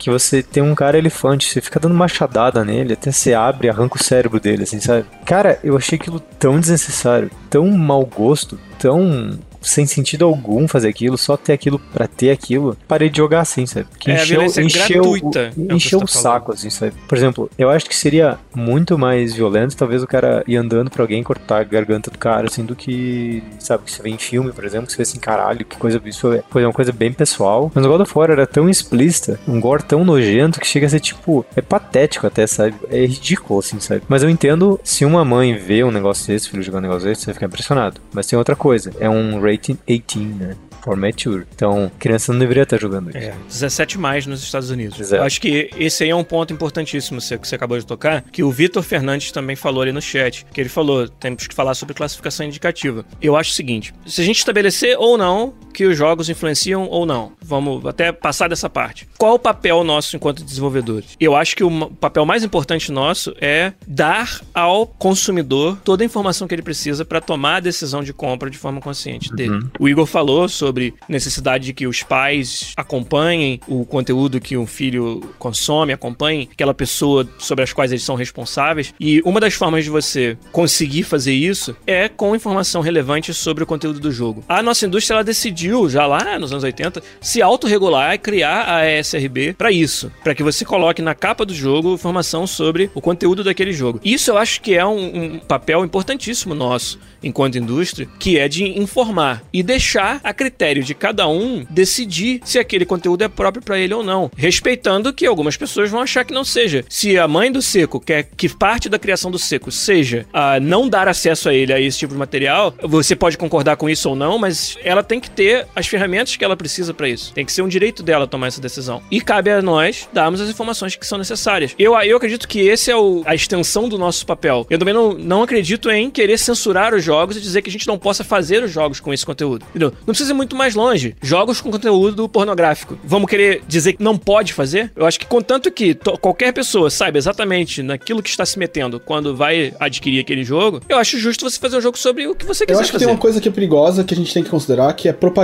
que 0.00 0.10
você 0.10 0.42
tem 0.42 0.62
um 0.62 0.74
cara 0.74 0.96
elefante, 0.96 1.46
você 1.46 1.60
fica 1.60 1.78
dando 1.78 1.94
machadada 1.94 2.64
nele, 2.64 2.94
até 2.94 3.12
você 3.12 3.34
abre 3.34 3.66
e 3.66 3.70
arranca 3.70 3.96
o 3.96 4.02
cérebro 4.02 4.40
dele, 4.40 4.62
assim, 4.62 4.80
sabe? 4.80 5.04
Cara, 5.26 5.60
eu 5.62 5.76
achei 5.76 5.98
aquilo 5.98 6.18
tão 6.18 6.58
desnecessário, 6.58 7.30
tão 7.50 7.68
mau 7.68 8.04
gosto, 8.06 8.58
tão 8.78 9.38
sem 9.60 9.84
sentido 9.84 10.24
algum 10.24 10.66
fazer 10.66 10.88
aquilo, 10.88 11.18
só 11.18 11.36
ter 11.36 11.52
aquilo 11.52 11.78
pra 11.78 12.06
ter 12.06 12.30
aquilo. 12.30 12.76
Parei 12.88 13.10
de 13.10 13.18
jogar 13.18 13.40
assim, 13.40 13.66
sabe? 13.66 13.86
Porque 13.90 14.10
É, 14.10 14.22
encheu, 14.22 14.42
encheu, 14.42 15.02
gratuita, 15.02 15.40
é 15.40 15.48
o 15.50 15.66
que 15.66 15.74
encheu 15.74 15.98
o 15.98 16.02
tá 16.02 16.06
saco, 16.08 16.52
assim, 16.52 16.70
sabe? 16.70 16.94
Por 17.06 17.18
exemplo, 17.18 17.50
eu 17.58 17.68
acho 17.68 17.84
que 17.84 17.94
seria 17.94 18.38
muito 18.54 18.98
mais 18.98 19.34
violento, 19.34 19.76
talvez 19.76 20.02
o 20.02 20.06
cara 20.06 20.42
ir 20.46 20.56
andando 20.56 20.90
pra 20.90 21.02
alguém 21.02 21.22
cortar 21.22 21.60
a 21.60 21.64
garganta 21.64 22.10
do 22.10 22.18
cara, 22.18 22.46
assim, 22.46 22.64
do 22.64 22.74
que, 22.74 23.42
sabe, 23.58 23.84
que 23.84 23.92
você 23.92 24.02
vê 24.02 24.10
em 24.10 24.18
filme, 24.18 24.52
por 24.52 24.64
exemplo, 24.64 24.86
que 24.86 24.92
você 24.92 24.98
vê 24.98 25.02
assim, 25.02 25.18
caralho, 25.18 25.64
que 25.64 25.76
coisa, 25.76 26.00
isso 26.04 26.32
é 26.32 26.42
foi 26.50 26.64
uma 26.64 26.72
coisa 26.72 26.92
bem 26.92 27.12
pessoal. 27.12 27.70
Mas 27.74 27.84
o 27.84 27.88
God 27.88 28.00
of 28.00 28.12
War 28.18 28.30
era 28.30 28.46
tão 28.46 28.68
explícita, 28.68 29.38
um 29.46 29.60
gore 29.60 29.82
tão 29.82 30.04
nojento, 30.04 30.60
que 30.60 30.66
chega 30.66 30.86
a 30.86 30.90
ser, 30.90 31.00
tipo, 31.00 31.44
é 31.54 31.60
patético 31.60 32.26
até, 32.26 32.46
sabe? 32.46 32.74
É 32.90 33.04
ridículo, 33.04 33.60
assim, 33.60 33.78
sabe? 33.80 34.02
Mas 34.08 34.22
eu 34.22 34.30
entendo, 34.30 34.80
se 34.82 35.04
uma 35.04 35.24
mãe 35.24 35.56
vê 35.56 35.84
um 35.84 35.90
negócio 35.90 36.26
desse, 36.26 36.48
filho 36.50 36.62
jogar 36.62 36.78
um 36.78 36.82
negócio 36.82 37.08
desse, 37.08 37.22
você 37.22 37.26
vai 37.26 37.34
ficar 37.34 37.46
impressionado. 37.46 38.00
Mas 38.12 38.26
tem 38.26 38.38
outra 38.38 38.56
coisa, 38.56 38.92
é 38.98 39.08
um 39.08 39.40
rating 39.40 39.78
18, 39.86 40.18
né? 40.18 40.56
For 40.82 40.96
mature. 40.96 41.46
Então, 41.54 41.90
criança 41.98 42.32
não 42.32 42.38
deveria 42.38 42.62
estar 42.62 42.78
jogando 42.78 43.10
isso. 43.10 43.18
É, 43.18 43.34
17 43.48 43.98
mais 43.98 44.26
nos 44.26 44.42
Estados 44.42 44.70
Unidos. 44.70 44.98
Exato. 44.98 45.22
Eu 45.22 45.26
Acho 45.26 45.40
que 45.40 45.70
esse 45.76 46.04
aí 46.04 46.10
é 46.10 46.16
um 46.16 46.24
ponto 46.24 46.52
importantíssimo 46.52 47.20
que 47.20 47.48
você 47.48 47.54
acabou 47.54 47.78
de 47.78 47.86
tocar, 47.86 48.22
que 48.22 48.42
o 48.42 48.50
Vitor 48.50 48.82
Fernandes 48.82 49.30
também 49.30 49.56
falou 49.56 49.82
ali 49.82 49.92
no 49.92 50.02
chat, 50.02 50.46
que 50.52 50.60
ele 50.60 50.68
falou, 50.68 51.08
temos 51.08 51.46
que 51.46 51.54
falar 51.54 51.74
sobre 51.74 51.94
classificação 51.94 52.46
indicativa. 52.46 53.04
Eu 53.20 53.36
acho 53.36 53.50
o 53.50 53.54
seguinte, 53.54 53.94
se 54.06 54.20
a 54.20 54.24
gente 54.24 54.38
estabelecer 54.38 54.96
ou 54.98 55.16
não 55.16 55.54
que 55.72 55.84
os 55.84 55.96
jogos 55.96 56.28
influenciam 56.28 56.86
ou 56.88 57.06
não, 57.06 57.32
vamos 57.42 57.84
até 57.86 58.12
passar 58.12 58.48
dessa 58.48 58.68
parte. 58.68 59.08
Qual 59.18 59.34
o 59.34 59.38
papel 59.38 59.82
nosso 59.84 60.16
enquanto 60.16 60.44
desenvolvedores? 60.44 61.16
Eu 61.18 61.34
acho 61.34 61.56
que 61.56 61.64
o 61.64 61.90
papel 61.90 62.24
mais 62.24 62.44
importante 62.44 62.92
nosso 62.92 63.34
é 63.40 63.72
dar 63.86 64.40
ao 64.54 64.86
consumidor 64.86 65.78
toda 65.84 66.02
a 66.02 66.06
informação 66.06 66.46
que 66.46 66.54
ele 66.54 66.62
precisa 66.62 67.04
para 67.04 67.20
tomar 67.20 67.56
a 67.56 67.60
decisão 67.60 68.02
de 68.02 68.12
compra 68.12 68.50
de 68.50 68.58
forma 68.58 68.80
consciente 68.80 69.32
dele. 69.34 69.64
O 69.78 69.88
Igor 69.88 70.06
falou 70.06 70.48
sobre 70.48 70.94
necessidade 71.08 71.66
de 71.66 71.72
que 71.72 71.86
os 71.86 72.02
pais 72.02 72.72
acompanhem 72.76 73.60
o 73.66 73.84
conteúdo 73.84 74.40
que 74.40 74.56
um 74.56 74.66
filho 74.66 75.20
consome, 75.38 75.92
acompanhem 75.92 76.48
aquela 76.52 76.74
pessoa 76.74 77.28
sobre 77.38 77.64
as 77.64 77.72
quais 77.72 77.92
eles 77.92 78.04
são 78.04 78.14
responsáveis. 78.14 78.94
E 78.98 79.22
uma 79.24 79.40
das 79.40 79.54
formas 79.54 79.84
de 79.84 79.90
você 79.90 80.36
conseguir 80.52 81.02
fazer 81.02 81.32
isso 81.32 81.76
é 81.86 82.08
com 82.08 82.34
informação 82.34 82.80
relevante 82.80 83.32
sobre 83.34 83.62
o 83.64 83.66
conteúdo 83.66 84.00
do 84.00 84.10
jogo. 84.10 84.44
A 84.48 84.62
nossa 84.62 84.86
indústria 84.86 85.14
ela 85.16 85.24
decidiu 85.24 85.59
já 85.88 86.06
lá 86.06 86.38
nos 86.38 86.52
anos 86.52 86.64
80 86.64 87.02
se 87.20 87.42
autorregular 87.42 88.14
e 88.14 88.18
criar 88.18 88.64
a 88.68 88.98
ESRB 88.98 89.54
para 89.54 89.70
isso, 89.70 90.10
para 90.22 90.34
que 90.34 90.42
você 90.42 90.64
coloque 90.64 91.02
na 91.02 91.14
capa 91.14 91.44
do 91.44 91.54
jogo 91.54 91.94
informação 91.94 92.46
sobre 92.46 92.90
o 92.94 93.00
conteúdo 93.00 93.44
daquele 93.44 93.72
jogo. 93.72 94.00
Isso 94.04 94.30
eu 94.30 94.38
acho 94.38 94.60
que 94.60 94.74
é 94.74 94.84
um, 94.84 95.34
um 95.34 95.38
papel 95.38 95.84
importantíssimo 95.84 96.54
nosso 96.54 96.98
enquanto 97.22 97.58
indústria, 97.58 98.08
que 98.18 98.38
é 98.38 98.48
de 98.48 98.64
informar 98.78 99.42
e 99.52 99.62
deixar 99.62 100.20
a 100.24 100.32
critério 100.32 100.82
de 100.82 100.94
cada 100.94 101.28
um 101.28 101.64
decidir 101.68 102.40
se 102.44 102.58
aquele 102.58 102.84
conteúdo 102.84 103.22
é 103.22 103.28
próprio 103.28 103.62
para 103.62 103.78
ele 103.78 103.94
ou 103.94 104.02
não, 104.02 104.30
respeitando 104.36 105.12
que 105.12 105.26
algumas 105.26 105.56
pessoas 105.56 105.90
vão 105.90 106.00
achar 106.00 106.24
que 106.24 106.32
não 106.32 106.44
seja. 106.44 106.84
Se 106.88 107.18
a 107.18 107.28
mãe 107.28 107.52
do 107.52 107.60
seco 107.60 108.00
quer 108.00 108.24
que 108.36 108.48
parte 108.48 108.88
da 108.88 108.98
criação 108.98 109.30
do 109.30 109.38
seco 109.38 109.70
seja 109.70 110.26
a 110.32 110.58
não 110.60 110.88
dar 110.88 111.08
acesso 111.08 111.48
a 111.48 111.54
ele 111.54 111.72
a 111.72 111.80
esse 111.80 111.98
tipo 111.98 112.12
de 112.12 112.18
material, 112.18 112.74
você 112.82 113.14
pode 113.14 113.36
concordar 113.36 113.76
com 113.76 113.88
isso 113.88 114.08
ou 114.08 114.16
não, 114.16 114.38
mas 114.38 114.76
ela 114.82 115.02
tem 115.02 115.20
que 115.20 115.30
ter 115.30 115.49
as 115.74 115.86
ferramentas 115.86 116.36
que 116.36 116.44
ela 116.44 116.56
precisa 116.56 116.92
para 116.94 117.08
isso. 117.08 117.32
Tem 117.32 117.44
que 117.44 117.52
ser 117.52 117.62
um 117.62 117.68
direito 117.68 118.02
dela 118.02 118.26
tomar 118.26 118.46
essa 118.48 118.60
decisão. 118.60 119.02
E 119.10 119.20
cabe 119.20 119.50
a 119.50 119.60
nós 119.62 120.08
darmos 120.12 120.40
as 120.40 120.48
informações 120.48 120.94
que 120.96 121.06
são 121.06 121.18
necessárias. 121.18 121.74
Eu, 121.78 121.94
eu 122.02 122.16
acredito 122.16 122.46
que 122.48 122.60
esse 122.60 122.90
é 122.90 122.96
o- 122.96 123.22
a 123.26 123.34
extensão 123.34 123.88
do 123.88 123.98
nosso 123.98 124.24
papel. 124.26 124.66
Eu 124.70 124.78
também 124.78 124.94
não, 124.94 125.12
não 125.12 125.42
acredito 125.42 125.90
em 125.90 126.10
querer 126.10 126.38
censurar 126.38 126.94
os 126.94 127.02
jogos 127.04 127.36
e 127.36 127.40
dizer 127.40 127.62
que 127.62 127.68
a 127.68 127.72
gente 127.72 127.86
não 127.86 127.98
possa 127.98 128.22
fazer 128.24 128.62
os 128.62 128.70
jogos 128.70 129.00
com 129.00 129.12
esse 129.12 129.24
conteúdo. 129.26 129.64
Entendeu? 129.70 129.90
Não 130.00 130.06
precisa 130.06 130.32
ir 130.32 130.34
muito 130.34 130.54
mais 130.56 130.74
longe. 130.74 131.14
Jogos 131.22 131.60
com 131.60 131.70
conteúdo 131.70 132.28
pornográfico. 132.28 132.98
Vamos 133.04 133.28
querer 133.28 133.62
dizer 133.66 133.94
que 133.94 134.02
não 134.02 134.16
pode 134.16 134.52
fazer? 134.52 134.90
Eu 134.96 135.06
acho 135.06 135.18
que 135.18 135.26
contanto 135.26 135.70
que 135.70 135.94
qualquer 136.20 136.52
pessoa 136.52 136.90
saiba 136.90 137.18
exatamente 137.18 137.82
naquilo 137.82 138.22
que 138.22 138.28
está 138.30 138.44
se 138.46 138.58
metendo 138.58 138.98
quando 139.00 139.34
vai 139.36 139.72
adquirir 139.78 140.20
aquele 140.20 140.44
jogo, 140.44 140.80
eu 140.88 140.96
acho 140.98 141.18
justo 141.18 141.48
você 141.48 141.58
fazer 141.58 141.76
um 141.76 141.80
jogo 141.80 141.98
sobre 141.98 142.26
o 142.26 142.34
que 142.34 142.44
você 142.46 142.64
quiser 142.66 142.76
Eu 142.76 142.80
acho 142.80 142.88
que 142.88 142.92
fazer. 142.92 143.04
tem 143.06 143.14
uma 143.14 143.20
coisa 143.20 143.40
que 143.40 143.48
é 143.48 143.52
perigosa 143.52 144.04
que 144.04 144.14
a 144.14 144.16
gente 144.16 144.32
tem 144.32 144.42
que 144.42 144.50
considerar, 144.50 144.92
que 144.94 145.08
é 145.08 145.12
propaganda. 145.12 145.39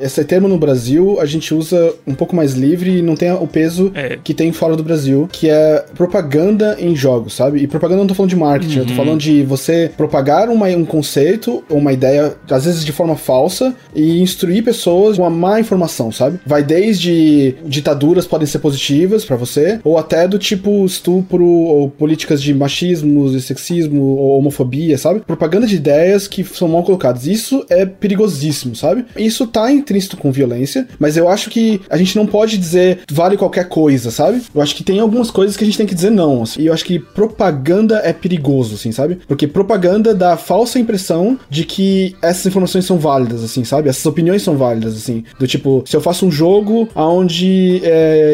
Esse 0.00 0.24
termo 0.24 0.48
no 0.48 0.58
Brasil 0.58 1.18
a 1.20 1.26
gente 1.26 1.54
usa 1.54 1.92
um 2.06 2.14
pouco 2.14 2.34
mais 2.34 2.54
livre 2.54 2.98
e 2.98 3.02
não 3.02 3.14
tem 3.16 3.30
o 3.32 3.46
peso 3.46 3.90
É. 3.94 4.18
que 4.22 4.34
tem 4.34 4.52
fora 4.52 4.76
do 4.76 4.82
Brasil, 4.82 5.28
que 5.30 5.48
é 5.48 5.84
propaganda 5.96 6.76
em 6.80 6.94
jogos, 6.96 7.34
sabe? 7.34 7.60
E 7.60 7.66
propaganda 7.66 8.00
eu 8.00 8.04
não 8.04 8.08
tô 8.08 8.14
falando 8.14 8.30
de 8.30 8.36
marketing, 8.36 8.76
eu 8.78 8.82
Uhum. 8.82 8.88
tô 8.88 8.94
falando 8.94 9.20
de 9.20 9.42
você 9.42 9.90
propagar 9.96 10.48
uma- 10.48 10.68
um 10.68 10.84
conceito 10.84 11.62
ou 11.68 11.78
uma 11.78 11.92
ideia, 11.92 12.34
às 12.50 12.64
vezes 12.64 12.84
de 12.84 12.92
forma 12.92 13.16
falsa, 13.16 13.74
e 13.94 14.20
instruir 14.20 14.62
pessoas 14.64 15.16
com 15.16 15.22
uma 15.22 15.30
má 15.30 15.60
informação, 15.60 16.10
sabe? 16.12 16.38
Vai 16.46 16.62
desde 16.62 17.54
ditaduras 17.66 18.26
podem 18.26 18.46
ser 18.46 18.58
positivas 18.58 19.24
pra 19.24 19.36
você, 19.36 19.78
ou 19.84 19.98
até 19.98 20.26
do 20.28 20.38
tipo 20.38 20.84
estupro, 20.84 21.44
ou 21.44 21.90
políticas 21.90 22.42
de 22.42 22.52
machismo, 22.54 23.28
sexismo, 23.40 24.02
ou 24.02 24.38
homofobia, 24.38 24.96
sabe? 24.98 25.20
Propaganda 25.20 25.66
de 25.66 25.76
ideias 25.76 26.26
que 26.26 26.44
são 26.44 26.68
mal 26.68 26.82
colocadas. 26.82 27.26
Isso 27.26 27.64
é 27.68 27.84
perigosíssimo, 27.86 28.74
sabe? 28.74 29.04
Isso 29.16 29.37
tá 29.46 29.70
intrínseco 29.70 30.16
com 30.16 30.32
violência, 30.32 30.86
mas 30.98 31.16
eu 31.16 31.28
acho 31.28 31.50
que 31.50 31.80
a 31.88 31.96
gente 31.96 32.16
não 32.16 32.26
pode 32.26 32.56
dizer 32.58 33.00
vale 33.10 33.36
qualquer 33.36 33.68
coisa, 33.68 34.10
sabe? 34.10 34.42
Eu 34.54 34.62
acho 34.62 34.74
que 34.74 34.84
tem 34.84 35.00
algumas 35.00 35.30
coisas 35.30 35.56
que 35.56 35.64
a 35.64 35.66
gente 35.66 35.78
tem 35.78 35.86
que 35.86 35.94
dizer 35.94 36.10
não. 36.10 36.42
assim. 36.42 36.60
E 36.60 36.66
eu 36.66 36.72
acho 36.72 36.84
que 36.84 36.98
propaganda 36.98 38.00
é 38.04 38.12
perigoso, 38.12 38.74
assim, 38.74 38.92
sabe? 38.92 39.18
Porque 39.26 39.46
propaganda 39.46 40.14
dá 40.14 40.34
a 40.34 40.36
falsa 40.36 40.78
impressão 40.78 41.38
de 41.48 41.64
que 41.64 42.16
essas 42.22 42.46
informações 42.46 42.84
são 42.84 42.98
válidas, 42.98 43.42
assim, 43.44 43.64
sabe? 43.64 43.88
Essas 43.88 44.04
opiniões 44.06 44.42
são 44.42 44.56
válidas, 44.56 44.96
assim. 44.96 45.24
Do 45.38 45.46
tipo, 45.46 45.82
se 45.86 45.96
eu 45.96 46.00
faço 46.00 46.26
um 46.26 46.30
jogo 46.30 46.88
onde 46.94 47.82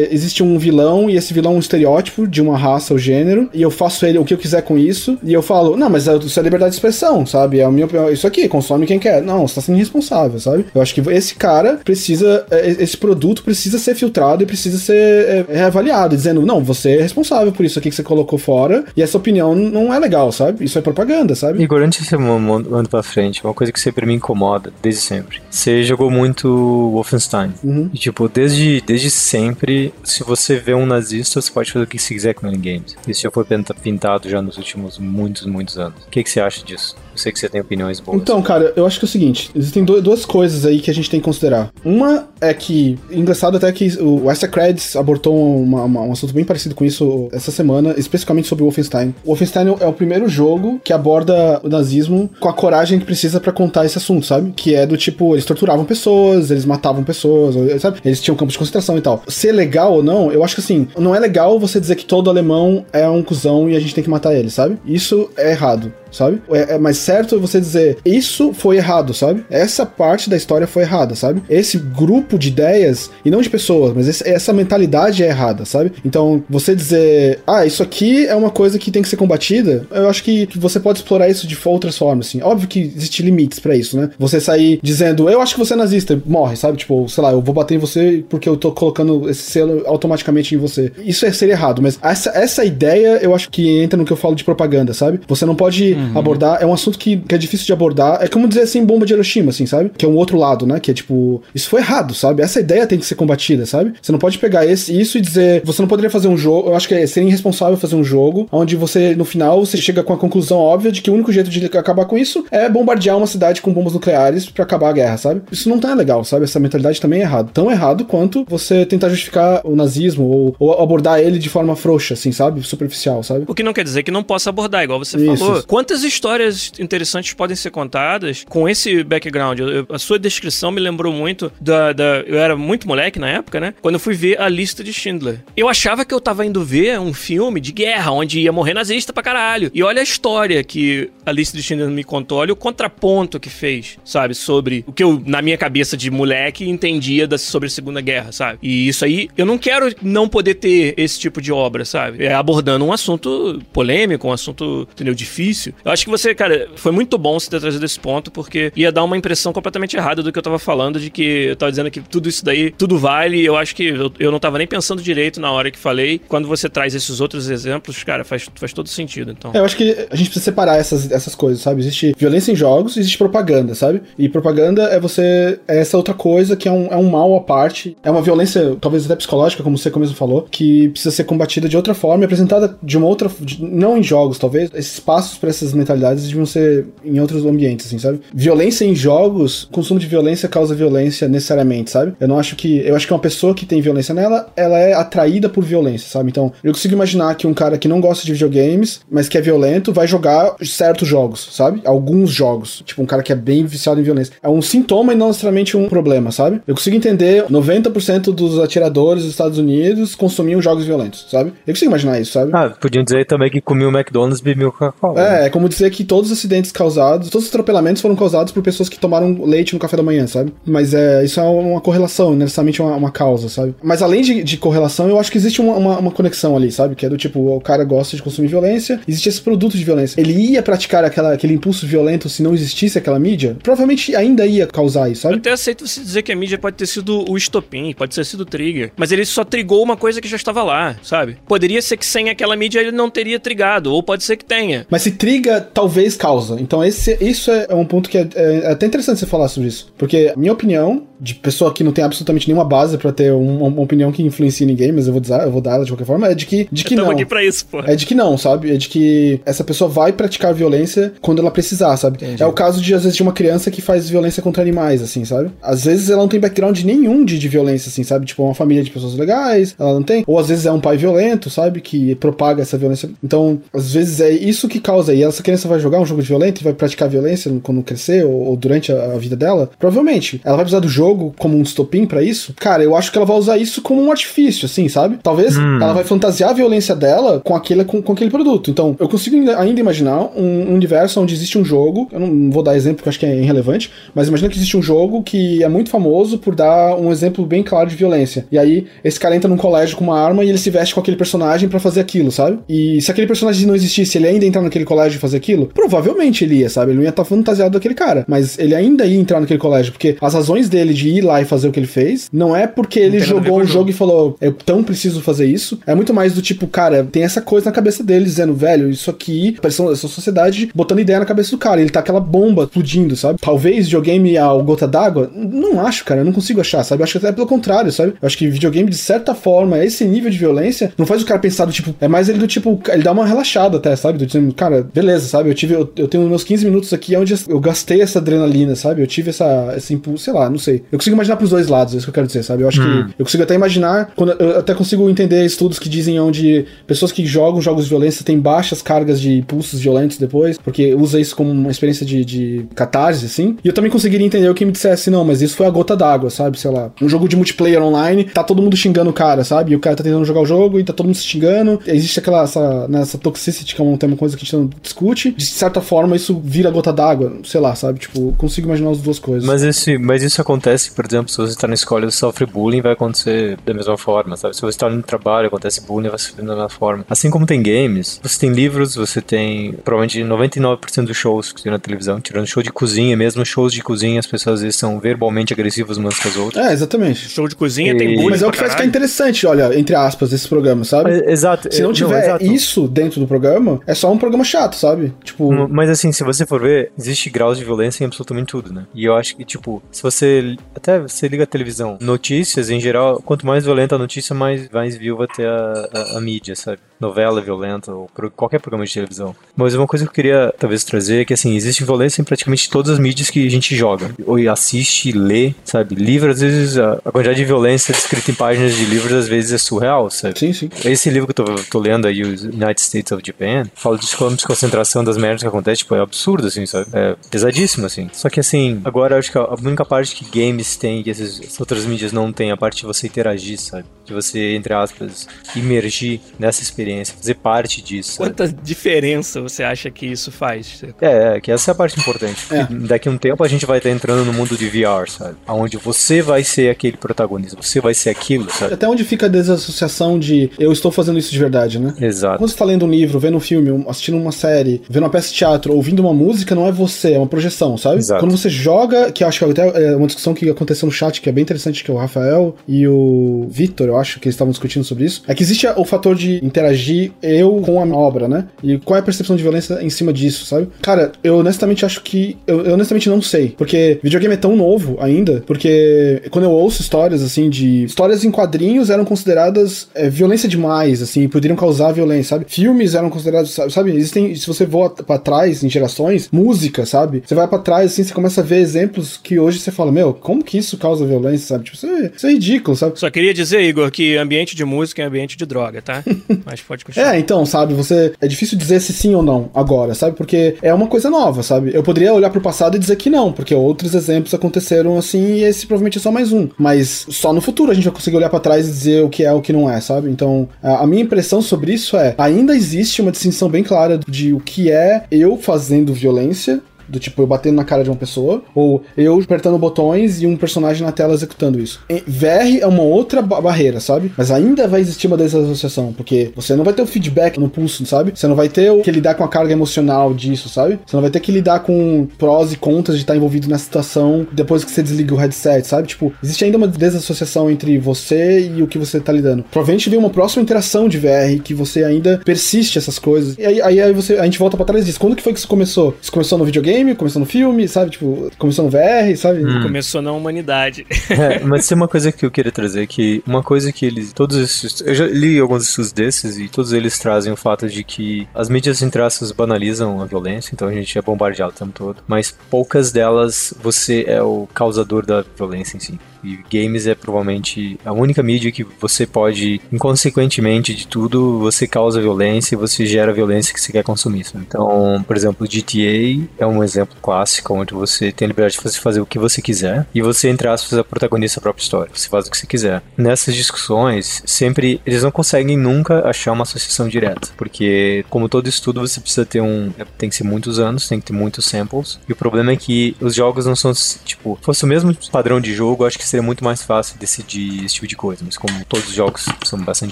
existe 0.09 0.43
um 0.43 0.57
vilão 0.57 1.09
e 1.09 1.15
esse 1.15 1.33
vilão 1.33 1.53
é 1.53 1.55
um 1.55 1.59
estereótipo 1.59 2.27
de 2.27 2.41
uma 2.41 2.57
raça 2.57 2.93
ou 2.93 2.99
gênero, 2.99 3.49
e 3.53 3.61
eu 3.61 3.71
faço 3.71 4.05
ele 4.05 4.17
o 4.17 4.25
que 4.25 4.33
eu 4.33 4.37
quiser 4.37 4.61
com 4.61 4.77
isso, 4.77 5.17
e 5.23 5.33
eu 5.33 5.41
falo, 5.41 5.75
não, 5.77 5.89
mas 5.89 6.07
isso 6.07 6.39
é 6.39 6.43
liberdade 6.43 6.71
de 6.71 6.77
expressão, 6.77 7.25
sabe? 7.25 7.59
É 7.59 7.69
minha 7.69 7.85
opinião. 7.85 8.09
Isso 8.09 8.25
aqui, 8.25 8.47
consome 8.47 8.85
quem 8.85 8.99
quer. 8.99 9.21
Não, 9.21 9.47
você 9.47 9.55
tá 9.55 9.61
sendo 9.61 9.75
irresponsável, 9.75 10.39
sabe? 10.39 10.65
Eu 10.73 10.81
acho 10.81 10.93
que 11.01 11.09
esse 11.11 11.35
cara 11.35 11.79
precisa, 11.83 12.45
é, 12.49 12.69
esse 12.69 12.95
produto 12.95 13.43
precisa 13.43 13.77
ser 13.77 13.95
filtrado 13.95 14.43
e 14.43 14.45
precisa 14.45 14.77
ser 14.77 14.95
é, 14.95 15.45
reavaliado, 15.49 16.15
dizendo, 16.15 16.45
não, 16.45 16.63
você 16.63 16.97
é 16.97 17.01
responsável 17.01 17.51
por 17.51 17.65
isso 17.65 17.77
aqui 17.79 17.89
que 17.89 17.95
você 17.95 18.03
colocou 18.03 18.39
fora 18.39 18.85
e 18.95 19.01
essa 19.01 19.17
opinião 19.17 19.53
não 19.55 19.93
é 19.93 19.99
legal, 19.99 20.31
sabe? 20.31 20.63
Isso 20.63 20.77
é 20.79 20.81
propaganda, 20.81 21.35
sabe? 21.35 21.61
Igor, 21.61 21.81
antes 21.81 22.03
de 22.03 22.09
você 22.09 22.17
manda 22.17 22.87
pra 22.87 23.03
frente, 23.03 23.43
uma 23.43 23.53
coisa 23.53 23.73
que 23.73 23.79
sempre 23.79 24.05
me 24.05 24.13
incomoda, 24.13 24.71
desde 24.81 25.01
sempre. 25.01 25.41
Você 25.49 25.83
jogou 25.83 26.09
muito 26.09 26.47
Wolfenstein. 26.91 27.53
Uhum. 27.63 27.89
E, 27.93 27.97
tipo, 27.97 28.29
desde, 28.29 28.81
desde 28.81 29.09
sempre, 29.09 29.93
se 30.03 30.23
você 30.23 30.57
vê 30.57 30.73
um 30.73 30.85
nazista, 30.85 31.41
você 31.41 31.51
pode 31.51 31.71
fazer 31.71 31.83
o 31.83 31.87
que 31.87 31.99
você 31.99 32.13
quiser 32.13 32.33
com 32.33 32.47
ele 32.47 32.57
em 32.57 32.61
games. 32.61 32.95
Isso 33.07 33.21
já 33.21 33.31
foi 33.31 33.45
pintado 33.81 34.29
já 34.29 34.41
nos 34.41 34.57
últimos 34.57 34.97
muitos, 34.97 35.45
muitos 35.45 35.77
anos. 35.77 36.03
O 36.05 36.09
que, 36.09 36.23
que 36.23 36.29
você 36.29 36.39
acha 36.39 36.63
disso? 36.63 36.95
Eu 37.15 37.19
sei 37.19 37.31
que 37.31 37.39
você 37.39 37.47
tem 37.47 37.61
opiniões 37.61 38.01
boas. 38.01 38.21
Então, 38.21 38.41
cara, 38.41 38.73
eu 38.75 38.85
acho 38.85 38.99
que 38.99 39.05
é 39.05 39.07
o 39.07 39.09
seguinte: 39.09 39.49
existem 39.55 39.83
duas 39.85 40.25
coisas 40.25 40.65
aí 40.65 40.79
que 40.79 40.91
a 40.91 40.93
gente 40.93 41.09
tem 41.09 41.19
que 41.19 41.23
considerar. 41.23 41.71
Uma 41.83 42.27
é 42.41 42.53
que, 42.53 42.99
engraçado 43.09 43.55
até 43.55 43.71
que 43.71 43.97
o 44.01 44.29
Essa 44.29 44.47
Creds 44.47 44.95
abortou 44.95 45.33
uma, 45.61 45.83
uma, 45.83 46.01
um 46.01 46.11
assunto 46.11 46.33
bem 46.33 46.43
parecido 46.43 46.75
com 46.75 46.83
isso 46.83 47.29
essa 47.31 47.51
semana, 47.51 47.95
especificamente 47.97 48.47
sobre 48.47 48.63
o 48.63 48.65
Wolfenstein. 48.65 49.15
O 49.23 49.27
Wolfenstein 49.27 49.75
é 49.79 49.87
o 49.87 49.93
primeiro 49.93 50.27
jogo 50.27 50.79
que 50.83 50.91
aborda 50.91 51.61
o 51.63 51.69
nazismo 51.69 52.29
com 52.39 52.49
a 52.49 52.53
coragem 52.53 52.99
que 52.99 53.05
precisa 53.05 53.39
para 53.39 53.51
contar 53.51 53.85
esse 53.85 53.97
assunto, 53.97 54.25
sabe? 54.25 54.51
Que 54.51 54.75
é 54.75 54.85
do 54.85 54.97
tipo, 54.97 55.33
eles 55.33 55.45
torturavam 55.45 55.85
pessoas, 55.85 56.51
eles 56.51 56.65
matavam 56.65 57.03
pessoas, 57.03 57.81
sabe? 57.81 57.99
Eles 58.03 58.21
tinham 58.21 58.35
campos 58.35 58.53
de 58.53 58.59
concentração 58.59 58.97
e 58.97 59.01
tal. 59.01 59.23
Ser 59.27 59.53
legal 59.53 59.93
ou 59.93 60.03
não, 60.03 60.31
eu 60.31 60.43
acho 60.43 60.55
que 60.55 60.61
assim, 60.61 60.87
não 60.97 61.15
é 61.15 61.19
legal 61.19 61.57
você 61.59 61.79
dizer 61.79 61.95
que 61.95 62.05
todo 62.05 62.29
alemão 62.29 62.85
é 62.91 63.07
um 63.07 63.23
cuzão 63.23 63.69
e 63.69 63.75
a 63.75 63.79
gente 63.79 63.95
tem 63.95 64.03
que 64.03 64.09
matar 64.09 64.35
ele, 64.35 64.49
sabe? 64.49 64.77
Isso 64.85 65.29
é 65.37 65.51
errado 65.51 65.93
sabe? 66.15 66.41
É, 66.49 66.75
é 66.75 66.77
mais 66.77 66.97
certo 66.97 67.39
você 67.39 67.59
dizer 67.59 67.97
isso 68.05 68.53
foi 68.53 68.77
errado, 68.77 69.13
sabe? 69.13 69.45
Essa 69.49 69.85
parte 69.85 70.29
da 70.29 70.37
história 70.37 70.65
foi 70.65 70.83
errada, 70.83 71.15
sabe? 71.15 71.43
Esse 71.49 71.77
grupo 71.77 72.39
de 72.39 72.47
ideias, 72.47 73.11
e 73.23 73.29
não 73.29 73.41
de 73.41 73.49
pessoas, 73.49 73.93
mas 73.93 74.07
esse, 74.07 74.27
essa 74.27 74.53
mentalidade 74.53 75.23
é 75.23 75.27
errada, 75.27 75.65
sabe? 75.65 75.91
Então, 76.03 76.43
você 76.49 76.75
dizer, 76.75 77.39
ah, 77.45 77.65
isso 77.65 77.83
aqui 77.83 78.25
é 78.25 78.35
uma 78.35 78.49
coisa 78.49 78.79
que 78.79 78.91
tem 78.91 79.01
que 79.01 79.09
ser 79.09 79.17
combatida, 79.17 79.85
eu 79.91 80.09
acho 80.09 80.23
que, 80.23 80.47
você 80.55 80.79
pode 80.79 80.99
explorar 80.99 81.27
isso 81.27 81.45
de 81.45 81.57
outras 81.65 81.97
formas, 81.97 82.27
assim. 82.27 82.41
Óbvio 82.41 82.67
que 82.67 82.79
existem 82.79 83.25
limites 83.25 83.59
para 83.59 83.75
isso, 83.75 83.97
né? 83.97 84.09
Você 84.17 84.39
sair 84.39 84.79
dizendo, 84.81 85.29
eu 85.29 85.41
acho 85.41 85.53
que 85.53 85.59
você 85.59 85.73
é 85.73 85.77
nazista, 85.77 86.21
morre, 86.25 86.55
sabe? 86.55 86.77
Tipo, 86.77 87.07
sei 87.09 87.23
lá, 87.23 87.31
eu 87.31 87.41
vou 87.41 87.53
bater 87.53 87.75
em 87.75 87.77
você 87.77 88.23
porque 88.29 88.47
eu 88.47 88.55
tô 88.55 88.71
colocando 88.71 89.29
esse 89.29 89.43
selo 89.43 89.83
automaticamente 89.85 90.55
em 90.55 90.57
você. 90.57 90.91
Isso 91.03 91.25
é 91.25 91.31
ser 91.31 91.49
errado, 91.49 91.81
mas 91.81 91.99
essa, 92.01 92.29
essa 92.29 92.63
ideia 92.63 93.19
eu 93.21 93.35
acho 93.35 93.49
que 93.49 93.79
entra 93.79 93.97
no 93.97 94.05
que 94.05 94.13
eu 94.13 94.17
falo 94.17 94.35
de 94.35 94.43
propaganda, 94.43 94.93
sabe? 94.93 95.19
Você 95.27 95.45
não 95.45 95.55
pode 95.55 95.93
uhum 95.93 96.04
uhum. 96.05 96.17
abordar. 96.17 96.57
É 96.61 96.65
um 96.65 96.73
assunto 96.73 96.97
que, 96.97 97.17
que 97.17 97.35
é 97.35 97.37
difícil 97.37 97.65
de 97.65 97.73
abordar. 97.73 98.19
É 98.21 98.27
como 98.27 98.47
dizer 98.47 98.61
assim, 98.61 98.85
bomba 98.85 99.05
de 99.05 99.13
Hiroshima, 99.13 99.49
assim, 99.49 99.65
sabe? 99.65 99.91
Que 99.97 100.05
é 100.05 100.09
um 100.09 100.15
outro 100.15 100.37
lado, 100.37 100.65
né? 100.65 100.79
Que 100.79 100.91
é 100.91 100.93
tipo, 100.93 101.41
isso 101.53 101.69
foi 101.69 101.81
errado, 101.81 102.13
sabe? 102.13 102.41
Essa 102.41 102.59
ideia 102.59 102.87
tem 102.87 102.99
que 102.99 103.05
ser 103.05 103.15
combatida, 103.15 103.65
sabe? 103.65 103.93
Você 104.01 104.11
não 104.11 104.19
pode 104.19 104.37
pegar 104.37 104.65
esse, 104.65 104.97
isso 104.99 105.17
e 105.17 105.21
dizer, 105.21 105.61
você 105.65 105.81
não 105.81 105.89
poderia 105.89 106.09
fazer 106.09 106.27
um 106.27 106.37
jogo. 106.37 106.69
Eu 106.69 106.75
acho 106.75 106.87
que 106.87 106.93
é, 106.93 107.05
seria 107.07 107.29
irresponsável 107.29 107.77
fazer 107.77 107.95
um 107.95 108.03
jogo 108.03 108.47
onde 108.51 108.75
você, 108.75 109.15
no 109.15 109.25
final, 109.25 109.65
você 109.65 109.77
chega 109.77 110.03
com 110.03 110.13
a 110.13 110.17
conclusão 110.17 110.57
óbvia 110.57 110.91
de 110.91 111.01
que 111.01 111.09
o 111.09 111.13
único 111.13 111.31
jeito 111.31 111.49
de 111.49 111.65
acabar 111.65 112.05
com 112.05 112.17
isso 112.17 112.45
é 112.51 112.69
bombardear 112.69 113.17
uma 113.17 113.27
cidade 113.27 113.61
com 113.61 113.73
bombas 113.73 113.93
nucleares 113.93 114.49
para 114.49 114.63
acabar 114.63 114.89
a 114.89 114.93
guerra, 114.93 115.17
sabe? 115.17 115.41
Isso 115.51 115.69
não 115.69 115.79
tá 115.79 115.93
legal, 115.93 116.23
sabe? 116.23 116.45
Essa 116.45 116.59
mentalidade 116.59 116.99
também 116.99 117.19
é 117.19 117.23
errado. 117.23 117.51
Tão 117.51 117.71
errado 117.71 118.05
quanto 118.05 118.45
você 118.47 118.85
tentar 118.85 119.09
justificar 119.09 119.61
o 119.63 119.75
nazismo 119.75 120.23
ou, 120.23 120.55
ou 120.59 120.81
abordar 120.81 121.19
ele 121.19 121.39
de 121.39 121.49
forma 121.49 121.75
frouxa, 121.75 122.13
assim, 122.13 122.31
sabe? 122.31 122.61
Superficial, 122.63 123.23
sabe? 123.23 123.45
O 123.47 123.53
que 123.53 123.63
não 123.63 123.73
quer 123.73 123.83
dizer 123.83 124.03
que 124.03 124.11
não 124.11 124.23
possa 124.23 124.49
abordar, 124.49 124.83
igual 124.83 124.99
você 124.99 125.17
isso. 125.17 125.37
falou. 125.37 125.63
Quantas 125.63 125.94
histórias 126.03 126.71
interessantes 126.79 127.33
podem 127.33 127.55
ser 127.55 127.71
contadas 127.71 128.45
com 128.47 128.67
esse 128.67 129.03
background. 129.03 129.59
Eu, 129.59 129.85
a 129.89 129.99
sua 129.99 130.19
descrição 130.19 130.71
me 130.71 130.79
lembrou 130.79 131.13
muito 131.13 131.51
da, 131.59 131.93
da, 131.93 132.23
Eu 132.25 132.37
era 132.37 132.55
muito 132.55 132.87
moleque 132.87 133.19
na 133.19 133.29
época, 133.29 133.59
né? 133.59 133.73
Quando 133.81 133.95
eu 133.95 133.99
fui 133.99 134.13
ver 134.13 134.39
a 134.39 134.47
lista 134.49 134.83
de 134.83 134.93
Schindler. 134.93 135.43
Eu 135.55 135.67
achava 135.67 136.05
que 136.05 136.13
eu 136.13 136.19
tava 136.19 136.45
indo 136.45 136.63
ver 136.63 136.99
um 136.99 137.13
filme 137.13 137.59
de 137.59 137.71
guerra, 137.71 138.11
onde 138.11 138.39
ia 138.39 138.51
morrer 138.51 138.73
nazista 138.73 139.13
pra 139.13 139.23
caralho. 139.23 139.71
E 139.73 139.83
olha 139.83 139.99
a 139.99 140.03
história 140.03 140.63
que 140.63 141.09
a 141.25 141.31
lista 141.31 141.57
de 141.57 141.63
Schindler 141.63 141.89
me 141.89 142.03
contou, 142.03 142.39
olha 142.39 142.53
o 142.53 142.55
contraponto 142.55 143.39
que 143.39 143.49
fez, 143.49 143.97
sabe? 144.03 144.33
Sobre 144.33 144.83
o 144.87 144.93
que 144.93 145.03
eu, 145.03 145.21
na 145.25 145.41
minha 145.41 145.57
cabeça 145.57 145.97
de 145.97 146.09
moleque, 146.09 146.69
entendia 146.69 147.27
da, 147.27 147.37
sobre 147.37 147.67
a 147.67 147.69
Segunda 147.69 148.01
Guerra, 148.01 148.31
sabe? 148.31 148.59
E 148.61 148.87
isso 148.87 149.05
aí, 149.05 149.29
eu 149.37 149.45
não 149.45 149.57
quero 149.57 149.93
não 150.01 150.27
poder 150.27 150.55
ter 150.55 150.93
esse 150.97 151.19
tipo 151.19 151.41
de 151.41 151.51
obra, 151.51 151.85
sabe? 151.85 152.23
É 152.23 152.33
abordando 152.33 152.85
um 152.85 152.93
assunto 152.93 153.61
polêmico, 153.73 154.27
um 154.27 154.31
assunto, 154.31 154.87
entendeu, 154.91 155.13
difícil. 155.13 155.73
Eu 155.83 155.91
acho 155.91 156.05
que 156.05 156.11
você, 156.11 156.33
cara, 156.33 156.69
foi 156.75 156.91
muito 156.91 157.17
bom 157.17 157.39
você 157.39 157.49
ter 157.49 157.59
trazido 157.59 157.85
esse 157.85 157.99
ponto, 157.99 158.31
porque 158.31 158.71
ia 158.75 158.91
dar 158.91 159.03
uma 159.03 159.17
impressão 159.17 159.53
completamente 159.53 159.95
errada 159.95 160.23
do 160.23 160.31
que 160.31 160.39
eu 160.39 160.43
tava 160.43 160.59
falando, 160.59 160.99
de 160.99 161.09
que 161.09 161.47
eu 161.47 161.55
tava 161.55 161.71
dizendo 161.71 161.91
que 161.91 162.01
tudo 162.01 162.29
isso 162.29 162.43
daí, 162.43 162.71
tudo 162.71 162.97
vale. 162.97 163.43
Eu 163.43 163.55
acho 163.55 163.75
que 163.75 163.85
eu, 163.85 164.11
eu 164.19 164.31
não 164.31 164.39
tava 164.39 164.57
nem 164.57 164.67
pensando 164.67 165.01
direito 165.01 165.39
na 165.39 165.51
hora 165.51 165.71
que 165.71 165.77
falei. 165.77 166.19
Quando 166.27 166.47
você 166.47 166.69
traz 166.69 166.95
esses 166.95 167.19
outros 167.19 167.49
exemplos, 167.49 168.03
cara, 168.03 168.23
faz, 168.23 168.47
faz 168.55 168.73
todo 168.73 168.89
sentido. 168.89 169.31
Então. 169.31 169.51
É, 169.53 169.59
eu 169.59 169.65
acho 169.65 169.75
que 169.75 170.07
a 170.09 170.15
gente 170.15 170.29
precisa 170.29 170.45
separar 170.45 170.77
essas, 170.77 171.11
essas 171.11 171.35
coisas, 171.35 171.61
sabe? 171.61 171.81
Existe 171.81 172.15
violência 172.17 172.51
em 172.51 172.55
jogos, 172.55 172.97
existe 172.97 173.17
propaganda, 173.17 173.75
sabe? 173.75 174.01
E 174.17 174.29
propaganda 174.29 174.83
é 174.83 174.99
você. 174.99 175.59
É 175.67 175.79
essa 175.79 175.97
outra 175.97 176.13
coisa 176.13 176.55
que 176.55 176.67
é 176.67 176.71
um, 176.71 176.87
é 176.87 176.97
um 176.97 177.09
mal 177.09 177.35
à 177.35 177.41
parte. 177.41 177.95
É 178.03 178.11
uma 178.11 178.21
violência, 178.21 178.75
talvez 178.79 179.05
até 179.05 179.15
psicológica, 179.15 179.63
como 179.63 179.77
você 179.77 179.91
mesmo 179.97 180.15
falou, 180.15 180.47
que 180.49 180.89
precisa 180.89 181.15
ser 181.15 181.23
combatida 181.23 181.69
de 181.69 181.77
outra 181.77 181.93
forma 181.93 182.25
apresentada 182.25 182.77
de 182.81 182.97
uma 182.97 183.07
outra. 183.07 183.29
De, 183.39 183.63
não 183.63 183.97
em 183.97 184.03
jogos, 184.03 184.37
talvez. 184.37 184.69
Esses 184.73 184.99
passos 184.99 185.37
para 185.37 185.49
essas 185.49 185.64
mentalidades 185.73 186.27
deviam 186.27 186.45
ser 186.45 186.85
em 187.03 187.19
outros 187.19 187.45
ambientes, 187.45 187.85
assim, 187.87 187.99
sabe? 187.99 188.21
Violência 188.33 188.85
em 188.85 188.95
jogos, 188.95 189.67
consumo 189.71 189.99
de 189.99 190.07
violência 190.07 190.47
causa 190.47 190.75
violência 190.75 191.27
necessariamente, 191.27 191.91
sabe? 191.91 192.13
Eu 192.19 192.27
não 192.27 192.39
acho 192.39 192.55
que. 192.55 192.79
Eu 192.79 192.95
acho 192.95 193.07
que 193.07 193.13
uma 193.13 193.19
pessoa 193.19 193.53
que 193.53 193.65
tem 193.65 193.81
violência 193.81 194.13
nela, 194.13 194.47
ela 194.55 194.77
é 194.77 194.93
atraída 194.93 195.49
por 195.49 195.63
violência, 195.63 196.09
sabe? 196.09 196.29
Então, 196.29 196.51
eu 196.63 196.71
consigo 196.71 196.93
imaginar 196.93 197.35
que 197.35 197.47
um 197.47 197.53
cara 197.53 197.77
que 197.77 197.87
não 197.87 198.01
gosta 198.01 198.25
de 198.25 198.33
videogames, 198.33 199.01
mas 199.09 199.27
que 199.27 199.37
é 199.37 199.41
violento, 199.41 199.93
vai 199.93 200.07
jogar 200.07 200.55
certos 200.63 201.07
jogos, 201.07 201.49
sabe? 201.51 201.81
Alguns 201.85 202.31
jogos. 202.31 202.83
Tipo, 202.85 203.01
um 203.01 203.05
cara 203.05 203.23
que 203.23 203.31
é 203.31 203.35
bem 203.35 203.65
viciado 203.65 203.99
em 203.99 204.03
violência. 204.03 204.33
É 204.41 204.49
um 204.49 204.61
sintoma 204.61 205.13
e 205.13 205.15
não 205.15 205.27
necessariamente 205.27 205.77
um 205.77 205.87
problema, 205.87 206.31
sabe? 206.31 206.61
Eu 206.67 206.75
consigo 206.75 206.95
entender 206.95 207.45
90% 207.45 208.33
dos 208.33 208.59
atiradores 208.59 209.23
dos 209.23 209.31
Estados 209.31 209.57
Unidos 209.57 210.15
consumiam 210.15 210.61
jogos 210.61 210.85
violentos, 210.85 211.27
sabe? 211.29 211.53
Eu 211.65 211.73
consigo 211.73 211.91
imaginar 211.91 212.19
isso, 212.19 212.33
sabe? 212.33 212.51
Ah, 212.53 212.69
podiam 212.69 213.03
dizer 213.03 213.25
também 213.25 213.49
que 213.49 213.61
comiam 213.61 213.91
McDonald's 213.91 214.39
e 214.39 214.43
bebiam 214.43 214.71
Coca-Cola. 214.71 215.21
É, 215.21 215.41
né? 215.41 215.49
É 215.55 215.57
como 215.57 215.69
dizer 215.69 215.89
que 215.89 216.03
todos 216.03 216.31
os 216.31 216.37
acidentes 216.37 216.71
causados, 216.71 217.29
todos 217.29 217.45
os 217.45 217.49
atropelamentos 217.49 218.01
foram 218.01 218.15
causados 218.15 218.51
por 218.51 218.61
pessoas 218.61 218.89
que 218.89 218.99
tomaram 218.99 219.43
leite 219.45 219.73
no 219.73 219.79
café 219.79 219.95
da 219.95 220.03
manhã, 220.03 220.27
sabe? 220.27 220.53
Mas 220.65 220.93
é, 220.93 221.23
isso 221.23 221.39
é 221.39 221.43
uma 221.43 221.79
correlação, 221.79 222.35
necessariamente 222.35 222.81
uma, 222.81 222.95
uma 222.95 223.11
causa, 223.11 223.47
sabe? 223.47 223.73
Mas 223.81 224.01
além 224.01 224.21
de, 224.21 224.43
de 224.43 224.57
correlação, 224.57 225.07
eu 225.07 225.19
acho 225.19 225.31
que 225.31 225.37
existe 225.37 225.61
uma, 225.61 225.73
uma, 225.73 225.99
uma, 225.99 226.11
conexão 226.11 226.55
ali, 226.57 226.71
sabe? 226.71 226.95
Que 226.95 227.05
é 227.05 227.09
do 227.09 227.17
tipo, 227.17 227.55
o 227.55 227.61
cara 227.61 227.83
gosta 227.83 228.15
de 228.15 228.21
consumir 228.21 228.47
violência, 228.47 228.99
existe 229.07 229.29
esse 229.29 229.41
produto 229.41 229.77
de 229.77 229.83
violência. 229.83 230.19
Ele 230.19 230.33
ia 230.33 230.61
praticar 230.61 231.03
aquela, 231.05 231.33
aquele 231.33 231.53
impulso 231.53 231.87
violento 231.87 232.27
se 232.27 232.43
não 232.43 232.53
existisse 232.53 232.97
aquela 232.97 233.19
mídia? 233.19 233.57
Provavelmente 233.63 234.15
ainda 234.15 234.45
ia 234.45 234.67
causar 234.67 235.09
isso, 235.09 235.21
sabe? 235.21 235.35
Eu 235.35 235.39
até 235.39 235.51
aceito 235.51 235.87
você 235.87 236.01
dizer 236.01 236.21
que 236.21 236.31
a 236.31 236.35
mídia 236.35 236.57
pode 236.57 236.75
ter 236.75 236.85
sido 236.85 237.29
o 237.29 237.37
estopim, 237.37 237.93
pode 237.93 238.13
ter 238.13 238.25
sido 238.25 238.41
o 238.41 238.45
trigger, 238.45 238.91
mas 238.97 239.11
ele 239.11 239.25
só 239.25 239.43
trigou 239.43 239.81
uma 239.81 239.95
coisa 239.95 240.19
que 240.19 240.27
já 240.27 240.35
estava 240.35 240.63
lá, 240.63 240.97
sabe? 241.01 241.37
Poderia 241.47 241.81
ser 241.81 241.97
que 241.97 242.05
sem 242.05 242.29
aquela 242.29 242.55
mídia 242.55 242.79
ele 242.79 242.91
não 242.91 243.09
teria 243.09 243.39
trigado, 243.39 243.93
ou 243.93 244.03
pode 244.03 244.23
ser 244.23 244.35
que 244.35 244.45
tenha. 244.45 244.85
Mas 244.89 245.01
se 245.01 245.11
triga, 245.11 245.44
talvez 245.73 246.15
causa. 246.15 246.59
Então 246.59 246.83
esse, 246.83 247.17
isso 247.21 247.51
é 247.51 247.73
um 247.73 247.85
ponto 247.85 248.09
que 248.09 248.17
é, 248.17 248.27
é, 248.35 248.71
até 248.71 248.85
interessante 248.85 249.19
você 249.19 249.25
falar 249.25 249.47
sobre 249.47 249.69
isso. 249.69 249.91
Porque, 249.97 250.33
minha 250.35 250.53
opinião, 250.53 251.03
de 251.19 251.35
pessoa 251.35 251.73
que 251.73 251.83
não 251.83 251.91
tem 251.91 252.03
absolutamente 252.03 252.47
nenhuma 252.47 252.65
base 252.65 252.97
para 252.97 253.11
ter 253.11 253.31
uma, 253.31 253.67
uma, 253.67 253.81
opinião 253.81 254.11
que 254.11 254.21
influencie 254.21 254.65
ninguém, 254.65 254.91
mas 254.91 255.07
eu 255.07 255.13
vou 255.13 255.21
dizer, 255.21 255.41
eu 255.41 255.51
vou 255.51 255.61
dar 255.61 255.75
ela 255.75 255.85
de 255.85 255.91
qualquer 255.91 256.05
forma, 256.05 256.27
é 256.27 256.35
de 256.35 256.45
que, 256.45 256.67
de 256.71 256.83
que 256.83 256.95
não. 256.95 257.09
aqui 257.09 257.25
pra 257.25 257.43
isso, 257.43 257.65
pô. 257.65 257.79
É 257.79 257.95
de 257.95 258.05
que 258.05 258.13
não, 258.13 258.37
sabe? 258.37 258.71
É 258.71 258.77
de 258.77 258.89
que 258.89 259.39
essa 259.45 259.63
pessoa 259.63 259.89
vai 259.89 260.11
praticar 260.11 260.53
violência 260.53 261.13
quando 261.21 261.39
ela 261.39 261.51
precisar, 261.51 261.95
sabe? 261.97 262.17
Entendi. 262.17 262.43
É 262.43 262.45
o 262.45 262.53
caso 262.53 262.81
de, 262.81 262.93
às 262.93 263.03
vezes, 263.03 263.15
de 263.15 263.23
uma 263.23 263.31
criança 263.31 263.71
que 263.71 263.81
faz 263.81 264.09
violência 264.09 264.41
contra 264.43 264.61
animais, 264.61 265.01
assim, 265.01 265.23
sabe? 265.25 265.51
Às 265.61 265.85
vezes 265.85 266.09
ela 266.09 266.21
não 266.21 266.27
tem 266.27 266.39
background 266.39 266.79
nenhum 266.81 267.23
de, 267.23 267.39
de 267.39 267.47
violência, 267.47 267.89
assim, 267.89 268.03
sabe? 268.03 268.25
Tipo, 268.25 268.43
uma 268.43 268.55
família 268.55 268.83
de 268.83 268.91
pessoas 268.91 269.15
legais, 269.15 269.75
ela 269.79 269.93
não 269.93 270.03
tem. 270.03 270.23
Ou 270.27 270.37
às 270.37 270.47
vezes 270.47 270.65
é 270.65 270.71
um 270.71 270.79
pai 270.79 270.97
violento, 270.97 271.49
sabe? 271.49 271.81
Que 271.81 272.15
propaga 272.15 272.61
essa 272.61 272.77
violência. 272.77 273.09
Então, 273.23 273.61
às 273.73 273.93
vezes 273.93 274.19
é 274.19 274.31
isso 274.31 274.67
que 274.67 274.79
causa. 274.79 275.13
E 275.13 275.23
essa 275.35 275.43
criança 275.43 275.67
vai 275.67 275.79
jogar 275.79 275.99
um 275.99 276.05
jogo 276.05 276.21
de 276.21 276.27
violento 276.27 276.61
e 276.61 276.63
vai 276.63 276.73
praticar 276.73 277.09
violência 277.09 277.51
quando 277.61 277.83
crescer 277.83 278.25
ou, 278.25 278.31
ou 278.47 278.55
durante 278.57 278.91
a, 278.91 279.13
a, 279.13 279.17
vida 279.17 279.35
dela. 279.35 279.69
Provavelmente. 279.77 280.41
Ela 280.43 280.55
vai 280.55 280.65
precisar 280.65 280.79
do 280.79 280.87
jogo 280.89 281.33
como 281.37 281.57
um 281.57 281.61
estopim 281.61 282.05
pra 282.05 282.23
isso, 282.23 282.53
cara, 282.57 282.83
eu 282.83 282.95
acho 282.95 283.11
que 283.11 283.17
ela 283.17 283.25
vai 283.25 283.37
usar 283.37 283.57
isso 283.57 283.81
como 283.81 284.01
um 284.01 284.11
artifício, 284.11 284.65
assim, 284.65 284.87
sabe? 284.87 285.17
Talvez 285.21 285.57
Hum. 285.57 285.79
ela 285.81 285.93
vai 285.93 286.03
fantasiar 286.03 286.49
a 286.49 286.53
violência 286.53 286.95
dela 286.95 287.39
com 287.43 287.55
aquele, 287.55 287.83
com, 287.85 288.01
com 288.01 288.13
aquele 288.13 288.29
produto. 288.29 288.69
Então, 288.71 288.95
eu 288.99 289.07
consigo 289.07 289.35
ainda- 289.35 289.79
imaginar 289.79 290.29
um 290.35 290.73
universo 290.73 291.21
onde 291.21 291.33
existe 291.33 291.57
um 291.57 291.65
jogo, 291.65 292.07
eu 292.11 292.19
não 292.19 292.49
vou 292.51 292.63
dar 292.63 292.75
exemplo 292.75 292.97
porque 292.97 293.09
eu 293.09 293.11
acho 293.11 293.19
que 293.19 293.25
é 293.25 293.35
irrelevante, 293.35 293.91
mas 294.13 294.27
imagina 294.27 294.49
que 294.49 294.57
existe 294.57 294.77
um 294.77 294.81
jogo 294.81 295.21
que 295.23 295.63
é 295.63 295.67
muito 295.67 295.89
famoso 295.89 296.37
por 296.37 296.55
dar 296.55 296.95
um 296.97 297.11
exemplo 297.11 297.45
bem 297.45 297.61
claro 297.63 297.89
de 297.89 297.95
violência. 297.95 298.45
E 298.51 298.57
aí, 298.57 298.87
esse 299.03 299.19
cara 299.19 299.35
entra 299.35 299.49
num 299.49 299.57
colégio 299.57 299.97
com 299.97 300.03
uma 300.03 300.19
arma 300.19 300.43
e 300.43 300.49
ele 300.49 300.57
se 300.57 300.69
veste 300.69 300.93
com 300.93 301.01
aquele 301.01 301.17
personagem 301.17 301.67
pra 301.69 301.79
fazer 301.79 301.99
aquilo, 302.01 302.31
sabe? 302.31 302.59
E 302.67 303.01
se 303.01 303.11
aquele 303.11 303.27
personagem 303.27 303.65
não 303.67 303.75
existisse, 303.75 304.17
ele 304.17 304.27
ainda 304.27 304.45
entrar 304.45 304.61
naquele 304.61 304.85
colégio 304.85 305.17
e 305.17 305.19
fazer 305.25 305.37
aquilo? 305.37 305.67
Provavelmente 305.73 306.43
ele 306.43 306.55
ia, 306.57 306.69
sabe? 306.69 306.91
Ele 306.91 306.97
não 306.97 307.03
ia 307.03 307.09
estar 307.09 307.25
fantasiado 307.25 307.71
daquele 307.71 307.93
cara. 307.93 308.25
Mas 308.27 308.57
ele 308.57 308.75
ainda 308.75 309.05
ia 309.05 309.19
entrar 309.19 309.39
naquele 309.39 309.59
colégio, 309.59 309.91
porque 309.91 310.17
as 310.21 310.33
razões 310.33 310.69
dele 310.69 310.93
de 310.93 311.09
ir 311.09 311.21
lá 311.21 311.41
e 311.41 311.45
fazer 311.45 311.67
o 311.67 311.71
que 311.71 311.79
ele 311.79 311.87
fez 311.87 312.29
não 312.31 312.55
é 312.55 312.67
porque 312.67 312.99
ele 312.99 313.19
jogou 313.19 313.59
um 313.59 313.61
o 313.61 313.65
jogo 313.65 313.73
jogo. 313.85 313.89
e 313.89 313.93
falou, 313.93 314.37
eu 314.39 314.53
tão 314.53 314.83
preciso 314.83 315.21
fazer 315.21 315.45
isso. 315.45 315.79
É 315.85 315.95
muito 315.95 316.13
mais 316.13 316.33
do 316.33 316.41
tipo, 316.41 316.67
cara, 316.67 317.07
tem 317.11 317.23
essa 317.23 317.41
coisa 317.41 317.65
na 317.65 317.71
cabeça 317.71 318.03
dele 318.03 318.25
dizendo, 318.25 318.53
velho, 318.53 318.89
isso 318.89 319.09
aqui, 319.09 319.57
essa 319.63 320.07
sociedade 320.07 320.69
botando 320.73 320.99
ideia 320.99 321.19
na 321.19 321.25
cabeça 321.25 321.51
do 321.51 321.57
cara. 321.57 321.81
Ele 321.81 321.89
tá 321.89 321.99
aquela 321.99 322.19
bomba 322.19 322.63
explodindo, 322.63 323.15
sabe? 323.15 323.39
Talvez 323.39 323.85
videogame 323.85 324.37
ao 324.37 324.63
gota 324.63 324.87
d'água? 324.87 325.31
Não 325.33 325.85
acho, 325.85 326.03
cara, 326.05 326.21
eu 326.21 326.25
não 326.25 326.33
consigo 326.33 326.61
achar, 326.61 326.83
sabe? 326.83 327.01
Eu 327.01 327.03
acho 327.03 327.19
que 327.19 327.25
até 327.25 327.35
pelo 327.35 327.47
contrário, 327.47 327.91
sabe? 327.91 328.13
Eu 328.21 328.25
acho 328.25 328.37
que 328.37 328.47
videogame, 328.47 328.89
de 328.89 328.97
certa 328.97 329.33
forma, 329.33 329.83
esse 329.83 330.05
nível 330.05 330.29
de 330.29 330.37
violência, 330.37 330.91
não 330.97 331.05
faz 331.05 331.21
o 331.21 331.25
cara 331.25 331.39
pensar 331.39 331.65
do 331.65 331.71
tipo, 331.71 331.95
é 331.99 332.07
mais 332.07 332.29
ele 332.29 332.39
do 332.39 332.47
tipo, 332.47 332.79
ele 332.89 333.03
dá 333.03 333.11
uma 333.11 333.25
relaxada 333.25 333.77
até, 333.77 333.95
sabe? 333.95 334.17
Do 334.17 334.25
dizendo, 334.25 334.53
cara, 334.53 334.87
beleza, 334.93 335.14
sabe? 335.23 335.49
Eu 335.49 335.53
tive, 335.53 335.73
eu, 335.73 335.89
eu 335.95 336.07
tenho 336.07 336.27
meus 336.27 336.43
15 336.43 336.65
minutos 336.65 336.93
aqui 336.93 337.15
onde 337.15 337.33
eu 337.47 337.59
gastei 337.59 338.01
essa 338.01 338.19
adrenalina, 338.19 338.75
sabe? 338.75 339.01
Eu 339.01 339.07
tive 339.07 339.29
essa, 339.29 339.73
esse 339.77 339.93
impulso, 339.93 340.23
sei 340.23 340.33
lá, 340.33 340.49
não 340.49 340.57
sei. 340.57 340.83
Eu 340.91 340.97
consigo 340.97 341.15
imaginar 341.15 341.37
pros 341.37 341.49
dois 341.49 341.67
lados, 341.67 341.93
é 341.93 341.97
isso 341.97 342.05
que 342.05 342.09
eu 342.09 342.13
quero 342.13 342.27
dizer, 342.27 342.43
sabe? 342.43 342.63
Eu 342.63 342.67
acho 342.67 342.81
que 342.81 343.13
eu 343.17 343.25
consigo 343.25 343.43
até 343.43 343.55
imaginar, 343.55 344.11
quando 344.15 344.31
eu 344.33 344.59
até 344.59 344.73
consigo 344.73 345.09
entender 345.09 345.45
estudos 345.45 345.79
que 345.79 345.89
dizem 345.89 346.19
onde 346.19 346.65
pessoas 346.87 347.11
que 347.11 347.25
jogam 347.25 347.61
jogos 347.61 347.85
de 347.85 347.89
violência 347.89 348.25
têm 348.25 348.39
baixas 348.39 348.81
cargas 348.81 349.19
de 349.19 349.37
impulsos 349.37 349.79
violentos 349.79 350.17
depois, 350.17 350.57
porque 350.57 350.93
usa 350.93 351.19
isso 351.19 351.35
como 351.35 351.51
uma 351.51 351.71
experiência 351.71 352.05
de, 352.05 352.23
de 352.25 352.67
catarse, 352.75 353.25
assim. 353.25 353.57
E 353.63 353.67
eu 353.67 353.73
também 353.73 353.91
conseguiria 353.91 354.25
entender 354.25 354.49
o 354.49 354.53
que 354.53 354.65
me 354.65 354.71
dissesse, 354.71 355.09
não, 355.09 355.23
mas 355.23 355.41
isso 355.41 355.55
foi 355.55 355.65
a 355.65 355.69
gota 355.69 355.95
d'água, 355.95 356.29
sabe? 356.29 356.59
Sei 356.59 356.71
lá, 356.71 356.91
um 357.01 357.09
jogo 357.09 357.27
de 357.27 357.35
multiplayer 357.35 357.81
online, 357.81 358.25
tá 358.25 358.43
todo 358.43 358.61
mundo 358.61 358.75
xingando 358.75 359.09
o 359.09 359.13
cara, 359.13 359.43
sabe? 359.43 359.73
E 359.73 359.75
o 359.75 359.79
cara 359.79 359.95
tá 359.95 360.03
tentando 360.03 360.25
jogar 360.25 360.41
o 360.41 360.45
jogo 360.45 360.79
e 360.79 360.83
tá 360.83 360.93
todo 360.93 361.05
mundo 361.05 361.15
se 361.15 361.23
xingando. 361.23 361.79
Existe 361.85 362.19
aquela 362.19 362.43
essa, 362.43 362.87
né, 362.87 363.01
essa 363.01 363.17
toxicity, 363.17 363.75
que 363.75 363.81
é 363.81 363.83
um 363.83 363.97
tema 363.97 364.15
coisa 364.15 364.35
que 364.35 364.43
a 364.43 364.45
gente 364.45 364.55
não 364.55 364.69
discute. 364.81 365.04
De 365.13 365.45
certa 365.45 365.81
forma, 365.81 366.15
isso 366.15 366.39
vira 366.43 366.69
gota 366.71 366.91
d'água, 366.91 367.33
sei 367.43 367.59
lá, 367.61 367.75
sabe? 367.75 367.99
Tipo, 367.99 368.33
consigo 368.37 368.67
imaginar 368.67 368.91
as 368.91 368.99
duas 368.99 369.19
coisas. 369.19 369.45
Mas, 369.47 369.63
esse, 369.63 369.97
mas 369.97 370.23
isso 370.23 370.41
acontece, 370.41 370.91
por 370.91 371.05
exemplo, 371.05 371.29
se 371.29 371.37
você 371.37 371.55
tá 371.55 371.67
na 371.67 371.73
escola 371.73 372.05
e 372.05 372.11
sofre 372.11 372.45
bullying, 372.45 372.81
vai 372.81 372.93
acontecer 372.93 373.57
da 373.65 373.73
mesma 373.73 373.97
forma, 373.97 374.35
sabe? 374.37 374.55
Se 374.55 374.61
você 374.61 374.77
tá 374.77 374.89
no 374.89 375.01
trabalho, 375.03 375.47
acontece 375.47 375.81
bullying, 375.81 376.09
vai 376.09 376.19
sofrer 376.19 376.45
da 376.45 376.53
mesma 376.53 376.69
forma. 376.69 377.05
Assim 377.09 377.29
como 377.29 377.45
tem 377.45 377.61
games, 377.61 378.19
você 378.21 378.39
tem 378.39 378.51
livros, 378.51 378.95
você 378.95 379.21
tem 379.21 379.73
provavelmente 379.83 380.19
99% 380.21 381.05
dos 381.05 381.17
shows 381.17 381.51
que 381.51 381.61
tem 381.63 381.71
na 381.71 381.79
televisão, 381.79 382.19
tirando 382.19 382.47
show 382.47 382.63
de 382.63 382.71
cozinha, 382.71 383.15
mesmo 383.15 383.45
shows 383.45 383.73
de 383.73 383.81
cozinha, 383.81 384.19
as 384.19 384.27
pessoas 384.27 384.55
às 384.55 384.61
vezes 384.61 384.75
são 384.77 384.99
verbalmente 384.99 385.53
agressivas 385.53 385.97
umas 385.97 386.17
com 386.19 386.27
as 386.27 386.37
outras. 386.37 386.65
É, 386.65 386.73
exatamente. 386.73 387.29
Show 387.29 387.47
de 387.47 387.55
cozinha 387.55 387.97
tem 387.97 388.13
E- 388.13 388.15
bullying 388.15 388.31
Mas 388.31 388.41
é 388.41 388.47
o 388.47 388.51
que 388.51 388.57
faz 388.57 388.71
ficar 388.71 388.85
interessante, 388.85 389.45
olha, 389.45 389.77
entre 389.77 389.95
aspas, 389.95 390.31
esse 390.31 390.47
programa, 390.47 390.83
sabe? 390.83 391.11
Mas, 391.11 391.21
exato. 391.27 391.73
Se 391.73 391.81
não 391.81 391.91
é, 391.91 391.93
tiver 391.93 392.23
exato. 392.23 392.45
isso 392.45 392.87
dentro 392.87 393.19
do 393.19 393.27
programa, 393.27 393.79
é 393.85 393.93
só 393.93 394.11
um 394.11 394.17
programa 394.17 394.43
chato, 394.43 394.75
sabe? 394.75 394.84
Tipo, 395.23 395.51
M- 395.53 395.67
Mas 395.69 395.89
assim, 395.89 396.11
se 396.11 396.23
você 396.23 396.45
for 396.45 396.61
ver, 396.61 396.91
existe 396.97 397.29
graus 397.29 397.57
de 397.57 397.63
violência 397.65 398.03
em 398.03 398.07
absolutamente 398.07 398.47
tudo, 398.51 398.73
né? 398.73 398.85
E 398.93 399.05
eu 399.05 399.15
acho 399.15 399.35
que, 399.35 399.43
tipo, 399.45 399.81
se 399.91 400.01
você. 400.03 400.55
Até 400.75 400.99
você 400.99 401.27
liga 401.27 401.43
a 401.43 401.47
televisão, 401.47 401.97
notícias 402.01 402.69
em 402.69 402.79
geral, 402.79 403.21
quanto 403.23 403.45
mais 403.45 403.63
violenta 403.65 403.95
a 403.95 403.99
notícia, 403.99 404.35
mais, 404.35 404.69
mais 404.69 404.95
view 404.95 405.17
vai 405.17 405.27
ter 405.27 405.47
a, 405.47 405.89
a, 405.93 406.17
a 406.17 406.21
mídia, 406.21 406.55
sabe? 406.55 406.79
Novela 406.99 407.41
violenta, 407.41 407.91
ou 407.91 408.09
qualquer 408.35 408.59
programa 408.59 408.85
de 408.85 408.93
televisão. 408.93 409.35
Mas 409.55 409.75
uma 409.75 409.87
coisa 409.87 410.05
que 410.05 410.09
eu 410.09 410.13
queria 410.13 410.53
talvez 410.57 410.83
trazer 410.83 411.21
é 411.21 411.25
que, 411.25 411.33
assim, 411.33 411.55
existe 411.55 411.83
violência 411.83 412.21
em 412.21 412.25
praticamente 412.25 412.69
todas 412.69 412.91
as 412.93 412.99
mídias 412.99 413.29
que 413.29 413.45
a 413.45 413.49
gente 413.49 413.75
joga. 413.75 414.11
Ou 414.25 414.37
assiste, 414.49 415.11
lê, 415.11 415.53
sabe? 415.63 415.95
Livro, 415.95 416.31
às 416.31 416.41
vezes, 416.41 416.77
a, 416.77 416.97
quantidade 417.11 417.37
de 417.37 417.45
violência 417.45 417.93
descrita 417.93 418.31
em 418.31 418.33
páginas 418.33 418.75
de 418.75 418.85
livros, 418.85 419.13
às 419.13 419.27
vezes, 419.27 419.53
é 419.53 419.57
surreal, 419.57 420.09
sabe? 420.09 420.37
sim, 420.39 420.53
sim. 420.53 420.69
Esse 420.83 421.09
livro 421.09 421.31
que 421.31 421.41
eu 421.41 421.45
tô, 421.45 421.55
tô 421.69 421.79
lendo 421.79 422.07
aí, 422.07 422.21
o 422.21 422.27
United 422.27 422.81
States 422.81 423.11
of 423.11 423.23
Japan, 423.25 423.69
fala 423.75 423.97
de 423.97 424.05
de 424.05 424.45
concentração 424.45 425.03
das 425.03 425.17
merdas 425.17 425.41
que 425.41 425.47
acontecem, 425.47 425.83
tipo, 425.83 425.95
é 425.95 425.99
absurdo, 425.99 426.47
assim, 426.47 426.65
sabe? 426.65 426.87
É 426.93 427.15
pesadíssimo, 427.29 427.85
assim. 427.85 428.09
Só 428.13 428.29
que, 428.29 428.39
assim, 428.39 428.81
agora 428.85 429.15
eu 429.15 429.19
acho 429.19 429.31
que 429.31 429.37
a 429.37 429.53
única 429.53 429.85
parte 429.85 430.15
que 430.15 430.25
games 430.39 430.75
têm 430.75 431.03
que 431.03 431.09
essas, 431.09 431.39
essas 431.39 431.59
outras 431.59 431.85
mídias 431.85 432.11
não 432.11 432.31
têm, 432.31 432.49
é 432.49 432.53
a 432.53 432.57
parte 432.57 432.77
de 432.77 432.85
você 432.85 433.07
interagir, 433.07 433.59
sabe? 433.59 433.85
De 434.05 434.13
você, 434.13 434.55
entre 434.55 434.73
aspas, 434.73 435.27
imergir 435.55 436.19
nessa 436.39 436.61
experiência, 436.61 436.84
fazer 437.05 437.35
parte 437.35 437.81
disso, 437.81 438.13
sabe? 438.13 438.29
Quanta 438.29 438.47
diferença 438.47 439.41
você 439.41 439.63
acha 439.63 439.89
que 439.89 440.05
isso 440.05 440.31
faz? 440.31 440.83
É, 441.01 441.35
é, 441.35 441.41
que 441.41 441.51
essa 441.51 441.71
é 441.71 441.73
a 441.73 441.75
parte 441.75 441.99
importante. 441.99 442.45
Porque 442.47 442.73
Daqui 442.87 443.07
a 443.09 443.11
um 443.11 443.17
tempo 443.17 443.43
a 443.43 443.47
gente 443.47 443.65
vai 443.65 443.77
estar 443.77 443.89
entrando 443.89 444.25
no 444.25 444.33
mundo 444.33 444.57
de 444.57 444.67
VR, 444.67 445.09
sabe? 445.09 445.35
Onde 445.47 445.77
você 445.77 446.21
vai 446.21 446.43
ser 446.43 446.69
aquele 446.69 446.97
protagonista, 446.97 447.57
você 447.61 447.79
vai 447.79 447.93
ser 447.93 448.09
aquilo, 448.09 448.49
sabe? 448.51 448.73
Até 448.73 448.87
onde 448.87 449.03
fica 449.03 449.25
a 449.25 449.29
desassociação 449.29 450.19
de 450.19 450.51
eu 450.59 450.71
estou 450.71 450.91
fazendo 450.91 451.17
isso 451.17 451.31
de 451.31 451.39
verdade, 451.39 451.79
né? 451.79 451.93
Exato. 451.99 452.37
Quando 452.37 452.49
você 452.49 452.57
tá 452.57 452.65
lendo 452.65 452.85
um 452.85 452.89
livro, 452.89 453.19
vendo 453.19 453.37
um 453.37 453.39
filme, 453.39 453.85
assistindo 453.87 454.17
uma 454.17 454.31
série, 454.31 454.81
vendo 454.89 455.03
uma 455.03 455.09
peça 455.09 455.29
de 455.29 455.35
teatro, 455.35 455.73
ouvindo 455.73 455.99
uma 455.99 456.13
música, 456.13 456.55
não 456.55 456.67
é 456.67 456.71
você, 456.71 457.13
é 457.13 457.17
uma 457.17 457.27
projeção, 457.27 457.77
sabe? 457.77 457.97
Exato. 457.97 458.19
Quando 458.19 458.37
você 458.37 458.49
joga, 458.49 459.11
que 459.11 459.23
eu 459.23 459.27
acho 459.27 459.39
que 459.39 459.51
até 459.51 459.91
é 459.91 459.95
uma 459.95 460.07
discussão 460.07 460.33
que 460.33 460.49
aconteceu 460.49 460.85
no 460.85 460.91
chat, 460.91 461.21
que 461.21 461.29
é 461.29 461.31
bem 461.31 461.41
interessante, 461.41 461.83
que 461.83 461.91
é 461.91 461.93
o 461.93 461.97
Rafael 461.97 462.55
e 462.67 462.87
o 462.87 463.47
Victor, 463.49 463.87
eu 463.87 463.97
acho 463.97 464.19
que 464.19 464.27
eles 464.27 464.35
estavam 464.35 464.51
discutindo 464.51 464.83
sobre 464.83 465.05
isso, 465.05 465.23
é 465.27 465.33
que 465.33 465.43
existe 465.43 465.67
o 465.67 465.85
fator 465.85 466.15
de 466.15 466.43
interagir 466.43 466.74
eu 467.21 467.61
com 467.61 467.81
a 467.81 467.97
obra, 467.97 468.27
né? 468.27 468.47
E 468.63 468.77
qual 468.77 468.97
é 468.97 468.99
a 468.99 469.03
percepção 469.03 469.35
de 469.35 469.43
violência 469.43 469.81
em 469.81 469.89
cima 469.89 470.11
disso, 470.11 470.45
sabe? 470.45 470.67
Cara, 470.81 471.11
eu 471.23 471.37
honestamente 471.37 471.85
acho 471.85 472.01
que. 472.01 472.37
Eu, 472.45 472.65
eu 472.65 472.73
honestamente 472.73 473.09
não 473.09 473.21
sei. 473.21 473.53
Porque 473.57 473.99
videogame 474.03 474.33
é 474.33 474.37
tão 474.37 474.55
novo 474.55 474.97
ainda, 474.99 475.43
porque 475.45 476.21
quando 476.29 476.45
eu 476.45 476.51
ouço 476.51 476.81
histórias, 476.81 477.21
assim, 477.21 477.49
de. 477.49 477.83
Histórias 477.83 478.23
em 478.23 478.31
quadrinhos 478.31 478.89
eram 478.89 479.05
consideradas 479.05 479.87
é, 479.93 480.09
violência 480.09 480.47
demais, 480.47 481.01
assim, 481.01 481.27
poderiam 481.27 481.57
causar 481.57 481.91
violência, 481.91 482.35
sabe? 482.35 482.45
Filmes 482.47 482.95
eram 482.95 483.09
considerados, 483.09 483.51
sabe? 483.51 483.91
Existem. 483.91 484.35
Se 484.35 484.47
você 484.47 484.65
voa 484.65 484.89
pra 484.89 485.17
trás 485.17 485.63
em 485.63 485.69
gerações, 485.69 486.29
música, 486.31 486.85
sabe? 486.85 487.23
Você 487.25 487.35
vai 487.35 487.47
pra 487.47 487.59
trás, 487.59 487.91
assim, 487.91 488.03
você 488.03 488.13
começa 488.13 488.41
a 488.41 488.43
ver 488.43 488.57
exemplos 488.57 489.17
que 489.21 489.39
hoje 489.39 489.59
você 489.59 489.71
fala, 489.71 489.91
meu, 489.91 490.13
como 490.13 490.43
que 490.43 490.57
isso 490.57 490.77
causa 490.77 491.05
violência, 491.05 491.47
sabe? 491.47 491.65
Tipo, 491.65 491.77
isso 491.77 491.87
é, 491.87 492.11
isso 492.15 492.27
é 492.27 492.31
ridículo, 492.31 492.75
sabe? 492.75 492.99
Só 492.99 493.09
queria 493.09 493.33
dizer, 493.33 493.61
Igor, 493.61 493.91
que 493.91 494.15
ambiente 494.17 494.55
de 494.55 494.65
música 494.65 495.01
é 495.01 495.05
ambiente 495.05 495.37
de 495.37 495.45
droga, 495.45 495.81
tá? 495.81 496.03
Mas 496.45 496.59
pode 496.67 496.85
continuar. 496.85 497.15
É, 497.15 497.19
então, 497.19 497.45
sabe, 497.45 497.73
você. 497.73 498.13
É 498.19 498.27
difícil 498.27 498.57
dizer 498.57 498.79
se 498.79 498.93
sim 498.93 499.15
ou 499.15 499.23
não 499.23 499.49
agora, 499.53 499.93
sabe? 499.93 500.15
Porque 500.15 500.55
é 500.61 500.73
uma 500.73 500.87
coisa 500.87 501.09
nova, 501.09 501.43
sabe? 501.43 501.71
Eu 501.73 501.83
poderia 501.83 502.13
olhar 502.13 502.29
pro 502.29 502.41
passado 502.41 502.75
e 502.75 502.79
dizer 502.79 502.95
que 502.95 503.09
não, 503.09 503.31
porque 503.31 503.53
outros 503.53 503.93
exemplos 503.93 504.33
aconteceram 504.33 504.97
assim 504.97 505.35
e 505.35 505.43
esse 505.43 505.65
provavelmente 505.65 505.97
é 505.97 506.01
só 506.01 506.11
mais 506.11 506.31
um. 506.31 506.49
Mas 506.57 507.05
só 507.09 507.33
no 507.33 507.41
futuro 507.41 507.71
a 507.71 507.73
gente 507.73 507.85
vai 507.85 507.93
conseguir 507.93 508.17
olhar 508.17 508.29
pra 508.29 508.39
trás 508.39 508.67
e 508.67 508.71
dizer 508.71 509.03
o 509.03 509.09
que 509.09 509.23
é 509.23 509.31
o 509.31 509.41
que 509.41 509.53
não 509.53 509.69
é, 509.69 509.79
sabe? 509.79 510.09
Então, 510.09 510.47
a 510.61 510.85
minha 510.87 511.03
impressão 511.03 511.41
sobre 511.41 511.73
isso 511.73 511.97
é: 511.97 512.15
ainda 512.17 512.55
existe 512.55 513.01
uma 513.01 513.11
distinção 513.11 513.49
bem 513.49 513.63
clara 513.63 513.99
de 514.07 514.33
o 514.33 514.39
que 514.39 514.71
é 514.71 515.03
eu 515.11 515.37
fazendo 515.37 515.93
violência 515.93 516.61
do 516.87 516.99
tipo 516.99 517.21
eu 517.21 517.27
batendo 517.27 517.55
na 517.55 517.63
cara 517.63 517.83
de 517.83 517.89
uma 517.89 517.95
pessoa, 517.95 518.43
ou 518.53 518.83
eu 518.97 519.19
apertando 519.19 519.57
botões 519.57 520.21
e 520.21 520.27
um 520.27 520.35
personagem 520.37 520.85
na 520.85 520.91
tela 520.91 521.13
executando 521.13 521.59
isso. 521.59 521.79
VR 522.07 522.59
é 522.61 522.67
uma 522.67 522.83
outra 522.83 523.21
ba- 523.21 523.41
barreira, 523.41 523.79
sabe? 523.79 524.11
Mas 524.17 524.31
ainda 524.31 524.67
vai 524.67 524.81
existir 524.81 525.07
uma 525.07 525.17
desassociação, 525.17 525.93
porque 525.93 526.31
você 526.35 526.55
não 526.55 526.63
vai 526.63 526.73
ter 526.73 526.81
o 526.81 526.87
feedback 526.87 527.39
no 527.39 527.49
pulso, 527.49 527.85
sabe? 527.85 528.11
Você 528.15 528.27
não 528.27 528.35
vai 528.35 528.49
ter 528.49 528.71
o 528.71 528.81
que 528.81 528.91
lidar 528.91 529.15
com 529.15 529.23
a 529.23 529.27
carga 529.27 529.53
emocional 529.53 530.13
disso, 530.13 530.49
sabe? 530.49 530.79
Você 530.85 530.95
não 530.95 531.01
vai 531.01 531.11
ter 531.11 531.19
que 531.19 531.31
lidar 531.31 531.59
com 531.61 532.07
prós 532.17 532.51
e 532.53 532.57
contras 532.57 532.97
de 532.97 533.03
estar 533.03 533.15
envolvido 533.15 533.47
nessa 533.49 533.65
situação 533.65 534.25
depois 534.31 534.63
que 534.63 534.71
você 534.71 534.81
desliga 534.83 535.13
o 535.13 535.17
headset, 535.17 535.65
sabe? 535.67 535.87
Tipo, 535.87 536.13
existe 536.23 536.43
ainda 536.45 536.57
uma 536.57 536.67
desassociação 536.67 537.49
entre 537.49 537.77
você 537.77 538.51
e 538.55 538.61
o 538.61 538.67
que 538.67 538.77
você 538.77 538.99
tá 538.99 539.11
lidando. 539.11 539.43
Provavelmente 539.51 539.89
vem 539.89 539.99
uma 539.99 540.09
próxima 540.09 540.43
interação 540.43 540.87
de 540.87 540.97
VR 540.97 541.41
que 541.43 541.53
você 541.53 541.83
ainda 541.83 542.21
persiste 542.23 542.77
essas 542.77 542.99
coisas. 542.99 543.37
E 543.37 543.45
aí, 543.45 543.61
aí, 543.61 543.81
aí 543.81 543.93
você, 543.93 544.15
a 544.17 544.23
gente 544.25 544.39
volta 544.39 544.55
pra 544.57 544.65
trás 544.65 544.85
disso. 544.85 544.99
Quando 544.99 545.15
que 545.15 545.23
foi 545.23 545.33
que 545.33 545.39
isso 545.39 545.47
começou? 545.47 545.95
Isso 546.01 546.11
começou 546.11 546.37
no 546.37 546.45
videogame? 546.45 546.74
Começou 546.95 547.19
no 547.19 547.25
filme, 547.25 547.67
sabe? 547.67 547.91
Tipo, 547.91 548.31
começou 548.37 548.65
no 548.65 548.71
VR, 548.71 549.15
sabe? 549.15 549.41
Começou 549.61 550.01
na 550.01 550.11
humanidade. 550.11 550.85
É, 551.09 551.39
mas 551.45 551.67
tem 551.67 551.75
uma 551.75 551.87
coisa 551.87 552.11
que 552.11 552.25
eu 552.25 552.31
queria 552.31 552.51
trazer, 552.51 552.87
que 552.87 553.23
uma 553.25 553.43
coisa 553.43 553.71
que 553.71 553.85
eles, 553.85 554.11
todos 554.13 554.37
esses, 554.37 554.81
eu 554.81 554.93
já 554.93 555.05
li 555.05 555.39
alguns 555.39 555.67
estudos 555.67 555.91
desses 555.91 556.37
e 556.37 556.47
todos 556.47 556.73
eles 556.73 556.97
trazem 556.97 557.31
o 557.31 557.37
fato 557.37 557.67
de 557.67 557.83
que 557.83 558.27
as 558.33 558.49
mídias 558.49 558.81
entre 558.81 559.01
aspas 559.01 559.31
banalizam 559.31 560.01
a 560.01 560.05
violência, 560.05 560.51
então 560.53 560.67
a 560.67 560.73
gente 560.73 560.97
é 560.97 561.01
bombardeado 561.01 561.53
o 561.53 561.55
tempo 561.55 561.71
todo, 561.73 561.97
mas 562.07 562.35
poucas 562.49 562.91
delas 562.91 563.53
você 563.61 564.05
é 564.07 564.21
o 564.21 564.47
causador 564.53 565.05
da 565.05 565.23
violência 565.35 565.77
em 565.77 565.79
si. 565.79 565.99
E 566.25 566.39
games 566.51 566.87
é 566.87 566.95
provavelmente 566.95 567.79
a 567.85 567.91
única 567.91 568.23
mídia 568.23 568.51
que 568.51 568.65
você 568.79 569.05
pode, 569.05 569.61
inconsequentemente 569.71 570.73
de 570.73 570.87
tudo, 570.87 571.39
você 571.39 571.67
causa 571.67 572.01
violência 572.01 572.55
e 572.55 572.57
você 572.57 572.85
gera 572.85 573.11
a 573.11 573.13
violência 573.13 573.53
que 573.53 573.61
você 573.61 573.71
quer 573.71 573.83
consumir. 573.83 574.25
sabe? 574.25 574.45
Então, 574.47 575.03
por 575.05 575.15
exemplo, 575.15 575.47
GTA 575.47 576.27
é 576.37 576.45
um 576.45 576.63
exemplo 576.63 576.95
clássico 577.01 577.53
onde 577.53 577.73
você 577.73 578.11
tem 578.11 578.25
a 578.25 578.29
liberdade 578.29 578.57
de 578.57 578.79
fazer 578.79 579.01
o 579.01 579.05
que 579.05 579.19
você 579.19 579.41
quiser 579.41 579.85
e 579.93 580.01
você, 580.01 580.29
entre 580.29 580.47
aspas, 580.47 580.77
é 580.77 580.81
o 580.81 580.85
protagonista 580.85 581.39
da 581.39 581.43
própria 581.43 581.63
história. 581.63 581.91
Você 581.93 582.09
faz 582.09 582.27
o 582.27 582.31
que 582.31 582.37
você 582.37 582.47
quiser. 582.47 582.81
Nessas 582.97 583.35
discussões, 583.35 584.23
sempre 584.25 584.81
eles 584.85 585.03
não 585.03 585.11
conseguem 585.11 585.57
nunca 585.57 586.07
achar 586.07 586.31
uma 586.31 586.43
associação 586.43 586.87
direta, 586.87 587.29
porque 587.37 588.05
como 588.09 588.29
todo 588.29 588.47
estudo 588.47 588.81
você 588.81 588.99
precisa 588.99 589.25
ter 589.25 589.41
um, 589.41 589.71
tem 589.97 590.09
que 590.09 590.15
ser 590.15 590.23
muitos 590.23 590.59
anos, 590.59 590.87
tem 590.87 590.99
que 590.99 591.05
ter 591.07 591.13
muitos 591.13 591.45
samples. 591.45 591.99
E 592.07 592.13
o 592.13 592.15
problema 592.15 592.51
é 592.51 592.55
que 592.55 592.95
os 592.99 593.13
jogos 593.13 593.45
não 593.45 593.55
são 593.55 593.71
tipo, 594.03 594.37
fosse 594.41 594.63
o 594.63 594.67
mesmo 594.67 594.95
padrão 595.11 595.39
de 595.39 595.53
jogo, 595.53 595.85
acho 595.85 595.97
que 595.97 596.07
seria 596.15 596.23
muito 596.23 596.43
mais 596.43 596.63
fácil 596.63 596.97
decidir 596.97 597.65
esse 597.65 597.75
tipo 597.75 597.87
de 597.87 597.95
coisa, 597.95 598.23
mas 598.23 598.37
como 598.37 598.63
todos 598.65 598.87
os 598.87 598.93
jogos 598.93 599.25
são 599.43 599.59
bastante 599.59 599.91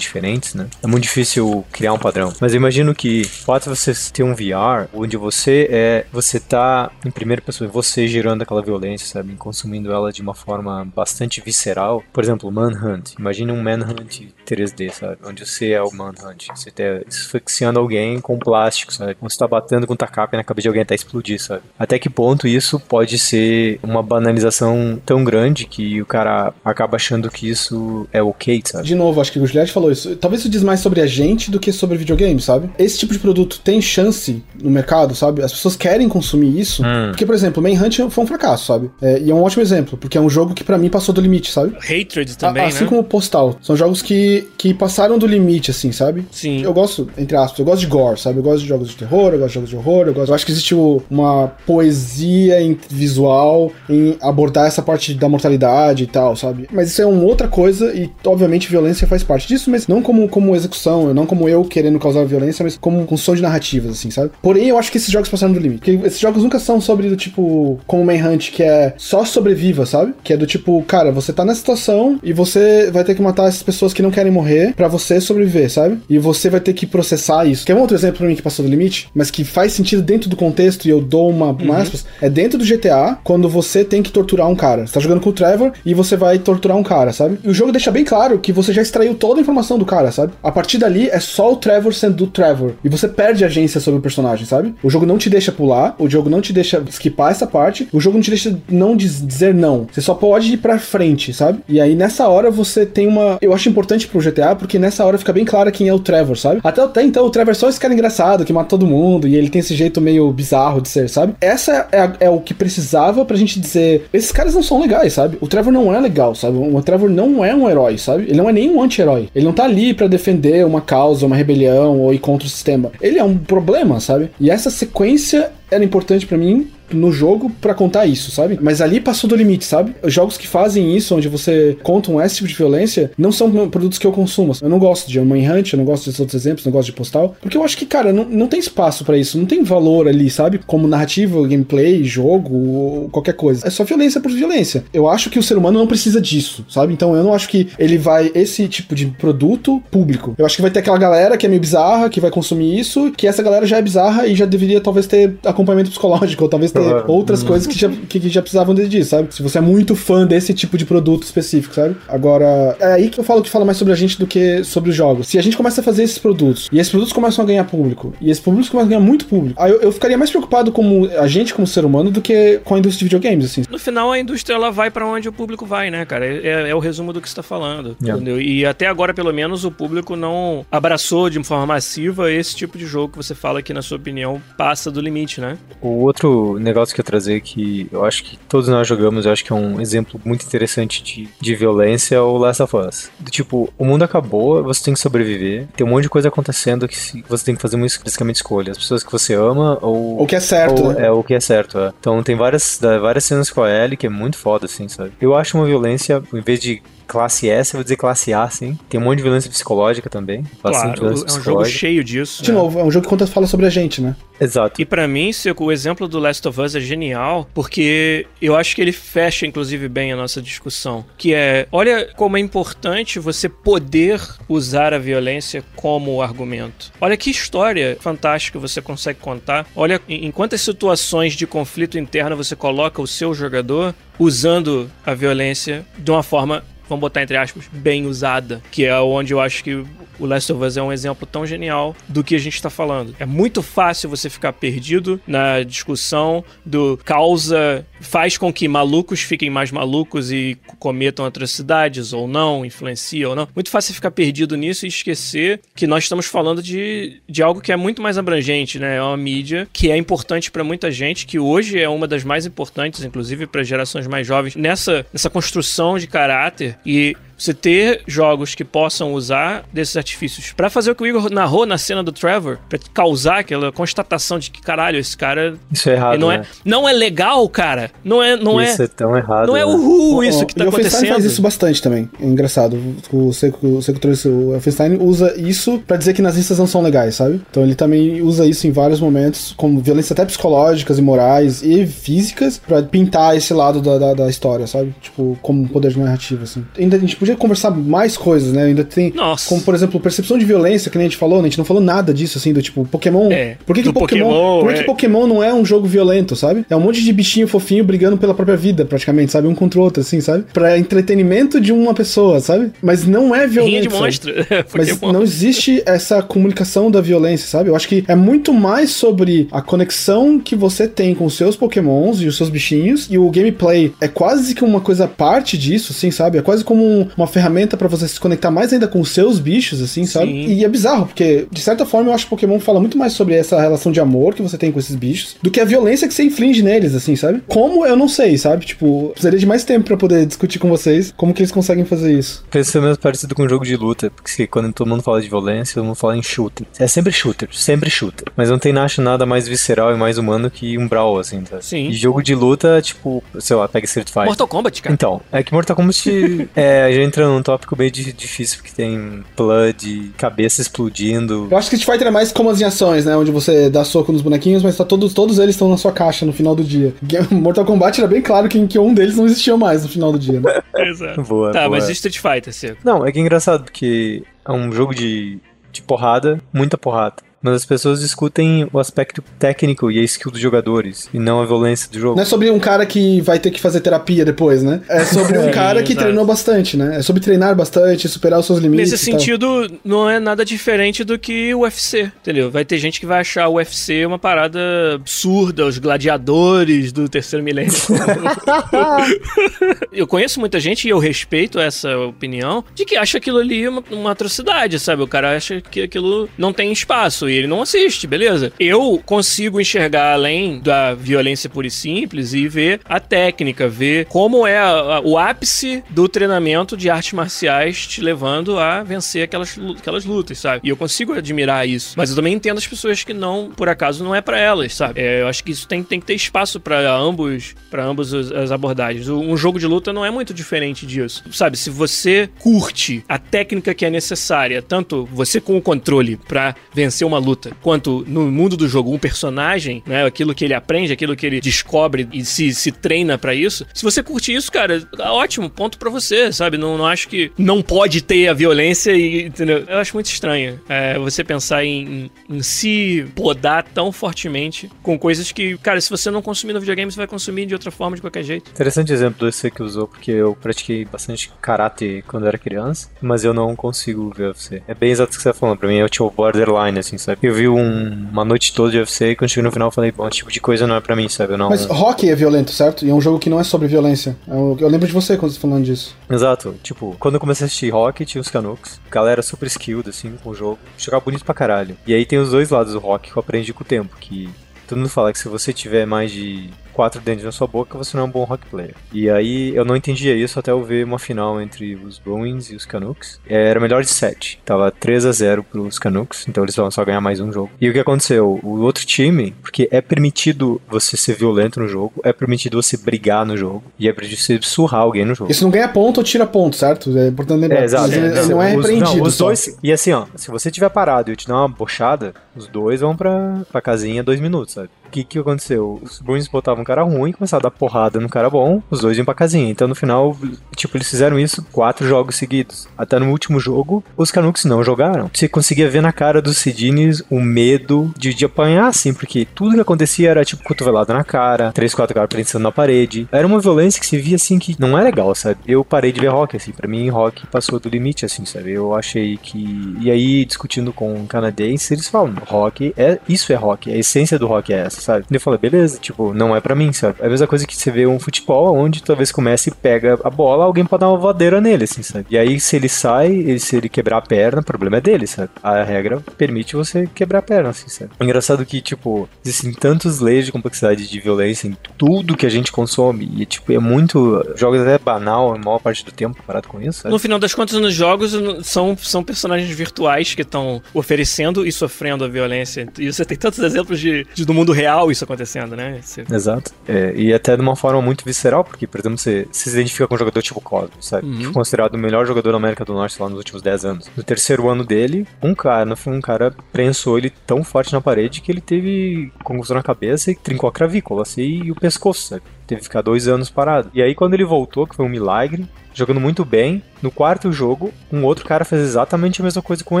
diferentes, 0.00 0.54
né? 0.54 0.68
É 0.82 0.86
muito 0.86 1.02
difícil 1.02 1.64
criar 1.70 1.92
um 1.92 1.98
padrão. 1.98 2.32
Mas 2.40 2.54
eu 2.54 2.58
imagino 2.58 2.94
que 2.94 3.22
o 3.22 3.28
fato 3.28 3.64
de 3.64 3.76
você 3.76 3.92
ter 4.12 4.22
um 4.22 4.34
VR 4.34 4.88
onde 4.94 5.16
você 5.16 5.68
é, 5.70 6.06
você 6.10 6.40
tá 6.40 6.90
em 7.04 7.10
primeira 7.10 7.42
pessoa, 7.42 7.68
você 7.68 8.08
gerando 8.08 8.42
aquela 8.42 8.62
violência, 8.62 9.06
sabe, 9.06 9.34
consumindo 9.34 9.92
ela 9.92 10.10
de 10.10 10.22
uma 10.22 10.34
forma 10.34 10.86
bastante 10.96 11.42
visceral. 11.42 12.02
Por 12.12 12.24
exemplo, 12.24 12.50
Manhunt. 12.50 13.14
Imagine 13.18 13.52
um 13.52 13.62
Manhunt 13.62 14.22
3D, 14.44 14.90
sabe? 14.90 15.16
Onde 15.24 15.46
você 15.46 15.70
é 15.70 15.82
o 15.82 15.90
Manhunt. 15.92 16.48
Você 16.54 16.70
tá 16.70 16.82
asfixiando 17.06 17.78
alguém 17.78 18.20
com 18.20 18.38
plástico, 18.38 18.92
sabe? 18.92 19.16
Você 19.20 19.38
tá 19.38 19.46
batendo 19.46 19.86
com 19.86 19.96
tacape 19.96 20.36
na 20.36 20.44
cabeça 20.44 20.62
de 20.62 20.68
alguém 20.68 20.82
até 20.82 20.94
explodir, 20.94 21.40
sabe? 21.40 21.62
Até 21.78 21.98
que 21.98 22.08
ponto 22.08 22.46
isso 22.46 22.78
pode 22.78 23.18
ser 23.18 23.78
uma 23.82 24.02
banalização 24.02 25.00
tão 25.04 25.24
grande 25.24 25.64
que 25.66 26.00
o 26.00 26.06
cara 26.06 26.52
acaba 26.64 26.96
achando 26.96 27.30
que 27.30 27.48
isso 27.48 28.06
é 28.12 28.22
ok, 28.22 28.62
sabe? 28.64 28.86
De 28.86 28.94
novo, 28.94 29.20
acho 29.20 29.32
que 29.32 29.38
o 29.38 29.46
Juliette 29.46 29.72
falou 29.72 29.90
isso. 29.90 30.16
Talvez 30.16 30.40
isso 30.40 30.50
diz 30.50 30.62
mais 30.62 30.80
sobre 30.80 31.00
a 31.00 31.06
gente 31.06 31.50
do 31.50 31.58
que 31.58 31.72
sobre 31.72 31.96
videogame, 31.96 32.40
sabe? 32.40 32.70
Esse 32.78 32.98
tipo 32.98 33.12
de 33.12 33.18
produto 33.18 33.60
tem 33.60 33.80
chance 33.80 34.42
no 34.62 34.70
mercado, 34.70 35.14
sabe? 35.14 35.42
As 35.42 35.52
pessoas 35.52 35.76
querem 35.76 36.08
consumir 36.08 36.58
isso. 36.58 36.82
Hum. 36.82 37.08
Porque, 37.10 37.26
por 37.26 37.34
exemplo, 37.34 37.62
Manhunt 37.62 37.98
foi 38.10 38.24
um 38.24 38.26
fracasso, 38.26 38.66
sabe? 38.66 38.90
É, 39.00 39.20
e 39.20 39.30
é 39.30 39.34
um 39.34 39.42
ótimo 39.42 39.62
exemplo, 39.62 39.96
porque 39.96 40.18
é 40.18 40.20
um 40.20 40.30
jogo 40.30 40.54
que 40.54 40.64
para 40.64 40.78
mim 40.78 40.88
passou 40.88 41.14
do 41.14 41.20
limite, 41.20 41.50
sabe? 41.50 41.76
Hatred 41.76 42.36
também, 42.36 42.64
a, 42.64 42.66
assim 42.66 42.84
né? 42.84 42.90
como 42.90 43.04
Postal. 43.04 43.56
São 43.62 43.76
jogos 43.76 44.02
que, 44.02 44.33
que 44.56 44.72
passaram 44.74 45.18
do 45.18 45.26
limite, 45.26 45.70
assim, 45.70 45.92
sabe? 45.92 46.24
Sim. 46.30 46.62
Eu 46.62 46.72
gosto, 46.72 47.08
entre 47.18 47.36
aspas, 47.36 47.58
eu 47.58 47.64
gosto 47.64 47.80
de 47.80 47.86
gore, 47.86 48.20
sabe? 48.20 48.38
Eu 48.38 48.42
gosto 48.42 48.62
de 48.62 48.68
jogos 48.68 48.88
de 48.88 48.96
terror, 48.96 49.32
eu 49.32 49.38
gosto 49.38 49.48
de 49.48 49.54
jogos 49.54 49.70
de 49.70 49.76
horror, 49.76 50.06
eu, 50.06 50.14
gosto, 50.14 50.28
eu 50.30 50.34
acho 50.34 50.46
que 50.46 50.52
existe 50.52 50.74
uma 50.74 51.52
poesia 51.66 52.56
visual 52.88 53.72
em 53.88 54.16
abordar 54.20 54.66
essa 54.66 54.82
parte 54.82 55.14
da 55.14 55.28
mortalidade 55.28 56.04
e 56.04 56.06
tal, 56.06 56.36
sabe? 56.36 56.68
Mas 56.72 56.88
isso 56.88 57.02
é 57.02 57.06
uma 57.06 57.22
outra 57.22 57.48
coisa 57.48 57.92
e, 57.94 58.10
obviamente, 58.24 58.68
violência 58.68 59.06
faz 59.06 59.22
parte 59.22 59.46
disso, 59.46 59.70
mas 59.70 59.86
não 59.86 60.02
como, 60.02 60.28
como 60.28 60.54
execução, 60.54 61.12
não 61.12 61.26
como 61.26 61.48
eu 61.48 61.64
querendo 61.64 61.98
causar 61.98 62.24
violência, 62.24 62.62
mas 62.62 62.76
como 62.76 63.04
construção 63.06 63.34
de 63.34 63.42
narrativas, 63.42 63.92
assim, 63.92 64.10
sabe? 64.10 64.30
Porém, 64.42 64.68
eu 64.68 64.78
acho 64.78 64.90
que 64.90 64.98
esses 64.98 65.10
jogos 65.10 65.28
passaram 65.28 65.52
do 65.52 65.60
limite. 65.60 65.80
Porque 65.80 66.06
esses 66.06 66.20
jogos 66.20 66.42
nunca 66.42 66.58
são 66.58 66.80
sobre 66.80 67.08
do 67.08 67.16
tipo, 67.16 67.78
como 67.86 68.04
Manhunt, 68.04 68.50
que 68.50 68.62
é 68.62 68.94
só 68.96 69.24
sobreviva, 69.24 69.86
sabe? 69.86 70.14
Que 70.22 70.32
é 70.32 70.36
do 70.36 70.46
tipo, 70.46 70.82
cara, 70.84 71.12
você 71.12 71.32
tá 71.32 71.44
nessa 71.44 71.60
situação 71.60 72.18
e 72.22 72.32
você 72.32 72.90
vai 72.90 73.04
ter 73.04 73.14
que 73.14 73.22
matar 73.22 73.48
essas 73.48 73.62
pessoas 73.62 73.92
que 73.92 74.02
não 74.02 74.10
querem 74.10 74.23
morrer 74.30 74.74
para 74.74 74.88
você 74.88 75.20
sobreviver, 75.20 75.70
sabe? 75.70 75.98
E 76.08 76.18
você 76.18 76.50
vai 76.50 76.60
ter 76.60 76.72
que 76.72 76.86
processar 76.86 77.44
isso. 77.46 77.64
Que 77.64 77.72
é 77.72 77.74
um 77.74 77.80
outro 77.80 77.96
exemplo 77.96 78.18
pra 78.18 78.26
mim 78.26 78.34
que 78.34 78.42
passou 78.42 78.64
do 78.64 78.70
limite, 78.70 79.08
mas 79.14 79.30
que 79.30 79.44
faz 79.44 79.72
sentido 79.72 80.02
dentro 80.02 80.28
do 80.28 80.36
contexto 80.36 80.86
e 80.86 80.90
eu 80.90 81.00
dou 81.00 81.28
uma, 81.30 81.46
uhum. 81.46 81.56
uma 81.62 81.78
aspas. 81.78 82.04
É 82.20 82.28
dentro 82.28 82.58
do 82.58 82.64
GTA, 82.64 83.18
quando 83.22 83.48
você 83.48 83.84
tem 83.84 84.02
que 84.02 84.10
torturar 84.10 84.48
um 84.48 84.56
cara. 84.56 84.86
Você 84.86 84.94
tá 84.94 85.00
jogando 85.00 85.20
com 85.20 85.30
o 85.30 85.32
Trevor 85.32 85.72
e 85.84 85.94
você 85.94 86.16
vai 86.16 86.38
torturar 86.38 86.76
um 86.76 86.82
cara, 86.82 87.12
sabe? 87.12 87.38
E 87.42 87.48
o 87.48 87.54
jogo 87.54 87.72
deixa 87.72 87.90
bem 87.90 88.04
claro 88.04 88.38
que 88.38 88.52
você 88.52 88.72
já 88.72 88.82
extraiu 88.82 89.14
toda 89.14 89.40
a 89.40 89.42
informação 89.42 89.78
do 89.78 89.84
cara, 89.84 90.10
sabe? 90.10 90.32
A 90.42 90.52
partir 90.52 90.78
dali 90.78 91.08
é 91.08 91.20
só 91.20 91.52
o 91.52 91.56
Trevor 91.56 91.92
sendo 91.94 92.24
o 92.24 92.26
Trevor. 92.26 92.72
E 92.84 92.88
você 92.88 93.08
perde 93.08 93.44
agência 93.44 93.80
sobre 93.80 93.98
o 93.98 94.02
personagem, 94.02 94.46
sabe? 94.46 94.74
O 94.82 94.90
jogo 94.90 95.06
não 95.06 95.18
te 95.18 95.30
deixa 95.30 95.52
pular, 95.52 95.94
o 95.98 96.08
jogo 96.08 96.30
não 96.30 96.40
te 96.40 96.52
deixa 96.52 96.82
skipar 96.90 97.30
essa 97.30 97.46
parte, 97.46 97.88
o 97.92 98.00
jogo 98.00 98.16
não 98.16 98.22
te 98.22 98.30
deixa 98.30 98.56
não 98.68 98.96
dizer 98.96 99.54
não. 99.54 99.86
Você 99.90 100.00
só 100.00 100.14
pode 100.14 100.52
ir 100.52 100.56
pra 100.58 100.78
frente, 100.78 101.32
sabe? 101.32 101.60
E 101.68 101.80
aí 101.80 101.94
nessa 101.94 102.28
hora 102.28 102.50
você 102.50 102.86
tem 102.86 103.06
uma. 103.06 103.38
Eu 103.40 103.52
acho 103.52 103.68
importante 103.68 104.06
pro 104.14 104.22
GTA, 104.22 104.54
porque 104.54 104.78
nessa 104.78 105.04
hora 105.04 105.18
fica 105.18 105.32
bem 105.32 105.44
claro 105.44 105.70
quem 105.72 105.88
é 105.88 105.92
o 105.92 105.98
Trevor, 105.98 106.36
sabe? 106.36 106.60
Até, 106.62 106.82
até 106.82 107.02
então 107.02 107.26
o 107.26 107.30
Trevor 107.30 107.50
é 107.50 107.54
só 107.54 107.68
esse 107.68 107.80
cara 107.80 107.92
engraçado 107.92 108.44
que 108.44 108.52
mata 108.52 108.68
todo 108.68 108.86
mundo 108.86 109.26
e 109.26 109.34
ele 109.34 109.50
tem 109.50 109.58
esse 109.58 109.74
jeito 109.74 110.00
meio 110.00 110.30
bizarro 110.30 110.80
de 110.80 110.88
ser, 110.88 111.08
sabe? 111.08 111.34
Essa 111.40 111.88
é, 111.90 112.26
é 112.26 112.30
o 112.30 112.40
que 112.40 112.54
precisava 112.54 113.24
pra 113.24 113.36
gente 113.36 113.58
dizer: 113.58 114.06
esses 114.12 114.30
caras 114.30 114.54
não 114.54 114.62
são 114.62 114.80
legais, 114.80 115.12
sabe? 115.12 115.36
O 115.40 115.48
Trevor 115.48 115.72
não 115.72 115.92
é 115.94 116.00
legal, 116.00 116.34
sabe? 116.34 116.56
O 116.56 116.82
Trevor 116.82 117.10
não 117.10 117.44
é 117.44 117.54
um 117.54 117.68
herói, 117.68 117.98
sabe? 117.98 118.24
Ele 118.24 118.36
não 118.36 118.48
é 118.48 118.52
nem 118.52 118.70
um 118.70 118.80
anti-herói. 118.80 119.28
Ele 119.34 119.44
não 119.44 119.52
tá 119.52 119.64
ali 119.64 119.92
para 119.92 120.06
defender 120.06 120.64
uma 120.64 120.80
causa, 120.80 121.26
uma 121.26 121.36
rebelião 121.36 121.98
ou 122.00 122.14
ir 122.14 122.18
contra 122.18 122.46
o 122.46 122.50
sistema. 122.50 122.92
Ele 123.00 123.18
é 123.18 123.24
um 123.24 123.36
problema, 123.36 123.98
sabe? 124.00 124.30
E 124.40 124.50
essa 124.50 124.70
sequência 124.70 125.50
era 125.74 125.84
importante 125.84 126.26
para 126.26 126.38
mim 126.38 126.68
no 126.92 127.10
jogo 127.12 127.50
para 127.60 127.74
contar 127.74 128.06
isso, 128.06 128.30
sabe? 128.30 128.58
Mas 128.60 128.80
ali 128.80 129.00
passou 129.00 129.28
do 129.28 129.36
limite, 129.36 129.64
sabe? 129.64 129.94
Os 130.02 130.12
jogos 130.12 130.36
que 130.36 130.46
fazem 130.46 130.96
isso, 130.96 131.14
onde 131.16 131.28
você 131.28 131.76
conta 131.82 132.10
um 132.10 132.20
esse 132.20 132.36
tipo 132.36 132.48
de 132.48 132.54
violência, 132.54 133.10
não 133.16 133.32
são 133.32 133.68
produtos 133.68 133.98
que 133.98 134.06
eu 134.06 134.12
consumo. 134.12 134.52
Eu 134.60 134.68
não 134.68 134.78
gosto 134.78 135.10
de 135.10 135.20
Manhunt, 135.20 135.72
eu 135.72 135.78
não 135.78 135.84
gosto 135.84 136.06
desses 136.06 136.20
outros 136.20 136.40
exemplos, 136.40 136.64
não 136.64 136.72
gosto 136.72 136.86
de 136.86 136.92
Postal, 136.92 137.36
porque 137.40 137.56
eu 137.56 137.64
acho 137.64 137.76
que, 137.76 137.86
cara, 137.86 138.12
não, 138.12 138.24
não 138.24 138.46
tem 138.46 138.60
espaço 138.60 139.04
para 139.04 139.16
isso, 139.16 139.38
não 139.38 139.46
tem 139.46 139.62
valor 139.62 140.06
ali, 140.06 140.30
sabe? 140.30 140.60
Como 140.66 140.86
narrativa, 140.86 141.40
gameplay, 141.46 142.04
jogo, 142.04 143.08
qualquer 143.10 143.34
coisa. 143.34 143.66
É 143.66 143.70
só 143.70 143.84
violência 143.84 144.20
por 144.20 144.30
violência. 144.30 144.84
Eu 144.92 145.08
acho 145.08 145.30
que 145.30 145.38
o 145.38 145.42
ser 145.42 145.56
humano 145.56 145.78
não 145.78 145.86
precisa 145.86 146.20
disso, 146.20 146.64
sabe? 146.68 146.92
Então 146.92 147.16
eu 147.16 147.24
não 147.24 147.34
acho 147.34 147.48
que 147.48 147.68
ele 147.78 147.98
vai, 147.98 148.30
esse 148.34 148.68
tipo 148.68 148.94
de 148.94 149.06
produto 149.06 149.82
público. 149.90 150.34
Eu 150.38 150.46
acho 150.46 150.56
que 150.56 150.62
vai 150.62 150.70
ter 150.70 150.80
aquela 150.80 150.98
galera 150.98 151.36
que 151.36 151.46
é 151.46 151.48
meio 151.48 151.60
bizarra, 151.60 152.08
que 152.08 152.20
vai 152.20 152.30
consumir 152.30 152.78
isso, 152.78 153.10
que 153.12 153.26
essa 153.26 153.42
galera 153.42 153.66
já 153.66 153.78
é 153.78 153.82
bizarra 153.82 154.26
e 154.26 154.34
já 154.34 154.44
deveria 154.44 154.80
talvez 154.80 155.06
ter 155.06 155.34
acompanhamento 155.64 155.90
psicológico, 155.90 156.44
ou 156.44 156.48
talvez 156.48 156.70
ter 156.70 156.80
uhum. 156.80 157.04
outras 157.08 157.42
uhum. 157.42 157.48
coisas 157.48 157.66
que 157.66 157.78
já, 157.78 157.88
que, 157.88 158.20
que 158.20 158.28
já 158.28 158.40
precisavam 158.40 158.74
disso, 158.74 159.10
sabe? 159.10 159.34
Se 159.34 159.42
você 159.42 159.58
é 159.58 159.60
muito 159.60 159.96
fã 159.96 160.26
desse 160.26 160.52
tipo 160.54 160.76
de 160.76 160.84
produto 160.84 161.24
específico, 161.24 161.74
sabe? 161.74 161.96
Agora, 162.08 162.76
é 162.78 162.92
aí 162.92 163.08
que 163.08 163.18
eu 163.18 163.24
falo 163.24 163.42
que 163.42 163.50
fala 163.50 163.64
mais 163.64 163.78
sobre 163.78 163.92
a 163.92 163.96
gente 163.96 164.18
do 164.18 164.26
que 164.26 164.62
sobre 164.64 164.90
os 164.90 164.96
jogos. 164.96 165.28
Se 165.28 165.38
a 165.38 165.42
gente 165.42 165.56
começa 165.56 165.80
a 165.80 165.84
fazer 165.84 166.02
esses 166.02 166.18
produtos, 166.18 166.68
e 166.70 166.78
esses 166.78 166.90
produtos 166.90 167.12
começam 167.12 167.44
a 167.44 167.46
ganhar 167.46 167.64
público, 167.64 168.14
e 168.20 168.30
esses 168.30 168.42
produtos 168.42 168.68
começam 168.68 168.86
a 168.86 168.90
ganhar 168.90 169.04
muito 169.04 169.26
público, 169.26 169.60
aí 169.60 169.70
eu, 169.70 169.80
eu 169.80 169.92
ficaria 169.92 170.16
mais 170.16 170.30
preocupado 170.30 170.70
como 170.70 171.06
a 171.18 171.26
gente, 171.26 171.54
como 171.54 171.66
ser 171.66 171.84
humano, 171.84 172.10
do 172.10 172.20
que 172.20 172.60
com 172.64 172.74
a 172.74 172.78
indústria 172.78 173.08
de 173.08 173.16
videogames, 173.16 173.46
assim. 173.46 173.62
No 173.70 173.78
final, 173.78 174.12
a 174.12 174.18
indústria 174.18 174.54
ela 174.54 174.70
vai 174.70 174.90
para 174.90 175.06
onde 175.06 175.28
o 175.28 175.32
público 175.32 175.66
vai, 175.66 175.90
né, 175.90 176.04
cara? 176.04 176.26
É, 176.26 176.70
é 176.70 176.74
o 176.74 176.78
resumo 176.78 177.12
do 177.12 177.20
que 177.20 177.28
você 177.28 177.36
tá 177.36 177.42
falando. 177.42 177.96
Yeah. 178.00 178.14
Entendeu? 178.14 178.40
E 178.40 178.64
até 178.66 178.86
agora, 178.86 179.14
pelo 179.14 179.32
menos, 179.32 179.64
o 179.64 179.70
público 179.70 180.16
não 180.16 180.64
abraçou 180.70 181.30
de 181.30 181.42
forma 181.42 181.66
massiva 181.66 182.30
esse 182.30 182.54
tipo 182.54 182.78
de 182.78 182.86
jogo 182.86 183.12
que 183.12 183.16
você 183.16 183.34
fala 183.34 183.62
que, 183.62 183.72
na 183.72 183.82
sua 183.82 183.96
opinião, 183.96 184.40
passa 184.56 184.90
do 184.90 185.00
limite, 185.00 185.40
né? 185.40 185.43
O 185.80 186.02
outro 186.02 186.58
negócio 186.58 186.94
que 186.94 187.00
eu 187.00 187.04
trazer 187.04 187.40
que 187.40 187.88
eu 187.92 188.04
acho 188.04 188.24
que 188.24 188.38
todos 188.48 188.68
nós 188.68 188.86
jogamos, 188.86 189.26
eu 189.26 189.32
acho 189.32 189.44
que 189.44 189.52
é 189.52 189.56
um 189.56 189.80
exemplo 189.80 190.20
muito 190.24 190.44
interessante 190.44 191.02
de, 191.02 191.28
de 191.40 191.54
violência, 191.54 192.16
é 192.16 192.20
o 192.20 192.36
Last 192.36 192.62
of 192.62 192.76
Us. 192.76 193.10
Do 193.18 193.30
tipo, 193.30 193.72
o 193.78 193.84
mundo 193.84 194.02
acabou, 194.02 194.62
você 194.62 194.84
tem 194.84 194.94
que 194.94 195.00
sobreviver, 195.00 195.66
tem 195.76 195.86
um 195.86 195.90
monte 195.90 196.04
de 196.04 196.08
coisa 196.08 196.28
acontecendo 196.28 196.88
que 196.88 197.24
você 197.28 197.44
tem 197.44 197.54
que 197.54 197.62
fazer 197.62 197.76
uma 197.76 197.86
basicamente 198.02 198.36
escolha. 198.36 198.72
As 198.72 198.78
pessoas 198.78 199.02
que 199.02 199.12
você 199.12 199.34
ama 199.34 199.78
ou. 199.80 200.22
O 200.22 200.26
que 200.26 200.36
é 200.36 200.40
certo, 200.40 200.82
ou, 200.82 200.92
né? 200.92 201.06
É 201.06 201.10
o 201.10 201.22
que 201.22 201.34
é 201.34 201.40
certo, 201.40 201.78
é. 201.78 201.92
Então 202.00 202.22
tem 202.22 202.36
várias, 202.36 202.78
várias 202.80 203.24
cenas 203.24 203.50
com 203.50 203.62
a 203.62 203.70
Ellie 203.70 203.96
que 203.96 204.06
é 204.06 204.10
muito 204.10 204.38
foda, 204.38 204.66
assim, 204.66 204.88
sabe? 204.88 205.12
Eu 205.20 205.34
acho 205.34 205.56
uma 205.56 205.66
violência, 205.66 206.22
em 206.32 206.40
vez 206.40 206.60
de 206.60 206.82
classe 207.06 207.48
S, 207.48 207.74
eu 207.74 207.78
vou 207.78 207.84
dizer 207.84 207.96
classe 207.96 208.32
A, 208.32 208.48
sim. 208.48 208.78
Tem 208.88 209.00
um 209.00 209.04
monte 209.04 209.18
de 209.18 209.22
violência 209.22 209.50
psicológica 209.50 210.08
também. 210.10 210.44
Claro, 210.62 211.00
violência 211.00 211.26
é 211.26 211.38
um 211.38 211.42
jogo 211.42 211.64
cheio 211.64 212.04
disso. 212.04 212.42
De 212.42 212.50
né? 212.50 212.58
novo, 212.58 212.78
é 212.78 212.84
um 212.84 212.90
jogo 212.90 213.04
que 213.04 213.10
conta 213.10 213.26
fala 213.26 213.46
sobre 213.46 213.66
a 213.66 213.70
gente, 213.70 214.00
né? 214.00 214.16
Exato. 214.40 214.80
E 214.80 214.84
para 214.84 215.06
mim, 215.06 215.30
o 215.58 215.72
exemplo 215.72 216.08
do 216.08 216.18
Last 216.18 216.46
of 216.48 216.60
Us 216.60 216.74
é 216.74 216.80
genial, 216.80 217.48
porque 217.54 218.26
eu 218.42 218.56
acho 218.56 218.74
que 218.74 218.82
ele 218.82 218.92
fecha, 218.92 219.46
inclusive, 219.46 219.88
bem 219.88 220.12
a 220.12 220.16
nossa 220.16 220.42
discussão. 220.42 221.04
Que 221.16 221.34
é, 221.34 221.68
olha 221.70 222.10
como 222.16 222.36
é 222.36 222.40
importante 222.40 223.18
você 223.18 223.48
poder 223.48 224.20
usar 224.48 224.92
a 224.92 224.98
violência 224.98 225.62
como 225.76 226.20
argumento. 226.20 226.92
Olha 227.00 227.16
que 227.16 227.30
história 227.30 227.96
fantástica 228.00 228.58
você 228.58 228.82
consegue 228.82 229.20
contar. 229.20 229.66
Olha 229.74 230.00
em 230.08 230.30
quantas 230.30 230.60
situações 230.60 231.34
de 231.34 231.46
conflito 231.46 231.98
interno 231.98 232.36
você 232.36 232.56
coloca 232.56 233.00
o 233.00 233.06
seu 233.06 233.34
jogador 233.34 233.94
usando 234.18 234.90
a 235.04 235.14
violência 235.14 235.84
de 235.98 236.10
uma 236.10 236.22
forma 236.22 236.64
vamos 236.88 237.00
botar 237.00 237.22
entre 237.22 237.36
aspas, 237.36 237.64
bem 237.72 238.06
usada, 238.06 238.62
que 238.70 238.84
é 238.84 238.98
onde 239.00 239.32
eu 239.32 239.40
acho 239.40 239.62
que 239.64 239.84
o 240.18 240.26
Last 240.26 240.52
of 240.52 240.64
Us 240.64 240.76
é 240.76 240.82
um 240.82 240.92
exemplo 240.92 241.26
tão 241.26 241.46
genial 241.46 241.94
do 242.08 242.22
que 242.22 242.34
a 242.34 242.38
gente 242.38 242.54
está 242.54 242.70
falando. 242.70 243.14
É 243.18 243.26
muito 243.26 243.62
fácil 243.62 244.08
você 244.08 244.28
ficar 244.30 244.52
perdido 244.52 245.20
na 245.26 245.62
discussão 245.62 246.44
do 246.64 246.98
causa 247.04 247.84
faz 248.04 248.36
com 248.36 248.52
que 248.52 248.68
malucos 248.68 249.20
fiquem 249.20 249.50
mais 249.50 249.70
malucos 249.70 250.30
e 250.30 250.56
cometam 250.78 251.24
atrocidades 251.24 252.12
ou 252.12 252.28
não, 252.28 252.64
influencia 252.64 253.28
ou 253.28 253.34
não. 253.34 253.48
Muito 253.54 253.70
fácil 253.70 253.94
ficar 253.94 254.10
perdido 254.10 254.56
nisso 254.56 254.84
e 254.84 254.88
esquecer 254.88 255.60
que 255.74 255.86
nós 255.86 256.04
estamos 256.04 256.26
falando 256.26 256.62
de, 256.62 257.20
de 257.28 257.42
algo 257.42 257.60
que 257.60 257.72
é 257.72 257.76
muito 257.76 258.02
mais 258.02 258.18
abrangente, 258.18 258.78
né? 258.78 258.96
É 258.96 259.02
uma 259.02 259.16
mídia 259.16 259.66
que 259.72 259.90
é 259.90 259.96
importante 259.96 260.50
para 260.50 260.62
muita 260.62 260.90
gente, 260.90 261.26
que 261.26 261.38
hoje 261.38 261.80
é 261.80 261.88
uma 261.88 262.06
das 262.06 262.22
mais 262.22 262.46
importantes, 262.46 263.02
inclusive 263.02 263.46
para 263.46 263.62
gerações 263.62 264.06
mais 264.06 264.26
jovens, 264.26 264.54
nessa, 264.54 265.06
nessa 265.12 265.30
construção 265.30 265.98
de 265.98 266.06
caráter 266.06 266.78
e 266.84 267.16
você 267.44 267.54
ter 267.54 268.02
jogos 268.06 268.54
que 268.54 268.64
possam 268.64 269.12
usar 269.12 269.64
desses 269.72 269.96
artifícios 269.96 270.52
para 270.52 270.70
fazer 270.70 270.90
o 270.90 270.94
que 270.94 271.02
o 271.02 271.06
Igor 271.06 271.30
narrou 271.30 271.66
na 271.66 271.78
cena 271.78 272.02
do 272.02 272.12
Trevor, 272.12 272.58
pra 272.68 272.78
causar 272.92 273.40
aquela 273.40 273.70
constatação 273.72 274.38
de 274.38 274.50
que, 274.50 274.60
caralho, 274.60 274.98
esse 274.98 275.16
cara. 275.16 275.54
Isso 275.70 275.90
é 275.90 275.94
errado. 275.94 276.18
não, 276.18 276.28
né? 276.28 276.36
é, 276.36 276.46
não 276.64 276.88
é 276.88 276.92
legal, 276.92 277.48
cara. 277.48 277.90
Não 278.02 278.22
é. 278.22 278.36
Não 278.36 278.60
isso 278.60 278.82
é, 278.82 278.86
tão 278.86 279.16
errado. 279.16 279.46
Não 279.46 279.56
é 279.56 279.60
né? 279.60 279.66
uhul 279.66 280.24
isso 280.24 280.46
que 280.46 280.54
tá 280.54 280.64
e 280.64 280.66
o 280.66 280.70
acontecendo. 280.70 281.08
faz 281.08 281.24
isso 281.24 281.42
bastante 281.42 281.82
também. 281.82 282.08
É 282.20 282.24
engraçado. 282.24 282.78
O 283.12 283.32
Seco, 283.32 283.66
o 283.66 283.82
Seco 283.82 283.98
trouxe 283.98 284.28
o 284.28 284.50
Wolfenstein 284.52 284.98
usa 285.00 285.34
isso 285.38 285.82
pra 285.86 285.96
dizer 285.96 286.14
que 286.14 286.22
nazistas 286.22 286.58
não 286.58 286.66
são 286.66 286.82
legais, 286.82 287.14
sabe? 287.16 287.40
Então 287.50 287.62
ele 287.62 287.74
também 287.74 288.22
usa 288.22 288.46
isso 288.46 288.66
em 288.66 288.72
vários 288.72 289.00
momentos, 289.00 289.54
como 289.56 289.80
violência 289.80 290.12
até 290.12 290.24
psicológicas 290.24 290.98
e 290.98 291.02
morais 291.02 291.62
e 291.62 291.86
físicas, 291.86 292.58
pra 292.58 292.82
pintar 292.82 293.36
esse 293.36 293.52
lado 293.52 293.80
da, 293.80 293.98
da, 293.98 294.14
da 294.14 294.28
história, 294.28 294.66
sabe? 294.66 294.94
Tipo, 295.00 295.38
como 295.42 295.62
um 295.62 295.68
poder 295.68 295.96
narrativo, 295.96 296.44
assim. 296.44 296.64
Ainda 296.78 296.96
a 296.96 297.00
gente 297.00 297.16
podia 297.16 297.33
conversar 297.36 297.70
mais 297.70 298.16
coisas, 298.16 298.52
né? 298.52 298.64
Ainda 298.64 298.84
tem. 298.84 299.12
Nossa. 299.14 299.48
Como, 299.48 299.62
por 299.62 299.74
exemplo, 299.74 300.00
percepção 300.00 300.38
de 300.38 300.44
violência, 300.44 300.90
que 300.90 300.98
nem 300.98 301.06
a 301.06 301.10
gente 301.10 301.18
falou, 301.18 301.38
né? 301.38 301.46
A 301.46 301.48
gente 301.48 301.58
não 301.58 301.64
falou 301.64 301.82
nada 301.82 302.12
disso, 302.12 302.38
assim, 302.38 302.52
do 302.52 302.62
tipo, 302.62 302.84
Pokémon. 302.86 303.30
É, 303.30 303.56
por 303.66 303.74
que, 303.74 303.82
que 303.82 303.92
Pokémon. 303.92 304.24
Pokémon, 304.28 304.60
por 304.60 304.68
que, 304.68 304.74
é. 304.74 304.78
que 304.78 304.84
Pokémon 304.84 305.26
não 305.26 305.42
é 305.42 305.52
um 305.52 305.64
jogo 305.64 305.86
violento, 305.86 306.36
sabe? 306.36 306.64
É 306.68 306.76
um 306.76 306.80
monte 306.80 307.02
de 307.02 307.12
bichinho 307.12 307.46
fofinho 307.46 307.84
brigando 307.84 308.16
pela 308.16 308.34
própria 308.34 308.56
vida, 308.56 308.84
praticamente, 308.84 309.32
sabe? 309.32 309.48
Um 309.48 309.54
contra 309.54 309.78
o 309.78 309.82
outro, 309.82 310.00
assim, 310.00 310.20
sabe? 310.20 310.44
Pra 310.52 310.78
entretenimento 310.78 311.60
de 311.60 311.72
uma 311.72 311.94
pessoa, 311.94 312.40
sabe? 312.40 312.70
Mas 312.82 313.06
não 313.06 313.34
é 313.34 313.46
violento. 313.46 313.70
Rinha 313.70 313.82
de 313.82 313.88
monstro. 313.88 314.32
Mas 314.76 315.00
não 315.00 315.22
existe 315.22 315.82
essa 315.86 316.22
comunicação 316.22 316.90
da 316.90 317.00
violência, 317.00 317.46
sabe? 317.46 317.70
Eu 317.70 317.76
acho 317.76 317.88
que 317.88 318.04
é 318.08 318.14
muito 318.14 318.52
mais 318.52 318.90
sobre 318.90 319.48
a 319.50 319.60
conexão 319.60 320.38
que 320.38 320.54
você 320.56 320.86
tem 320.86 321.14
com 321.14 321.24
os 321.24 321.34
seus 321.34 321.56
pokémons 321.56 322.20
e 322.20 322.26
os 322.26 322.36
seus 322.36 322.48
bichinhos, 322.50 323.06
e 323.10 323.18
o 323.18 323.30
gameplay 323.30 323.92
é 324.00 324.08
quase 324.08 324.54
que 324.54 324.64
uma 324.64 324.80
coisa 324.80 325.06
parte 325.06 325.56
disso, 325.56 325.92
assim, 325.92 326.10
sabe? 326.10 326.38
É 326.38 326.42
quase 326.42 326.64
como 326.64 326.84
um- 326.84 327.08
uma 327.16 327.26
ferramenta 327.26 327.76
pra 327.76 327.88
você 327.88 328.06
se 328.06 328.20
conectar 328.20 328.50
mais 328.50 328.72
ainda 328.72 328.86
com 328.86 329.00
os 329.00 329.10
seus 329.10 329.38
bichos, 329.38 329.80
assim, 329.82 330.04
sabe? 330.04 330.26
Sim. 330.26 330.54
E 330.54 330.64
é 330.64 330.68
bizarro, 330.68 331.06
porque, 331.06 331.46
de 331.50 331.60
certa 331.60 331.86
forma, 331.86 332.10
eu 332.10 332.14
acho 332.14 332.24
que 332.24 332.30
Pokémon 332.30 332.60
fala 332.60 332.80
muito 332.80 332.98
mais 332.98 333.12
sobre 333.12 333.34
essa 333.34 333.60
relação 333.60 333.90
de 333.90 334.00
amor 334.00 334.34
que 334.34 334.42
você 334.42 334.58
tem 334.58 334.70
com 334.70 334.78
esses 334.78 334.94
bichos, 334.94 335.36
do 335.42 335.50
que 335.50 335.60
a 335.60 335.64
violência 335.64 336.06
que 336.06 336.14
você 336.14 336.24
inflige 336.24 336.62
neles, 336.62 336.94
assim, 336.94 337.16
sabe? 337.16 337.42
Como, 337.46 337.86
eu 337.86 337.96
não 337.96 338.08
sei, 338.08 338.36
sabe? 338.38 338.66
Tipo, 338.66 339.10
precisaria 339.10 339.38
de 339.38 339.46
mais 339.46 339.64
tempo 339.64 339.86
pra 339.86 339.96
poder 339.96 340.26
discutir 340.26 340.58
com 340.58 340.68
vocês 340.68 341.12
como 341.16 341.32
que 341.32 341.40
eles 341.40 341.52
conseguem 341.52 341.84
fazer 341.84 342.12
isso. 342.12 342.44
Pensa 342.50 342.80
mesmo 342.80 342.98
parecido 342.98 343.34
com 343.34 343.42
um 343.42 343.48
jogo 343.48 343.64
de 343.64 343.76
luta, 343.76 344.10
porque 344.10 344.46
quando 344.46 344.72
todo 344.72 344.88
mundo 344.88 345.02
fala 345.02 345.20
de 345.20 345.28
violência, 345.28 345.74
todo 345.74 345.84
mundo 345.84 345.96
fala 345.96 346.16
em 346.16 346.22
shooter. 346.22 346.66
É 346.78 346.86
sempre 346.86 347.12
shooter, 347.12 347.48
sempre 347.52 347.90
shooter. 347.90 348.26
Mas 348.36 348.50
não 348.50 348.58
tem 348.58 348.74
acho 348.78 349.00
nada 349.00 349.24
mais 349.26 349.46
visceral 349.46 349.92
e 349.92 349.96
mais 349.96 350.18
humano 350.18 350.50
que 350.50 350.76
um 350.78 350.88
brawl, 350.88 351.18
assim, 351.18 351.44
sabe? 351.44 351.64
Sim. 351.64 351.88
E 351.88 351.92
jogo 351.92 352.22
de 352.22 352.34
luta, 352.34 352.80
tipo, 352.82 353.22
sei 353.38 353.56
lá, 353.56 353.68
pega 353.68 353.84
Street 353.84 354.08
Fighter. 354.08 354.26
Mortal 354.26 354.48
Kombat, 354.48 354.82
cara. 354.82 354.94
Então, 354.94 355.20
é 355.32 355.42
que 355.42 355.52
Mortal 355.52 355.76
Kombat 355.76 356.48
é, 356.54 356.92
entra 357.04 357.28
num 357.28 357.42
tópico 357.42 357.76
meio 357.76 357.90
di- 357.90 358.12
difícil, 358.12 358.58
porque 358.58 358.72
tem 358.74 359.22
blood, 359.36 360.12
cabeça 360.16 360.60
explodindo. 360.60 361.48
Eu 361.50 361.56
acho 361.56 361.68
que 361.68 361.76
Street 361.76 361.94
Fighter 361.96 362.08
é 362.08 362.10
mais 362.10 362.32
como 362.32 362.50
as 362.50 362.60
em 362.60 362.64
ações, 362.64 363.04
né? 363.04 363.16
Onde 363.16 363.30
você 363.30 363.68
dá 363.70 363.84
soco 363.84 364.10
nos 364.12 364.22
bonequinhos, 364.22 364.62
mas 364.62 364.76
tá 364.76 364.84
todos, 364.84 365.12
todos 365.14 365.38
eles 365.38 365.54
estão 365.54 365.68
na 365.68 365.76
sua 365.76 365.92
caixa 365.92 366.24
no 366.26 366.32
final 366.32 366.54
do 366.56 366.64
dia. 366.64 366.94
Mortal 367.30 367.64
Kombat 367.64 368.00
era 368.00 368.08
bem 368.08 368.22
claro 368.22 368.48
que, 368.48 368.66
que 368.66 368.78
um 368.78 368.92
deles 368.94 369.16
não 369.16 369.26
existia 369.26 369.56
mais 369.56 369.82
no 369.82 369.88
final 369.88 370.10
do 370.12 370.18
dia, 370.18 370.40
né? 370.40 370.60
Exato. 370.88 371.22
Boa, 371.22 371.52
Tá, 371.52 371.60
boa. 371.60 371.70
mas 371.70 371.88
e 371.88 371.92
Street 371.92 372.18
Fighter, 372.18 372.52
Seco? 372.52 372.78
Não, 372.84 373.06
é 373.06 373.12
que 373.12 373.18
é 373.18 373.22
engraçado, 373.22 373.64
porque 373.64 374.22
é 374.44 374.52
um 374.52 374.72
jogo 374.72 374.94
de, 374.94 375.38
de 375.72 375.82
porrada, 375.82 376.40
muita 376.52 376.76
porrada. 376.78 377.16
Mas 377.44 377.56
as 377.56 377.66
pessoas 377.66 378.00
discutem 378.00 378.66
o 378.72 378.78
aspecto 378.78 379.22
técnico 379.38 379.90
e 379.90 379.98
a 379.98 380.02
skill 380.02 380.32
dos 380.32 380.40
jogadores, 380.40 381.10
e 381.12 381.18
não 381.18 381.42
a 381.42 381.44
violência 381.44 381.90
do 381.90 382.00
jogo. 382.00 382.16
Não 382.16 382.22
é 382.22 382.24
sobre 382.24 382.50
um 382.50 382.58
cara 382.58 382.86
que 382.86 383.20
vai 383.20 383.38
ter 383.38 383.50
que 383.50 383.60
fazer 383.60 383.80
terapia 383.80 384.24
depois, 384.24 384.62
né? 384.62 384.80
É 384.88 385.04
sobre 385.04 385.36
um 385.36 385.44
Sim, 385.44 385.50
cara 385.52 385.82
que 385.82 385.92
exato. 385.92 386.06
treinou 386.06 386.24
bastante, 386.24 386.74
né? 386.74 386.96
É 386.96 387.02
sobre 387.02 387.20
treinar 387.20 387.54
bastante, 387.54 388.08
superar 388.08 388.40
os 388.40 388.46
seus 388.46 388.60
limites. 388.60 388.92
Nesse 388.92 389.10
e 389.10 389.10
tal. 389.10 389.20
sentido, 389.20 389.70
não 389.84 390.08
é 390.08 390.18
nada 390.18 390.42
diferente 390.42 391.04
do 391.04 391.18
que 391.18 391.54
o 391.54 391.60
UFC, 391.60 392.10
entendeu? 392.22 392.50
Vai 392.50 392.64
ter 392.64 392.78
gente 392.78 392.98
que 392.98 393.04
vai 393.04 393.20
achar 393.20 393.46
o 393.48 393.56
UFC 393.56 394.06
uma 394.06 394.18
parada 394.18 394.94
absurda, 394.94 395.66
os 395.66 395.76
gladiadores 395.76 396.92
do 396.92 397.06
terceiro 397.10 397.44
milênio. 397.44 397.74
eu 399.92 400.06
conheço 400.06 400.40
muita 400.40 400.58
gente 400.58 400.86
e 400.86 400.90
eu 400.90 400.98
respeito 400.98 401.60
essa 401.60 401.94
opinião 401.98 402.64
de 402.74 402.86
que 402.86 402.96
acha 402.96 403.18
aquilo 403.18 403.36
ali 403.36 403.68
uma, 403.68 403.84
uma 403.90 404.12
atrocidade, 404.12 404.80
sabe? 404.80 405.02
O 405.02 405.06
cara 405.06 405.36
acha 405.36 405.60
que 405.60 405.82
aquilo 405.82 406.26
não 406.38 406.50
tem 406.50 406.72
espaço 406.72 407.33
ele 407.36 407.46
não 407.46 407.62
assiste, 407.62 408.06
beleza? 408.06 408.52
Eu 408.58 409.00
consigo 409.04 409.60
enxergar 409.60 410.12
além 410.12 410.58
da 410.60 410.94
violência 410.94 411.48
pura 411.50 411.66
e 411.66 411.70
simples 411.70 412.32
e 412.32 412.48
ver 412.48 412.80
a 412.84 412.98
técnica, 413.00 413.68
ver 413.68 414.06
como 414.06 414.46
é 414.46 414.58
a- 414.58 414.96
a- 414.96 415.00
o 415.00 415.18
ápice 415.18 415.82
do 415.90 416.08
treinamento 416.08 416.76
de 416.76 416.88
artes 416.90 417.12
marciais 417.12 417.86
te 417.86 418.00
levando 418.00 418.58
a 418.58 418.82
vencer 418.82 419.22
aquelas, 419.24 419.58
aquelas 419.78 420.04
lutas, 420.04 420.38
sabe? 420.38 420.60
E 420.64 420.68
eu 420.68 420.76
consigo 420.76 421.12
admirar 421.14 421.68
isso. 421.68 421.94
Mas 421.96 422.10
eu 422.10 422.16
também 422.16 422.34
entendo 422.34 422.58
as 422.58 422.66
pessoas 422.66 423.02
que 423.04 423.12
não, 423.14 423.50
por 423.56 423.68
acaso, 423.68 424.02
não 424.04 424.14
é 424.14 424.20
pra 424.20 424.38
elas, 424.38 424.74
sabe? 424.74 425.00
É, 425.00 425.22
eu 425.22 425.28
acho 425.28 425.42
que 425.44 425.50
isso 425.52 425.66
tem, 425.68 425.82
tem 425.82 426.00
que 426.00 426.06
ter 426.06 426.14
espaço 426.14 426.58
pra 426.60 426.90
ambos, 426.94 427.54
para 427.70 427.84
ambos 427.84 428.12
os- 428.12 428.32
as 428.32 428.50
abordagens. 428.52 429.08
Um 429.08 429.36
jogo 429.36 429.58
de 429.58 429.66
luta 429.66 429.92
não 429.92 430.04
é 430.04 430.10
muito 430.10 430.32
diferente 430.34 430.86
disso. 430.86 431.22
Sabe, 431.32 431.56
se 431.56 431.70
você 431.70 432.28
curte 432.38 433.04
a 433.08 433.18
técnica 433.18 433.74
que 433.74 433.84
é 433.84 433.90
necessária, 433.90 434.62
tanto 434.62 435.08
você 435.12 435.40
com 435.40 435.56
o 435.56 435.62
controle 435.62 436.16
pra 436.16 436.54
vencer 436.72 437.06
uma 437.06 437.18
luta, 437.24 437.52
quanto 437.62 438.04
no 438.06 438.30
mundo 438.30 438.56
do 438.56 438.68
jogo 438.68 438.92
um 438.92 438.98
personagem, 438.98 439.82
né, 439.86 440.04
aquilo 440.04 440.34
que 440.34 440.44
ele 440.44 440.54
aprende, 440.54 440.92
aquilo 440.92 441.16
que 441.16 441.26
ele 441.26 441.40
descobre 441.40 442.08
e 442.12 442.24
se, 442.24 442.54
se 442.54 442.70
treina 442.70 443.16
pra 443.18 443.34
isso. 443.34 443.66
Se 443.72 443.82
você 443.82 444.02
curte 444.02 444.34
isso, 444.34 444.50
cara, 444.50 444.86
ótimo, 444.98 445.48
ponto 445.50 445.78
pra 445.78 445.90
você, 445.90 446.32
sabe? 446.32 446.58
Não, 446.58 446.76
não 446.78 446.86
acho 446.86 447.08
que 447.08 447.32
não 447.38 447.62
pode 447.62 448.02
ter 448.02 448.28
a 448.28 448.32
violência 448.34 448.92
e, 448.92 449.24
entendeu? 449.26 449.64
Eu 449.66 449.78
acho 449.78 449.94
muito 449.94 450.06
estranho 450.06 450.60
é, 450.68 450.98
você 450.98 451.24
pensar 451.24 451.64
em, 451.64 452.10
em, 452.28 452.42
se 452.42 453.06
podar 453.14 453.64
tão 453.64 453.90
fortemente 453.90 454.70
com 454.82 454.98
coisas 454.98 455.32
que, 455.32 455.56
cara, 455.58 455.80
se 455.80 455.90
você 455.90 456.10
não 456.10 456.22
consumir 456.22 456.52
no 456.52 456.60
videogame, 456.60 456.90
você 456.90 456.98
vai 456.98 457.06
consumir 457.06 457.46
de 457.46 457.54
outra 457.54 457.70
forma, 457.70 457.96
de 457.96 458.02
qualquer 458.02 458.22
jeito. 458.22 458.50
Interessante 458.50 458.92
exemplo 458.92 459.26
UFC 459.26 459.50
que 459.50 459.62
usou, 459.62 459.86
porque 459.86 460.10
eu 460.10 460.36
pratiquei 460.40 460.84
bastante 460.84 461.30
karate 461.40 462.04
quando 462.06 462.26
era 462.26 462.38
criança, 462.38 462.90
mas 463.00 463.24
eu 463.24 463.32
não 463.32 463.54
consigo 463.56 464.12
ver 464.14 464.28
UFC. 464.28 464.62
É 464.66 464.74
bem 464.74 464.90
exato 464.90 465.12
o 465.12 465.16
que 465.16 465.22
você 465.22 465.30
tá 465.30 465.34
falando, 465.34 465.58
pra 465.58 465.68
mim 465.68 465.78
é 465.78 465.84
o 465.84 465.88
tipo 465.88 466.10
borderline, 466.10 466.78
assim, 466.78 466.98
sabe? 467.04 467.18
Eu 467.22 467.34
vi 467.34 467.48
um- 467.48 468.08
uma 468.10 468.24
noite 468.24 468.52
toda 468.54 468.70
de 468.70 468.78
UFC 468.78 469.10
e 469.10 469.16
quando 469.16 469.28
cheguei 469.30 469.42
no 469.44 469.52
final 469.52 469.68
eu 469.68 469.72
falei, 469.72 469.92
bom, 469.92 470.06
esse 470.08 470.18
tipo 470.18 470.30
de 470.32 470.40
coisa 470.40 470.66
não 470.66 470.76
é 470.76 470.80
pra 470.80 470.96
mim, 470.96 471.08
sabe? 471.08 471.34
Eu 471.34 471.38
não... 471.38 471.50
Mas 471.50 471.68
hockey 471.68 472.08
é 472.10 472.14
violento, 472.14 472.50
certo? 472.50 472.84
E 472.84 472.90
é 472.90 472.94
um 472.94 473.00
jogo 473.00 473.18
que 473.18 473.30
não 473.30 473.38
é 473.40 473.44
sobre 473.44 473.68
violência. 473.68 474.16
Eu, 474.26 474.56
eu 474.60 474.68
lembro 474.68 474.86
de 474.86 474.92
você 474.92 475.16
quando 475.16 475.32
você 475.32 475.38
falando 475.40 475.64
disso. 475.64 475.94
Exato, 476.10 476.54
tipo, 476.62 476.96
quando 476.98 477.14
eu 477.14 477.20
comecei 477.20 477.44
a 477.44 477.46
assistir 477.46 477.70
Rock, 477.70 478.04
tinha 478.04 478.20
os 478.20 478.28
Canucks, 478.28 478.80
galera 478.90 479.22
super 479.22 479.46
skilled, 479.46 479.88
assim, 479.88 480.14
com 480.22 480.30
o 480.30 480.34
jogo, 480.34 480.58
jogava 480.78 481.04
bonito 481.04 481.24
pra 481.24 481.34
caralho. 481.34 481.76
E 481.86 481.94
aí 481.94 482.04
tem 482.06 482.18
os 482.18 482.30
dois 482.30 482.50
lados 482.50 482.72
do 482.72 482.78
Rock 482.78 483.10
que 483.10 483.16
eu 483.16 483.20
aprendi 483.20 483.52
com 483.52 483.62
o 483.62 483.66
tempo, 483.66 483.96
que 484.00 484.28
todo 484.66 484.78
mundo 484.78 484.88
fala 484.88 485.12
que 485.12 485.18
se 485.18 485.28
você 485.28 485.52
tiver 485.52 485.86
mais 485.86 486.10
de 486.10 486.50
quatro 486.74 487.00
dentes 487.00 487.24
na 487.24 487.32
sua 487.32 487.46
boca, 487.46 487.78
você 487.78 487.96
não 487.96 488.04
é 488.04 488.06
um 488.06 488.10
bom 488.10 488.24
rock 488.24 488.44
player. 488.46 488.74
E 488.92 489.08
aí 489.08 489.54
eu 489.54 489.64
não 489.64 489.76
entendia 489.76 490.14
isso 490.14 490.38
até 490.38 490.50
eu 490.50 490.62
ver 490.62 490.84
uma 490.84 490.98
final 490.98 491.40
entre 491.40 491.74
os 491.76 491.98
Bruins 491.98 492.50
e 492.50 492.56
os 492.56 492.66
Canucks. 492.66 493.20
É, 493.26 493.48
Era 493.48 493.60
melhor 493.60 493.82
de 493.82 493.88
7. 493.90 494.40
Tava 494.44 494.70
3 494.70 495.06
a 495.06 495.12
0 495.12 495.42
pros 495.44 495.78
Canucks, 495.78 496.26
então 496.28 496.42
eles 496.44 496.54
vão 496.56 496.70
só 496.70 496.84
ganhar 496.84 497.00
mais 497.00 497.20
um 497.20 497.32
jogo. 497.32 497.50
E 497.60 497.68
o 497.68 497.72
que 497.72 497.78
aconteceu? 497.78 498.40
O 498.42 498.60
outro 498.60 498.84
time, 498.84 499.32
porque 499.40 499.68
é 499.70 499.80
permitido 499.80 500.60
você 500.68 500.96
ser 500.96 501.14
violento 501.14 501.60
no 501.60 501.68
jogo, 501.68 501.94
é 502.04 502.12
permitido 502.12 502.60
você 502.60 502.76
brigar 502.76 503.24
no 503.24 503.36
jogo, 503.36 503.62
e 503.78 503.88
é 503.88 503.92
permitido 503.92 504.20
você 504.20 504.38
surrar 504.42 504.80
alguém 504.82 505.04
no 505.04 505.14
jogo. 505.14 505.30
Isso 505.30 505.44
não 505.44 505.50
ganha 505.50 505.68
ponto 505.68 505.98
ou 505.98 506.04
tira 506.04 506.26
ponto, 506.26 506.56
certo? 506.56 506.96
É 506.98 507.08
importante 507.08 507.40
lembrar. 507.40 507.60
É, 507.60 507.64
exato. 507.64 507.92
Ele, 507.92 508.06
ele 508.18 508.26
não 508.26 508.42
é 508.42 508.56
Os- 508.56 508.66
repreendido. 508.66 509.02
os 509.02 509.14
só. 509.14 509.26
dois. 509.26 509.56
E 509.62 509.72
assim, 509.72 509.92
ó, 509.92 510.06
se 510.16 510.30
você 510.30 510.50
tiver 510.50 510.68
parado 510.70 511.10
e 511.10 511.12
eu 511.12 511.16
te 511.16 511.26
dar 511.28 511.36
uma 511.36 511.48
bochada, 511.48 512.14
os 512.36 512.46
dois 512.48 512.80
vão 512.80 512.96
pra, 512.96 513.42
pra 513.50 513.60
casinha 513.60 514.02
dois 514.02 514.20
minutos, 514.20 514.54
sabe? 514.54 514.68
O 514.86 514.90
que 514.90 515.04
que 515.04 515.18
aconteceu? 515.18 515.80
Os 515.82 516.00
Bruins 516.00 516.28
botavam 516.28 516.62
um 516.62 516.64
cara 516.64 516.82
ruim, 516.82 517.12
começaram 517.12 517.40
a 517.40 517.48
dar 517.48 517.50
porrada 517.50 517.98
no 517.98 518.08
cara 518.08 518.30
bom, 518.30 518.62
os 518.70 518.80
dois 518.80 518.96
iam 518.96 519.04
pra 519.04 519.14
casinha. 519.14 519.50
Então 519.50 519.66
no 519.66 519.74
final, 519.74 520.16
tipo, 520.54 520.76
eles 520.76 520.88
fizeram 520.88 521.18
isso 521.18 521.44
quatro 521.50 521.86
jogos 521.86 522.16
seguidos. 522.16 522.68
Até 522.78 522.98
no 522.98 523.10
último 523.10 523.40
jogo, 523.40 523.82
os 523.96 524.10
Canucks 524.10 524.44
não 524.44 524.62
jogaram. 524.62 525.10
Você 525.12 525.28
conseguia 525.28 525.68
ver 525.68 525.82
na 525.82 525.92
cara 525.92 526.22
dos 526.22 526.38
Sidines 526.38 527.02
o 527.10 527.20
medo 527.20 527.92
de, 527.96 528.14
de 528.14 528.24
apanhar, 528.24 528.68
assim, 528.68 528.94
porque 528.94 529.26
tudo 529.34 529.54
que 529.54 529.60
acontecia 529.60 530.10
era 530.10 530.24
tipo 530.24 530.44
cotovelada 530.44 530.94
na 530.94 531.02
cara, 531.02 531.52
três, 531.52 531.74
quatro 531.74 531.94
caras 531.94 532.08
prensando 532.08 532.44
na 532.44 532.52
parede. 532.52 533.08
Era 533.10 533.26
uma 533.26 533.40
violência 533.40 533.80
que 533.80 533.86
se 533.86 533.98
via 533.98 534.16
assim 534.16 534.38
que 534.38 534.56
não 534.60 534.78
é 534.78 534.82
legal, 534.82 535.14
sabe? 535.14 535.40
Eu 535.46 535.64
parei 535.64 535.92
de 535.92 536.00
ver 536.00 536.08
rock, 536.08 536.36
assim, 536.36 536.52
pra 536.52 536.68
mim 536.68 536.88
rock 536.88 537.26
passou 537.26 537.58
do 537.58 537.68
limite, 537.68 538.04
assim, 538.04 538.24
sabe? 538.24 538.52
Eu 538.52 538.74
achei 538.74 539.16
que. 539.16 539.76
E 539.80 539.90
aí, 539.90 540.24
discutindo 540.24 540.72
com 540.72 540.94
um 540.94 541.06
canadense, 541.06 541.74
eles 541.74 541.88
falam: 541.88 542.14
rock 542.26 542.74
é. 542.76 542.98
Isso 543.08 543.32
é 543.32 543.36
rock, 543.36 543.70
a 543.70 543.76
essência 543.76 544.18
do 544.18 544.26
rock 544.26 544.52
é 544.52 544.58
essa, 544.58 544.80
sabe? 544.80 545.04
E 545.10 545.14
eu 545.14 545.20
falei, 545.20 545.38
beleza, 545.38 545.78
tipo, 545.78 546.12
não 546.14 546.34
é 546.34 546.40
pra 546.40 546.54
mim, 546.54 546.72
sabe? 546.72 546.96
É 547.00 547.06
a 547.06 547.10
mesma 547.10 547.26
coisa 547.26 547.46
que 547.46 547.56
você 547.56 547.70
vê 547.70 547.86
um 547.86 547.98
futebol 547.98 548.56
onde 548.56 548.82
talvez 548.82 549.12
comece 549.12 549.50
e 549.50 549.54
pega 549.54 549.98
a 550.02 550.10
bola, 550.10 550.44
alguém 550.44 550.64
pode 550.64 550.80
dar 550.80 550.88
uma 550.88 550.98
voadeira 550.98 551.40
nele, 551.40 551.64
assim, 551.64 551.82
sabe? 551.82 552.06
E 552.10 552.18
aí, 552.18 552.40
se 552.40 552.56
ele 552.56 552.68
sai, 552.68 553.38
se 553.38 553.56
ele 553.56 553.68
quebrar 553.68 553.98
a 553.98 554.02
perna, 554.02 554.40
o 554.40 554.44
problema 554.44 554.78
é 554.78 554.80
dele, 554.80 555.06
sabe? 555.06 555.30
A 555.42 555.62
regra 555.62 556.00
permite 556.16 556.56
você 556.56 556.88
quebrar 556.94 557.18
a 557.20 557.22
perna, 557.22 557.50
assim, 557.50 557.68
sabe? 557.68 557.90
Engraçado 558.00 558.44
que, 558.44 558.60
tipo, 558.60 559.08
existem 559.24 559.52
tantos 559.52 560.00
leis 560.00 560.26
de 560.26 560.32
complexidade 560.32 560.88
de 560.88 561.00
violência 561.00 561.48
em 561.48 561.56
tudo 561.76 562.16
que 562.16 562.26
a 562.26 562.30
gente 562.30 562.52
consome, 562.52 563.10
e, 563.16 563.26
tipo, 563.26 563.52
é 563.52 563.58
muito. 563.58 564.24
Jogos 564.36 564.60
até 564.60 564.78
banal 564.78 565.34
a 565.34 565.38
maior 565.38 565.58
parte 565.58 565.84
do 565.84 565.92
tempo 565.92 566.22
parado 566.26 566.48
com 566.48 566.60
isso, 566.60 566.82
sabe? 566.82 566.92
No 566.92 566.98
final 566.98 567.18
das 567.18 567.34
contas, 567.34 567.60
nos 567.60 567.74
jogos 567.74 568.16
são, 568.42 568.76
são 568.76 569.02
personagens 569.02 569.50
virtuais 569.50 570.14
que 570.14 570.22
estão 570.22 570.62
oferecendo 570.72 571.46
e 571.46 571.52
sofrendo 571.52 572.04
a 572.04 572.08
violência. 572.14 572.66
E 572.78 572.90
você 572.90 573.04
tem 573.04 573.16
tantos 573.16 573.38
exemplos 573.40 573.78
de, 573.78 574.06
de 574.14 574.24
do 574.24 574.32
mundo 574.32 574.52
real 574.52 574.90
isso 574.90 575.04
acontecendo, 575.04 575.54
né? 575.54 575.80
Você... 575.82 576.04
Exato. 576.10 576.52
É, 576.66 576.92
e 576.96 577.12
até 577.12 577.36
de 577.36 577.42
uma 577.42 577.56
forma 577.56 577.82
muito 577.82 578.04
visceral, 578.04 578.44
porque, 578.44 578.66
por 578.66 578.80
exemplo, 578.80 578.96
você, 578.96 579.26
você 579.30 579.50
se 579.50 579.56
identifica 579.56 579.86
com 579.86 579.94
um 579.94 579.98
jogador 579.98 580.22
tipo 580.22 580.40
Cosmo, 580.40 580.80
sabe? 580.80 581.06
Uhum. 581.06 581.18
Que 581.18 581.24
foi 581.24 581.32
considerado 581.32 581.74
o 581.74 581.78
melhor 581.78 582.06
jogador 582.06 582.30
da 582.30 582.36
América 582.38 582.64
do 582.64 582.72
Norte 582.72 583.00
lá 583.00 583.08
nos 583.08 583.18
últimos 583.18 583.42
10 583.42 583.64
anos. 583.64 583.90
No 583.96 584.02
terceiro 584.02 584.48
ano 584.48 584.64
dele, 584.64 585.06
um 585.22 585.34
cara, 585.34 585.74
um 585.86 586.00
cara 586.00 586.34
prensou 586.52 586.96
ele 586.96 587.10
tão 587.26 587.44
forte 587.44 587.72
na 587.72 587.80
parede 587.80 588.20
que 588.20 588.32
ele 588.32 588.40
teve 588.40 589.12
concussão 589.22 589.56
na 589.56 589.62
cabeça 589.62 590.10
e 590.10 590.14
trincou 590.14 590.48
a 590.48 590.52
clavícula, 590.52 591.02
assim, 591.02 591.44
e 591.44 591.50
o 591.50 591.54
pescoço, 591.54 592.08
sabe? 592.08 592.22
Teve 592.46 592.60
que 592.60 592.66
ficar 592.66 592.82
dois 592.82 593.08
anos 593.08 593.30
parado. 593.30 593.70
E 593.74 593.82
aí, 593.82 593.94
quando 593.94 594.14
ele 594.14 594.24
voltou, 594.24 594.66
que 594.66 594.76
foi 594.76 594.84
um 594.84 594.88
milagre, 594.88 595.48
jogando 595.72 596.00
muito 596.00 596.24
bem. 596.24 596.62
No 596.84 596.90
quarto 596.90 597.32
jogo, 597.32 597.72
um 597.90 598.04
outro 598.04 598.26
cara 598.26 598.44
fez 598.44 598.60
exatamente 598.60 599.22
a 599.22 599.24
mesma 599.24 599.40
coisa 599.40 599.64
com 599.64 599.80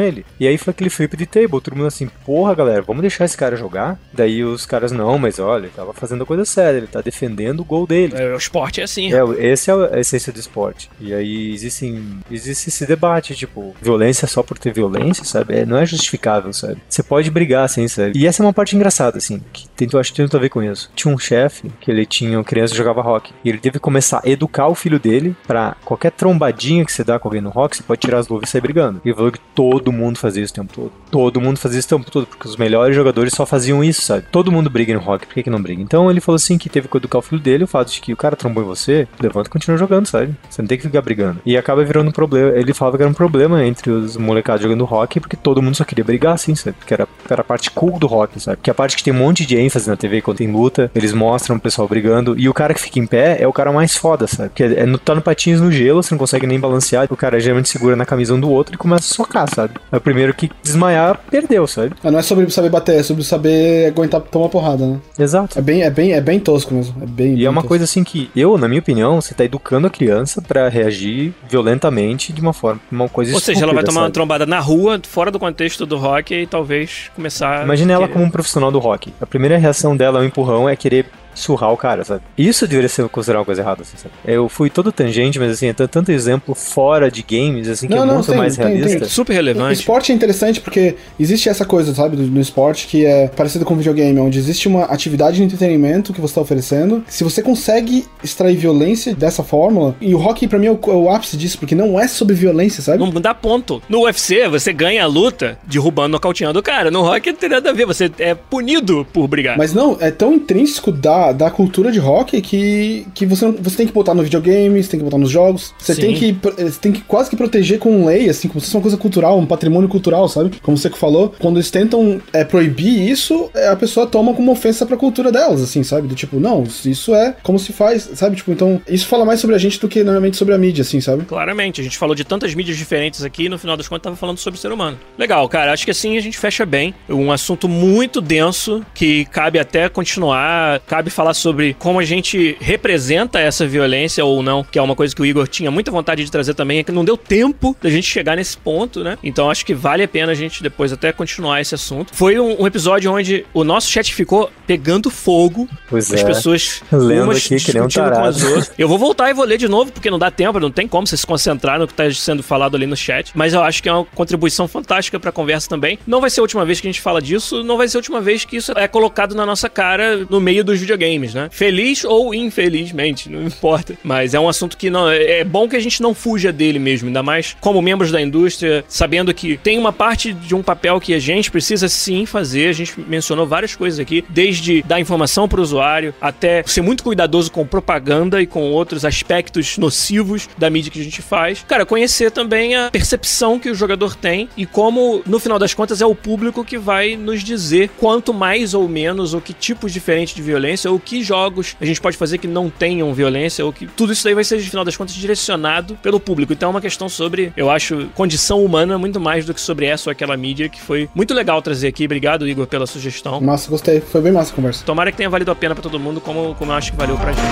ele. 0.00 0.24
E 0.40 0.48
aí 0.48 0.56
foi 0.56 0.70
aquele 0.70 0.88
flip 0.88 1.14
de 1.18 1.26
table. 1.26 1.60
Todo 1.60 1.76
mundo 1.76 1.88
assim, 1.88 2.08
porra, 2.24 2.54
galera, 2.54 2.80
vamos 2.80 3.02
deixar 3.02 3.26
esse 3.26 3.36
cara 3.36 3.56
jogar? 3.56 3.98
Daí 4.10 4.42
os 4.42 4.64
caras, 4.64 4.90
não, 4.90 5.18
mas 5.18 5.38
olha, 5.38 5.64
ele 5.64 5.72
tava 5.76 5.92
fazendo 5.92 6.22
a 6.22 6.26
coisa 6.26 6.46
séria, 6.46 6.78
ele 6.78 6.86
tá 6.86 7.02
defendendo 7.02 7.60
o 7.60 7.64
gol 7.64 7.86
dele. 7.86 8.14
É, 8.16 8.32
o 8.32 8.38
esporte 8.38 8.80
é 8.80 8.84
assim. 8.84 9.12
É, 9.12 9.22
esse 9.52 9.70
é 9.70 9.74
a 9.74 10.00
essência 10.00 10.32
do 10.32 10.40
esporte. 10.40 10.90
E 10.98 11.12
aí 11.12 11.52
existe, 11.52 12.02
existe 12.30 12.70
esse 12.70 12.86
debate, 12.86 13.34
tipo, 13.34 13.76
violência 13.82 14.26
só 14.26 14.42
por 14.42 14.56
ter 14.56 14.72
violência, 14.72 15.26
sabe? 15.26 15.58
É, 15.58 15.66
não 15.66 15.76
é 15.76 15.84
justificável, 15.84 16.54
sabe? 16.54 16.78
Você 16.88 17.02
pode 17.02 17.30
brigar, 17.30 17.66
assim, 17.66 17.86
sabe? 17.86 18.18
E 18.18 18.26
essa 18.26 18.42
é 18.42 18.46
uma 18.46 18.54
parte 18.54 18.74
engraçada, 18.74 19.18
assim, 19.18 19.42
que 19.52 19.68
tem, 19.68 19.86
eu 19.92 20.00
acho 20.00 20.10
que 20.10 20.16
tem 20.16 20.22
muito 20.22 20.38
a 20.38 20.40
ver 20.40 20.48
com 20.48 20.62
isso. 20.62 20.90
Tinha 20.96 21.12
um 21.12 21.18
chefe 21.18 21.70
que 21.82 21.90
ele 21.90 22.06
tinha 22.06 22.38
uma 22.38 22.44
criança 22.44 22.72
que 22.72 22.78
jogava 22.78 23.02
rock. 23.02 23.30
E 23.44 23.50
ele 23.50 23.58
teve 23.58 23.74
que 23.74 23.80
começar 23.80 24.22
a 24.24 24.28
educar 24.30 24.68
o 24.68 24.74
filho 24.74 24.98
dele 24.98 25.36
pra 25.46 25.76
qualquer 25.84 26.12
trombadinha 26.12 26.82
que 26.82 26.93
você 26.94 27.04
dá 27.04 27.18
com 27.18 27.28
alguém 27.28 27.40
no 27.40 27.50
rock, 27.50 27.76
você 27.76 27.82
pode 27.82 28.00
tirar 28.00 28.18
as 28.18 28.28
luvas 28.28 28.48
e 28.48 28.52
sair 28.52 28.60
brigando. 28.60 29.00
E 29.04 29.12
falou 29.12 29.32
que 29.32 29.40
todo 29.54 29.92
mundo 29.92 30.18
fazia 30.18 30.42
isso 30.42 30.52
o 30.52 30.56
tempo 30.56 30.72
todo. 30.72 30.92
Todo 31.10 31.40
mundo 31.40 31.58
fazia 31.58 31.78
isso 31.78 31.94
o 31.94 31.98
tempo 31.98 32.10
todo, 32.10 32.26
porque 32.26 32.48
os 32.48 32.56
melhores 32.56 32.94
jogadores 32.94 33.32
só 33.34 33.44
faziam 33.46 33.82
isso, 33.82 34.02
sabe? 34.02 34.26
Todo 34.30 34.52
mundo 34.52 34.70
briga 34.70 34.94
no 34.94 35.00
rock, 35.00 35.26
por 35.26 35.34
que, 35.34 35.42
que 35.42 35.50
não 35.50 35.60
briga? 35.60 35.82
Então 35.82 36.10
ele 36.10 36.20
falou 36.20 36.36
assim 36.36 36.58
que 36.58 36.68
teve 36.68 36.88
que 36.88 36.96
educar 36.96 37.18
o 37.18 37.22
filho 37.22 37.40
dele, 37.40 37.64
o 37.64 37.66
fato 37.66 37.92
de 37.92 38.00
que 38.00 38.12
o 38.12 38.16
cara 38.16 38.36
trombou 38.36 38.62
em 38.62 38.66
você, 38.66 39.06
levanta 39.20 39.48
e 39.48 39.52
continua 39.52 39.76
jogando, 39.76 40.06
sabe? 40.06 40.34
Você 40.48 40.62
não 40.62 40.68
tem 40.68 40.78
que 40.78 40.84
ficar 40.84 41.02
brigando. 41.02 41.40
E 41.44 41.56
acaba 41.56 41.84
virando 41.84 42.08
um 42.08 42.12
problema. 42.12 42.50
Ele 42.56 42.72
falava 42.72 42.96
que 42.96 43.02
era 43.02 43.10
um 43.10 43.14
problema 43.14 43.64
entre 43.64 43.90
os 43.90 44.16
molecados 44.16 44.62
jogando 44.62 44.84
rock, 44.84 45.20
porque 45.20 45.36
todo 45.36 45.62
mundo 45.62 45.76
só 45.76 45.84
queria 45.84 46.04
brigar 46.04 46.34
assim, 46.34 46.54
sabe? 46.54 46.76
Porque 46.78 46.94
era, 46.94 47.08
era 47.28 47.40
a 47.40 47.44
parte 47.44 47.70
cool 47.70 47.98
do 47.98 48.06
rock, 48.06 48.40
sabe? 48.40 48.58
Que 48.62 48.70
é 48.70 48.72
a 48.72 48.74
parte 48.74 48.96
que 48.96 49.04
tem 49.04 49.12
um 49.12 49.16
monte 49.16 49.44
de 49.46 49.56
ênfase 49.56 49.88
na 49.88 49.96
TV 49.96 50.20
quando 50.20 50.38
tem 50.38 50.50
luta, 50.50 50.90
eles 50.94 51.12
mostram 51.12 51.56
o 51.56 51.60
pessoal 51.60 51.88
brigando, 51.88 52.34
e 52.38 52.48
o 52.48 52.54
cara 52.54 52.74
que 52.74 52.80
fica 52.80 52.98
em 52.98 53.06
pé 53.06 53.36
é 53.40 53.46
o 53.46 53.52
cara 53.52 53.72
mais 53.72 53.96
foda, 53.96 54.26
sabe? 54.26 54.50
Porque 54.50 54.62
é, 54.62 54.86
no, 54.86 54.98
tá 54.98 55.14
no 55.14 55.22
patins 55.22 55.60
no 55.60 55.70
gelo, 55.70 56.02
você 56.02 56.14
não 56.14 56.18
consegue 56.18 56.46
nem 56.46 56.60
balancear, 56.74 57.06
o 57.10 57.16
cara 57.16 57.38
geralmente 57.40 57.68
segura 57.68 57.94
na 57.96 58.04
camisa 58.04 58.34
um 58.34 58.40
do 58.40 58.50
outro 58.50 58.74
e 58.74 58.78
começa 58.78 59.04
a 59.12 59.14
socar, 59.14 59.48
sabe? 59.54 59.74
É 59.90 59.96
o 59.96 60.00
primeiro 60.00 60.34
que 60.34 60.50
desmaiar, 60.62 61.20
perdeu, 61.30 61.66
sabe? 61.66 61.94
Ah, 62.02 62.10
não 62.10 62.18
é 62.18 62.22
sobre 62.22 62.48
saber 62.50 62.68
bater, 62.68 62.96
é 62.96 63.02
sobre 63.02 63.22
saber 63.24 63.86
aguentar 63.88 64.20
tomar 64.20 64.48
porrada, 64.48 64.84
né? 64.86 64.98
Exato. 65.18 65.58
É 65.58 65.62
bem, 65.62 65.82
é 65.82 65.90
bem, 65.90 66.12
é 66.12 66.20
bem 66.20 66.38
tosco 66.40 66.74
mesmo. 66.74 66.94
É 67.02 67.06
bem, 67.06 67.32
E 67.32 67.36
bem 67.36 67.44
é 67.44 67.48
uma 67.50 67.60
tosco. 67.60 67.68
coisa 67.68 67.84
assim 67.84 68.02
que 68.02 68.30
eu, 68.34 68.58
na 68.58 68.68
minha 68.68 68.80
opinião, 68.80 69.20
você 69.20 69.34
tá 69.34 69.44
educando 69.44 69.86
a 69.86 69.90
criança 69.90 70.42
pra 70.42 70.68
reagir 70.68 71.32
violentamente 71.48 72.32
de 72.32 72.40
uma 72.40 72.52
forma, 72.52 72.80
uma 72.90 73.08
coisa 73.08 73.32
Ou 73.34 73.40
seja, 73.40 73.64
ela 73.64 73.72
vai 73.74 73.84
tomar 73.84 74.00
uma 74.00 74.06
sabe? 74.06 74.14
trombada 74.14 74.46
na 74.46 74.58
rua, 74.60 75.00
fora 75.08 75.30
do 75.30 75.38
contexto 75.38 75.86
do 75.86 75.96
rock, 75.96 76.34
e 76.34 76.46
talvez 76.46 77.10
começar. 77.14 77.64
Imagina 77.64 77.92
ela 77.92 78.08
como 78.08 78.24
um 78.24 78.30
profissional 78.30 78.70
do 78.70 78.78
rock. 78.78 79.12
A 79.20 79.26
primeira 79.26 79.56
reação 79.56 79.96
dela 79.96 80.18
ao 80.18 80.24
empurrão 80.24 80.68
é 80.68 80.76
querer 80.76 81.06
surrar 81.34 81.72
o 81.72 81.76
cara, 81.76 82.04
sabe? 82.04 82.22
Isso 82.36 82.66
deveria 82.66 82.88
ser 82.88 83.08
considerado 83.08 83.40
uma 83.40 83.44
coisa 83.44 83.60
errada, 83.62 83.82
assim, 83.82 83.96
sabe? 83.96 84.14
Eu 84.24 84.48
fui 84.48 84.70
todo 84.70 84.90
tangente, 84.92 85.38
mas 85.38 85.52
assim, 85.52 85.72
tem 85.72 85.86
tanto 85.88 86.10
exemplo 86.12 86.54
fora 86.54 87.10
de 87.10 87.22
games, 87.22 87.68
assim, 87.68 87.86
que 87.88 87.94
Não, 87.94 88.02
é 88.02 88.06
não, 88.06 88.14
muito 88.14 88.26
tem, 88.28 88.36
mais 88.36 88.56
tem, 88.56 88.66
tem. 88.66 88.76
realista. 88.76 89.04
Super 89.06 89.32
O 89.32 89.36
relevante. 89.36 89.80
esporte 89.80 90.12
é 90.12 90.14
interessante 90.14 90.60
porque 90.60 90.94
existe 91.18 91.48
essa 91.48 91.64
coisa, 91.64 91.94
sabe, 91.94 92.16
do- 92.16 92.22
no 92.26 92.40
esporte 92.40 92.86
que 92.86 93.04
é 93.04 93.28
parecido 93.28 93.64
com 93.64 93.74
videogame, 93.76 94.18
onde 94.20 94.38
existe 94.38 94.68
uma 94.68 94.84
atividade 94.84 95.36
de 95.36 95.42
entretenimento 95.42 96.12
que 96.12 96.20
você 96.20 96.32
está 96.32 96.40
oferecendo. 96.40 97.04
Se 97.08 97.24
você 97.24 97.42
consegue 97.42 98.04
extrair 98.22 98.56
violência 98.56 99.14
dessa 99.14 99.42
fórmula, 99.42 99.94
e 100.00 100.14
o 100.14 100.18
hockey 100.20 100.46
pra 100.48 100.58
mim 100.58 100.66
é 100.66 100.70
o, 100.70 100.78
é 100.86 100.90
o 100.90 101.10
ápice 101.10 101.36
disso, 101.36 101.58
porque 101.58 101.74
não 101.74 101.98
é 101.98 102.06
sobre 102.08 102.34
violência, 102.34 102.82
sabe? 102.82 102.98
Não 102.98 103.10
dá 103.20 103.34
ponto. 103.34 103.82
No 103.88 104.02
UFC, 104.04 104.48
você 104.48 104.72
ganha 104.72 105.04
a 105.04 105.06
luta 105.06 105.58
derrubando, 105.66 106.10
nocauteando 106.10 106.58
o 106.58 106.62
cara. 106.62 106.90
No 106.90 107.02
rock 107.02 107.30
não 107.30 107.36
tem 107.38 107.48
nada 107.48 107.70
a 107.70 107.72
ver. 107.72 107.86
Você 107.86 108.10
é 108.18 108.34
punido 108.34 109.06
por 109.12 109.26
brigar. 109.28 109.56
Mas 109.58 109.72
não, 109.72 109.96
é 110.00 110.10
tão 110.10 110.32
intrínseco 110.34 110.92
da, 110.92 111.23
da 111.32 111.50
cultura 111.50 111.90
de 111.92 112.00
hockey 112.00 112.40
que, 112.40 113.06
que 113.14 113.26
você, 113.26 113.50
você 113.52 113.76
tem 113.76 113.86
que 113.86 113.92
botar 113.92 114.14
no 114.14 114.22
videogame, 114.22 114.82
você 114.82 114.90
tem 114.90 115.00
que 115.00 115.04
botar 115.04 115.18
nos 115.18 115.30
jogos. 115.30 115.74
Você 115.78 115.94
Sim. 115.94 116.00
tem 116.02 116.14
que, 116.14 116.32
pro- 116.32 116.52
você 116.56 116.78
tem 116.80 116.92
que 116.92 117.00
quase 117.02 117.30
que 117.30 117.36
proteger 117.36 117.78
com 117.78 118.04
lei, 118.06 118.28
assim, 118.28 118.48
como 118.48 118.60
se 118.60 118.66
fosse 118.66 118.76
uma 118.76 118.82
coisa 118.82 118.96
cultural, 118.96 119.38
um 119.38 119.46
patrimônio 119.46 119.88
cultural, 119.88 120.28
sabe? 120.28 120.52
Como 120.62 120.76
você 120.76 120.88
que 120.90 120.98
falou, 120.98 121.34
quando 121.38 121.56
eles 121.56 121.70
tentam 121.70 122.20
é, 122.32 122.44
proibir 122.44 123.08
isso, 123.10 123.50
é, 123.54 123.68
a 123.68 123.76
pessoa 123.76 124.06
toma 124.06 124.34
como 124.34 124.50
ofensa 124.52 124.84
pra 124.86 124.96
cultura 124.96 125.30
delas, 125.32 125.60
assim, 125.62 125.82
sabe? 125.82 126.08
Do 126.08 126.14
tipo, 126.14 126.38
não, 126.40 126.64
isso 126.84 127.14
é 127.14 127.34
como 127.42 127.58
se 127.58 127.72
faz, 127.72 128.08
sabe? 128.14 128.36
Tipo, 128.36 128.52
então, 128.52 128.80
isso 128.88 129.06
fala 129.06 129.24
mais 129.24 129.40
sobre 129.40 129.56
a 129.56 129.58
gente 129.58 129.80
do 129.80 129.88
que 129.88 130.02
normalmente 130.04 130.36
sobre 130.36 130.54
a 130.54 130.58
mídia, 130.58 130.82
assim, 130.82 131.00
sabe? 131.00 131.24
Claramente, 131.24 131.80
a 131.80 131.84
gente 131.84 131.98
falou 131.98 132.14
de 132.14 132.24
tantas 132.24 132.54
mídias 132.54 132.76
diferentes 132.76 133.22
aqui 133.24 133.44
e 133.44 133.48
no 133.48 133.58
final 133.58 133.76
das 133.76 133.88
contas 133.88 134.02
tava 134.04 134.16
falando 134.16 134.38
sobre 134.38 134.58
o 134.58 134.60
ser 134.60 134.72
humano. 134.72 134.98
Legal, 135.18 135.48
cara, 135.48 135.72
acho 135.72 135.84
que 135.84 135.90
assim 135.90 136.16
a 136.16 136.20
gente 136.20 136.38
fecha 136.38 136.64
bem. 136.66 136.94
Um 137.08 137.30
assunto 137.32 137.68
muito 137.68 138.20
denso 138.20 138.84
que 138.94 139.24
cabe 139.26 139.58
até 139.58 139.88
continuar, 139.88 140.80
cabe 140.80 141.10
falar 141.14 141.34
sobre 141.34 141.74
como 141.78 141.98
a 141.98 142.04
gente 142.04 142.56
representa 142.60 143.38
essa 143.38 143.66
violência 143.66 144.24
ou 144.24 144.42
não, 144.42 144.64
que 144.64 144.78
é 144.78 144.82
uma 144.82 144.96
coisa 144.96 145.14
que 145.14 145.22
o 145.22 145.26
Igor 145.26 145.46
tinha 145.48 145.70
muita 145.70 145.90
vontade 145.90 146.24
de 146.24 146.30
trazer 146.30 146.54
também, 146.54 146.78
é 146.78 146.82
que 146.82 146.92
não 146.92 147.04
deu 147.04 147.16
tempo 147.16 147.76
da 147.80 147.88
gente 147.88 148.06
chegar 148.06 148.36
nesse 148.36 148.56
ponto, 148.56 149.02
né? 149.02 149.16
Então 149.22 149.50
acho 149.50 149.64
que 149.64 149.74
vale 149.74 150.02
a 150.02 150.08
pena 150.08 150.32
a 150.32 150.34
gente 150.34 150.62
depois 150.62 150.92
até 150.92 151.12
continuar 151.12 151.60
esse 151.60 151.74
assunto. 151.74 152.14
Foi 152.14 152.38
um, 152.38 152.62
um 152.62 152.66
episódio 152.66 153.12
onde 153.12 153.46
o 153.54 153.64
nosso 153.64 153.90
chat 153.90 154.14
ficou 154.14 154.50
pegando 154.66 155.10
fogo, 155.10 155.68
Pois 155.88 156.12
as 156.12 156.20
é. 156.20 156.24
pessoas 156.24 156.82
Lendo 156.90 157.24
umas 157.24 157.38
aqui 157.38 157.56
que 157.56 157.72
nem 157.72 157.82
um 157.82 157.88
com 157.88 158.24
as 158.24 158.42
outras. 158.42 158.72
Eu 158.78 158.88
vou 158.88 158.98
voltar 158.98 159.30
e 159.30 159.34
vou 159.34 159.44
ler 159.44 159.58
de 159.58 159.68
novo, 159.68 159.92
porque 159.92 160.10
não 160.10 160.18
dá 160.18 160.30
tempo, 160.30 160.58
não 160.58 160.70
tem 160.70 160.88
como 160.88 161.06
você 161.06 161.16
se 161.16 161.26
concentrar 161.26 161.78
no 161.78 161.86
que 161.86 161.94
tá 161.94 162.10
sendo 162.12 162.42
falado 162.42 162.76
ali 162.76 162.86
no 162.86 162.96
chat. 162.96 163.32
Mas 163.34 163.52
eu 163.52 163.62
acho 163.62 163.82
que 163.82 163.88
é 163.88 163.92
uma 163.92 164.04
contribuição 164.04 164.66
fantástica 164.66 165.18
pra 165.20 165.30
conversa 165.30 165.68
também. 165.68 165.98
Não 166.06 166.20
vai 166.20 166.30
ser 166.30 166.40
a 166.40 166.42
última 166.42 166.64
vez 166.64 166.80
que 166.80 166.88
a 166.88 166.90
gente 166.90 167.00
fala 167.00 167.20
disso, 167.20 167.62
não 167.62 167.76
vai 167.76 167.88
ser 167.88 167.96
a 167.96 168.00
última 168.00 168.20
vez 168.20 168.44
que 168.44 168.56
isso 168.56 168.72
é 168.76 168.88
colocado 168.88 169.34
na 169.34 169.46
nossa 169.46 169.68
cara 169.68 170.26
no 170.28 170.40
meio 170.40 170.64
dos 170.64 170.80
videogames, 170.80 171.03
né? 171.34 171.48
Feliz 171.50 172.04
ou 172.04 172.34
infelizmente, 172.34 173.28
não 173.28 173.42
importa. 173.46 173.94
Mas 174.02 174.34
é 174.34 174.40
um 174.40 174.48
assunto 174.48 174.76
que 174.76 174.88
não. 174.90 175.10
É 175.10 175.34
é 175.34 175.44
bom 175.44 175.68
que 175.68 175.76
a 175.76 175.80
gente 175.80 176.00
não 176.00 176.14
fuja 176.14 176.52
dele 176.52 176.78
mesmo, 176.78 177.08
ainda 177.08 177.22
mais 177.22 177.56
como 177.60 177.82
membros 177.82 178.10
da 178.10 178.20
indústria, 178.20 178.84
sabendo 178.88 179.32
que 179.34 179.56
tem 179.56 179.78
uma 179.78 179.92
parte 179.92 180.32
de 180.32 180.54
um 180.54 180.62
papel 180.62 181.00
que 181.00 181.12
a 181.12 181.18
gente 181.18 181.50
precisa 181.50 181.88
sim 181.88 182.24
fazer. 182.24 182.68
A 182.68 182.72
gente 182.72 183.00
mencionou 183.00 183.46
várias 183.46 183.74
coisas 183.74 183.98
aqui, 183.98 184.24
desde 184.28 184.82
dar 184.82 185.00
informação 185.00 185.48
para 185.48 185.60
o 185.60 185.62
usuário 185.62 186.14
até 186.20 186.62
ser 186.66 186.82
muito 186.82 187.02
cuidadoso 187.02 187.50
com 187.50 187.66
propaganda 187.66 188.40
e 188.40 188.46
com 188.46 188.70
outros 188.70 189.04
aspectos 189.04 189.76
nocivos 189.76 190.48
da 190.56 190.70
mídia 190.70 190.90
que 190.90 191.00
a 191.00 191.04
gente 191.04 191.20
faz. 191.20 191.64
Cara, 191.66 191.84
conhecer 191.84 192.30
também 192.30 192.74
a 192.74 192.90
percepção 192.90 193.58
que 193.58 193.70
o 193.70 193.74
jogador 193.74 194.14
tem 194.14 194.48
e 194.56 194.64
como, 194.64 195.22
no 195.26 195.38
final 195.38 195.58
das 195.58 195.74
contas, 195.74 196.00
é 196.00 196.06
o 196.06 196.14
público 196.14 196.64
que 196.64 196.78
vai 196.78 197.16
nos 197.16 197.42
dizer 197.42 197.90
quanto 197.98 198.32
mais 198.32 198.74
ou 198.74 198.88
menos, 198.88 199.34
ou 199.34 199.40
que 199.40 199.52
tipos 199.52 199.92
diferentes 199.92 200.34
de 200.34 200.42
violência, 200.42 200.90
ou 200.94 201.00
que 201.00 201.22
jogos 201.22 201.76
a 201.80 201.84
gente 201.84 202.00
pode 202.00 202.16
fazer 202.16 202.38
que 202.38 202.46
não 202.46 202.70
tenham 202.70 203.12
violência, 203.12 203.64
ou 203.64 203.72
que 203.72 203.86
tudo 203.86 204.12
isso 204.12 204.24
daí 204.24 204.34
vai 204.34 204.44
ser, 204.44 204.56
no 204.56 204.62
final 204.62 204.84
das 204.84 204.96
contas, 204.96 205.14
direcionado 205.14 205.96
pelo 205.96 206.20
público. 206.20 206.52
Então 206.52 206.68
é 206.68 206.70
uma 206.70 206.80
questão 206.80 207.08
sobre, 207.08 207.52
eu 207.56 207.68
acho, 207.68 208.08
condição 208.14 208.64
humana 208.64 208.96
muito 208.96 209.20
mais 209.20 209.44
do 209.44 209.52
que 209.52 209.60
sobre 209.60 209.86
essa 209.86 210.08
ou 210.08 210.12
aquela 210.12 210.36
mídia, 210.36 210.68
que 210.68 210.80
foi 210.80 211.08
muito 211.14 211.34
legal 211.34 211.60
trazer 211.60 211.88
aqui. 211.88 212.04
Obrigado, 212.04 212.48
Igor, 212.48 212.66
pela 212.66 212.86
sugestão. 212.86 213.40
Massa, 213.40 213.68
gostei. 213.68 214.00
Foi 214.00 214.20
bem 214.20 214.32
massa 214.32 214.52
a 214.52 214.54
conversa. 214.54 214.84
Tomara 214.84 215.10
que 215.10 215.16
tenha 215.16 215.28
valido 215.28 215.50
a 215.50 215.54
pena 215.54 215.74
pra 215.74 215.82
todo 215.82 215.98
mundo, 215.98 216.20
como, 216.20 216.54
como 216.54 216.70
eu 216.70 216.76
acho 216.76 216.92
que 216.92 216.96
valeu 216.96 217.16
pra 217.18 217.32
gente. 217.32 217.44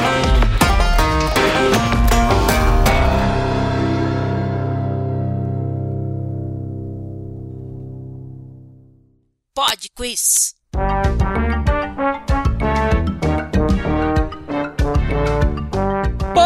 Pod 9.54 9.88
Quiz. 9.94 10.54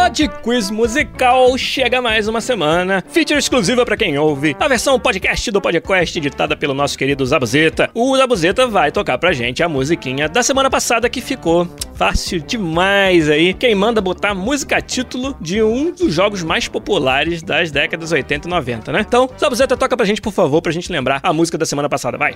Pod 0.07 0.27
Quiz 0.41 0.71
Musical 0.71 1.57
chega 1.57 2.01
mais 2.01 2.29
uma 2.29 2.39
semana. 2.39 3.03
Feature 3.09 3.37
exclusiva 3.37 3.85
para 3.85 3.97
quem 3.97 4.17
ouve. 4.17 4.55
A 4.57 4.65
versão 4.65 4.97
podcast 4.97 5.51
do 5.51 5.59
podcast 5.59 6.17
editada 6.17 6.55
pelo 6.55 6.73
nosso 6.73 6.97
querido 6.97 7.25
Zabuzeta. 7.25 7.89
O 7.93 8.15
Zabuzeta 8.15 8.65
vai 8.65 8.89
tocar 8.89 9.17
pra 9.17 9.33
gente 9.33 9.61
a 9.61 9.67
musiquinha 9.67 10.29
da 10.29 10.41
semana 10.41 10.69
passada 10.69 11.09
que 11.09 11.19
ficou 11.19 11.67
fácil 11.93 12.39
demais 12.39 13.29
aí. 13.29 13.53
Quem 13.53 13.75
manda 13.75 13.99
botar 13.99 14.33
música 14.33 14.81
título 14.81 15.35
de 15.41 15.61
um 15.61 15.91
dos 15.91 16.13
jogos 16.13 16.41
mais 16.41 16.69
populares 16.69 17.43
das 17.43 17.69
décadas 17.69 18.13
80 18.13 18.47
e 18.47 18.49
90, 18.49 18.93
né? 18.93 19.01
Então, 19.05 19.29
Zabuzeta, 19.37 19.75
toca 19.75 19.97
pra 19.97 20.05
gente, 20.05 20.21
por 20.21 20.31
favor, 20.31 20.61
pra 20.61 20.71
gente 20.71 20.89
lembrar 20.89 21.19
a 21.21 21.33
música 21.33 21.57
da 21.57 21.65
semana 21.65 21.89
passada. 21.89 22.17
Vai. 22.17 22.33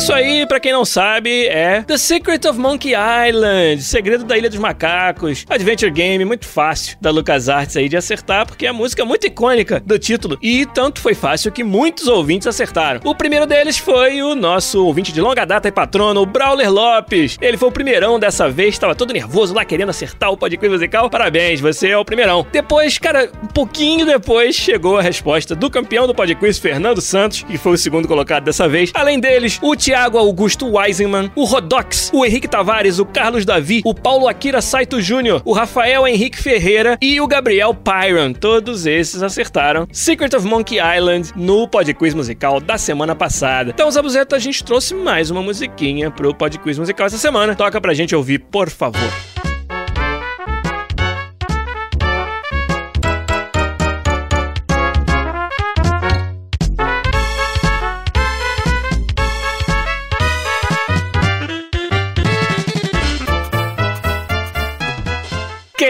Isso 0.00 0.14
aí, 0.14 0.46
pra 0.46 0.58
quem 0.58 0.72
não 0.72 0.82
sabe, 0.82 1.46
é 1.48 1.82
The 1.82 1.98
Secret 1.98 2.40
of 2.48 2.58
Monkey 2.58 2.94
Island, 2.94 3.82
Segredo 3.82 4.24
da 4.24 4.38
Ilha 4.38 4.48
dos 4.48 4.58
Macacos, 4.58 5.44
adventure 5.46 5.90
game 5.90 6.24
muito 6.24 6.46
fácil 6.46 6.96
da 7.02 7.10
LucasArts 7.10 7.76
aí 7.76 7.86
de 7.86 7.98
acertar, 7.98 8.46
porque 8.46 8.66
a 8.66 8.72
música 8.72 9.02
é 9.02 9.04
muito 9.04 9.26
icônica 9.26 9.78
do 9.84 9.98
título 9.98 10.38
e 10.40 10.64
tanto 10.64 11.02
foi 11.02 11.12
fácil 11.14 11.52
que 11.52 11.62
muitos 11.62 12.08
ouvintes 12.08 12.48
acertaram. 12.48 13.02
O 13.04 13.14
primeiro 13.14 13.44
deles 13.44 13.76
foi 13.76 14.22
o 14.22 14.34
nosso 14.34 14.86
ouvinte 14.86 15.12
de 15.12 15.20
longa 15.20 15.44
data 15.44 15.68
e 15.68 15.70
patrono, 15.70 16.22
o 16.22 16.26
Brawler 16.26 16.72
Lopes. 16.72 17.36
Ele 17.38 17.58
foi 17.58 17.68
o 17.68 17.72
primeirão 17.72 18.18
dessa 18.18 18.48
vez, 18.48 18.70
estava 18.70 18.94
todo 18.94 19.12
nervoso 19.12 19.52
lá 19.52 19.66
querendo 19.66 19.90
acertar 19.90 20.32
o 20.32 20.36
podcast 20.36 20.72
musical. 20.72 21.10
Parabéns, 21.10 21.60
você 21.60 21.90
é 21.90 21.98
o 21.98 22.06
primeirão. 22.06 22.46
Depois, 22.50 22.96
cara, 22.96 23.30
um 23.42 23.48
pouquinho 23.48 24.06
depois 24.06 24.56
chegou 24.56 24.96
a 24.96 25.02
resposta 25.02 25.54
do 25.54 25.68
campeão 25.68 26.06
do 26.06 26.14
podcast, 26.14 26.58
Fernando 26.58 27.02
Santos, 27.02 27.42
que 27.42 27.58
foi 27.58 27.72
o 27.72 27.78
segundo 27.78 28.08
colocado 28.08 28.44
dessa 28.44 28.66
vez. 28.66 28.90
Além 28.94 29.20
deles, 29.20 29.58
o 29.60 29.76
Thiago 29.90 30.18
Augusto 30.18 30.70
Weisenman, 30.70 31.32
o 31.34 31.42
Rodox, 31.44 32.12
o 32.14 32.24
Henrique 32.24 32.46
Tavares, 32.46 33.00
o 33.00 33.04
Carlos 33.04 33.44
Davi, 33.44 33.82
o 33.84 33.92
Paulo 33.92 34.28
Akira 34.28 34.62
Saito 34.62 35.02
Jr., 35.02 35.42
o 35.44 35.52
Rafael 35.52 36.06
Henrique 36.06 36.40
Ferreira 36.40 36.96
e 37.02 37.20
o 37.20 37.26
Gabriel 37.26 37.74
Pyron. 37.74 38.32
Todos 38.32 38.86
esses 38.86 39.20
acertaram 39.20 39.88
Secret 39.90 40.32
of 40.36 40.46
Monkey 40.46 40.76
Island 40.78 41.32
no 41.34 41.66
Podquiz 41.66 42.14
musical 42.14 42.60
da 42.60 42.78
semana 42.78 43.16
passada. 43.16 43.70
Então, 43.70 43.90
Zabuzeta, 43.90 44.36
a 44.36 44.38
gente 44.38 44.62
trouxe 44.62 44.94
mais 44.94 45.28
uma 45.28 45.42
musiquinha 45.42 46.08
pro 46.08 46.32
Podquiz 46.32 46.78
musical 46.78 47.08
essa 47.08 47.18
semana. 47.18 47.56
Toca 47.56 47.80
pra 47.80 47.92
gente 47.92 48.14
ouvir, 48.14 48.38
por 48.38 48.70
favor. 48.70 49.10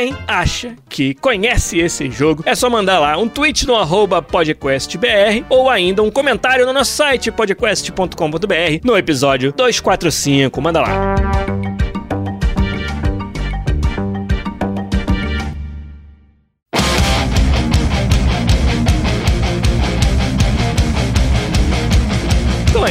Quem 0.01 0.17
acha 0.27 0.77
que 0.89 1.13
conhece 1.13 1.79
esse 1.79 2.11
jogo, 2.11 2.43
é 2.47 2.55
só 2.55 2.71
mandar 2.71 2.99
lá 2.99 3.19
um 3.19 3.29
tweet 3.29 3.67
no 3.67 3.77
arroba 3.77 4.23
podcastbr 4.23 5.45
ou 5.51 5.69
ainda 5.69 6.03
um 6.03 6.11
comentário 6.11 6.65
no 6.65 6.73
nosso 6.73 6.93
site 6.93 7.31
podcast.com.br 7.31 8.81
no 8.83 8.97
episódio 8.97 9.53
245. 9.53 10.59
Manda 10.59 10.81
lá. 10.81 11.30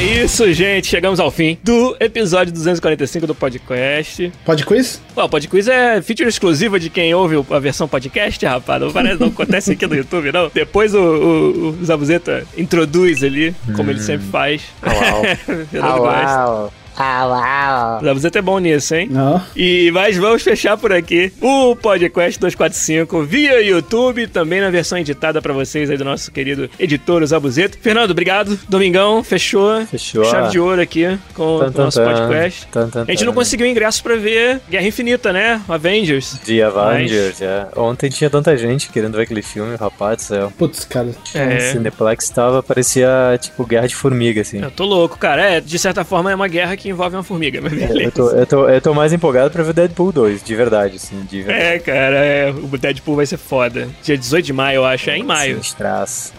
Isso, 0.10 0.52
gente. 0.54 0.88
Chegamos 0.88 1.20
ao 1.20 1.30
fim 1.30 1.58
do 1.64 1.96
episódio 2.00 2.52
245 2.52 3.28
do 3.28 3.36
podcast. 3.36 4.32
Pode 4.44 4.66
quiz? 4.66 5.02
Ué, 5.16 5.24
o 5.24 5.30
Podquiz 5.30 5.68
é 5.68 6.02
feature 6.02 6.28
exclusiva 6.28 6.80
de 6.80 6.90
quem 6.90 7.14
ouve 7.14 7.36
a 7.54 7.60
versão 7.60 7.88
podcast, 7.88 8.44
rapaz. 8.46 8.82
Não 8.82 8.92
parece, 8.92 9.20
não 9.20 9.28
acontece 9.28 9.72
aqui 9.74 9.86
no 9.86 9.96
YouTube, 9.96 10.32
não. 10.32 10.50
Depois 10.54 10.96
o, 10.96 11.00
o, 11.00 11.70
o 11.70 11.86
Zabuzeta 11.86 12.44
introduz 12.58 13.24
ali, 13.24 13.56
como 13.76 13.92
ele 13.92 14.00
sempre 14.00 14.26
faz. 14.28 14.64
Au, 14.82 15.66
Fernando 15.68 15.98
gosta. 16.00 16.40
Au, 16.40 16.74
au. 17.04 18.04
Zabuzeta 18.04 18.40
é 18.40 18.42
bom 18.42 18.60
nisso, 18.60 18.96
hein? 18.96 19.08
Não. 19.10 19.42
E 19.56 19.90
mas 19.92 20.18
vamos 20.18 20.42
fechar 20.44 20.78
por 20.78 20.92
aqui 20.92 21.32
o 21.42 21.76
podcast 21.76 22.40
245 22.40 23.24
via 23.24 23.62
YouTube, 23.62 24.28
também 24.28 24.62
na 24.62 24.70
versão 24.70 24.98
editada 24.98 25.42
pra 25.42 25.54
vocês 25.54 25.90
aí 25.90 25.98
do 25.98 26.06
nosso 26.06 26.32
querido 26.32 26.70
editor 26.80 27.22
o 27.24 27.28
Zabuzeta. 27.28 27.78
Fernando, 27.82 28.12
obrigado. 28.12 28.58
Domingão, 28.68 29.24
fechou. 29.24 29.86
Fechou. 29.86 30.24
Chave 30.26 30.52
de 30.52 30.60
ouro 30.60 30.82
aqui 30.82 31.18
com 31.34 31.60
Tan, 31.60 31.82
o 31.82 31.86
nosso 31.86 32.00
tan. 32.00 32.06
podcast. 32.14 32.68
Tan, 32.68 32.90
A 33.08 33.12
gente 33.12 33.26
não 33.26 33.34
conseguiu 33.34 33.66
ingresso 33.68 34.04
pra 34.04 34.16
ver 34.16 34.62
Guerra 34.70 34.88
Infinita, 34.88 35.32
né? 35.34 35.62
Avengers. 35.68 36.38
The 36.46 36.64
Avengers, 36.64 37.42
é. 37.42 37.68
Ontem 37.76 38.10
tinha 38.10 38.30
tanta 38.30 38.56
gente 38.58 38.90
querendo 38.90 39.16
ver 39.16 39.24
aquele 39.24 39.42
filme, 39.42 39.76
rapaz 39.76 40.18
do 40.18 40.22
céu. 40.24 40.54
Putz, 40.58 40.86
cara. 40.86 41.08
O 41.08 41.38
É, 41.38 41.60
Cineplex 41.72 42.30
tava, 42.30 42.62
parecia 42.62 43.10
tipo 43.40 43.66
guerra 43.66 43.88
de 43.88 43.96
formiga, 43.96 44.42
assim. 44.42 44.62
eu 44.62 44.72
tô 44.72 44.86
louco, 44.86 45.18
cara. 45.18 45.42
É, 45.44 45.62
de 45.62 45.80
certa 45.80 46.04
forma 46.04 46.32
é 46.32 46.36
uma 46.36 46.48
guerra 46.48 46.76
que 46.76 46.89
envolve 46.90 47.16
uma 47.16 47.24
formiga, 47.24 47.60
mas 47.62 47.74
É, 47.74 47.88
beleza. 47.88 48.04
Eu 48.04 48.12
tô, 48.12 48.30
eu, 48.32 48.46
tô, 48.46 48.70
eu 48.70 48.82
tô 48.82 48.94
mais 48.94 49.14
empolgado 49.14 49.52
pra 49.52 49.64
ver 49.64 49.74
Deadpool 49.74 50.12
2, 50.12 50.44
de 50.44 50.56
verdade, 50.56 50.96
assim, 50.98 51.22
de 51.30 51.42
verdade. 51.42 51.66
É, 51.66 51.80
cara, 51.80 52.16
é, 52.16 52.52
o 52.52 52.78
Deadpool 52.78 53.16
vai 53.16 53.26
ser 53.26 53.38
foda. 53.38 53.88
Dia 54.04 54.18
18 54.18 54.46
de 54.46 54.54
maio, 54.54 54.78
eu 54.78 54.86
acho, 54.86 55.10
é 55.10 55.18
em 55.18 55.24
maio. 55.24 55.60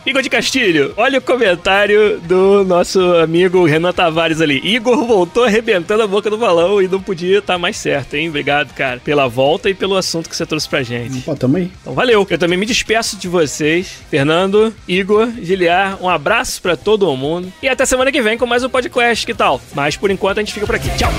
Igor 0.04 0.22
de 0.22 0.30
Castilho, 0.30 0.92
olha 0.96 1.18
o 1.18 1.22
comentário 1.22 2.20
do 2.20 2.64
nosso 2.64 3.00
amigo 3.16 3.64
Renan 3.64 3.92
Tavares 3.92 4.40
ali. 4.40 4.60
Igor 4.64 5.06
voltou 5.06 5.44
arrebentando 5.44 6.02
a 6.02 6.06
boca 6.06 6.30
do 6.30 6.38
balão 6.38 6.80
e 6.82 6.88
não 6.88 7.00
podia 7.00 7.38
estar 7.38 7.58
mais 7.58 7.76
certo, 7.76 8.14
hein? 8.14 8.28
Obrigado, 8.28 8.74
cara, 8.74 9.00
pela 9.04 9.28
volta 9.28 9.68
e 9.70 9.74
pelo 9.74 9.96
assunto 9.96 10.28
que 10.28 10.36
você 10.36 10.46
trouxe 10.46 10.68
pra 10.68 10.82
gente. 10.82 11.20
Pô, 11.22 11.34
tamo 11.34 11.56
aí. 11.56 11.70
Então, 11.80 11.94
valeu. 11.94 12.26
Eu 12.28 12.38
também 12.38 12.58
me 12.58 12.66
despeço 12.66 13.16
de 13.16 13.28
vocês. 13.28 13.98
Fernando, 14.10 14.74
Igor, 14.86 15.28
Giliar, 15.40 15.98
um 16.02 16.08
abraço 16.08 16.60
pra 16.60 16.76
todo 16.76 17.14
mundo. 17.16 17.52
E 17.62 17.68
até 17.68 17.84
semana 17.86 18.12
que 18.12 18.22
vem 18.22 18.36
com 18.38 18.46
mais 18.46 18.62
um 18.64 18.68
podcast, 18.68 19.24
que 19.26 19.34
tal? 19.34 19.60
Mas 19.74 19.96
por 19.96 20.10
enquanto 20.10 20.38
a 20.40 20.42
gente 20.42 20.54
fica 20.54 20.66
por 20.66 20.74
aqui. 20.74 20.90
Tchau! 20.96 21.10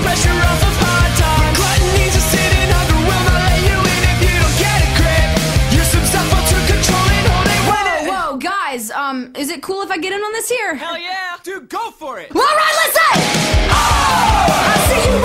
Um, 8.94 9.32
is 9.36 9.50
it 9.50 9.62
cool 9.62 9.82
if 9.82 9.90
I 9.90 9.98
get 9.98 10.12
in 10.12 10.20
on 10.20 10.32
this 10.32 10.48
here? 10.48 10.74
Hell 10.74 10.98
yeah! 10.98 11.36
Dude, 11.42 11.68
go 11.68 11.90
for 11.90 12.18
it! 12.18 12.34
All 12.34 12.40
right, 12.40 12.74
let's! 12.80 12.98
Oh! 13.68 14.46
I 14.72 14.76
see 14.88 15.12
you 15.12 15.21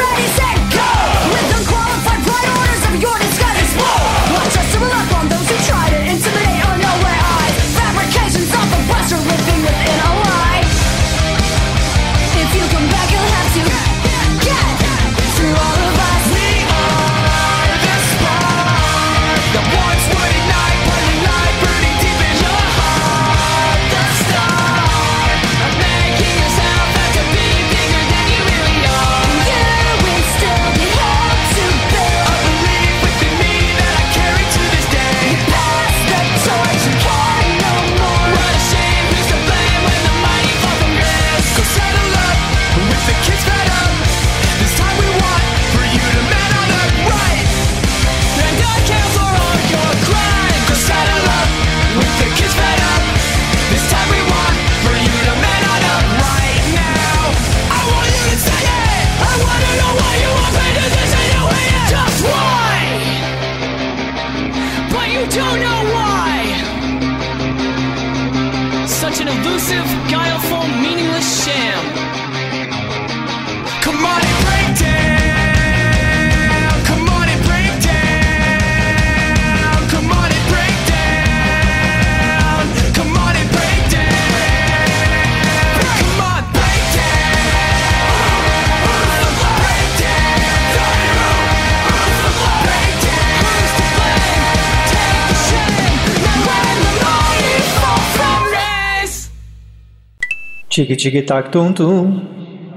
Tic 100.77 100.95
tic 100.95 101.25
tac 101.25 101.51
tum 101.51 101.73
tum. 101.73 102.21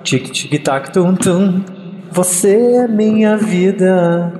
Tic 0.03 0.33
tic 0.33 0.65
tac 0.65 0.91
tum 0.91 1.15
tum. 1.15 1.63
Você 2.11 2.57
é 2.57 2.89
minha 2.89 3.37
vida. 3.37 4.40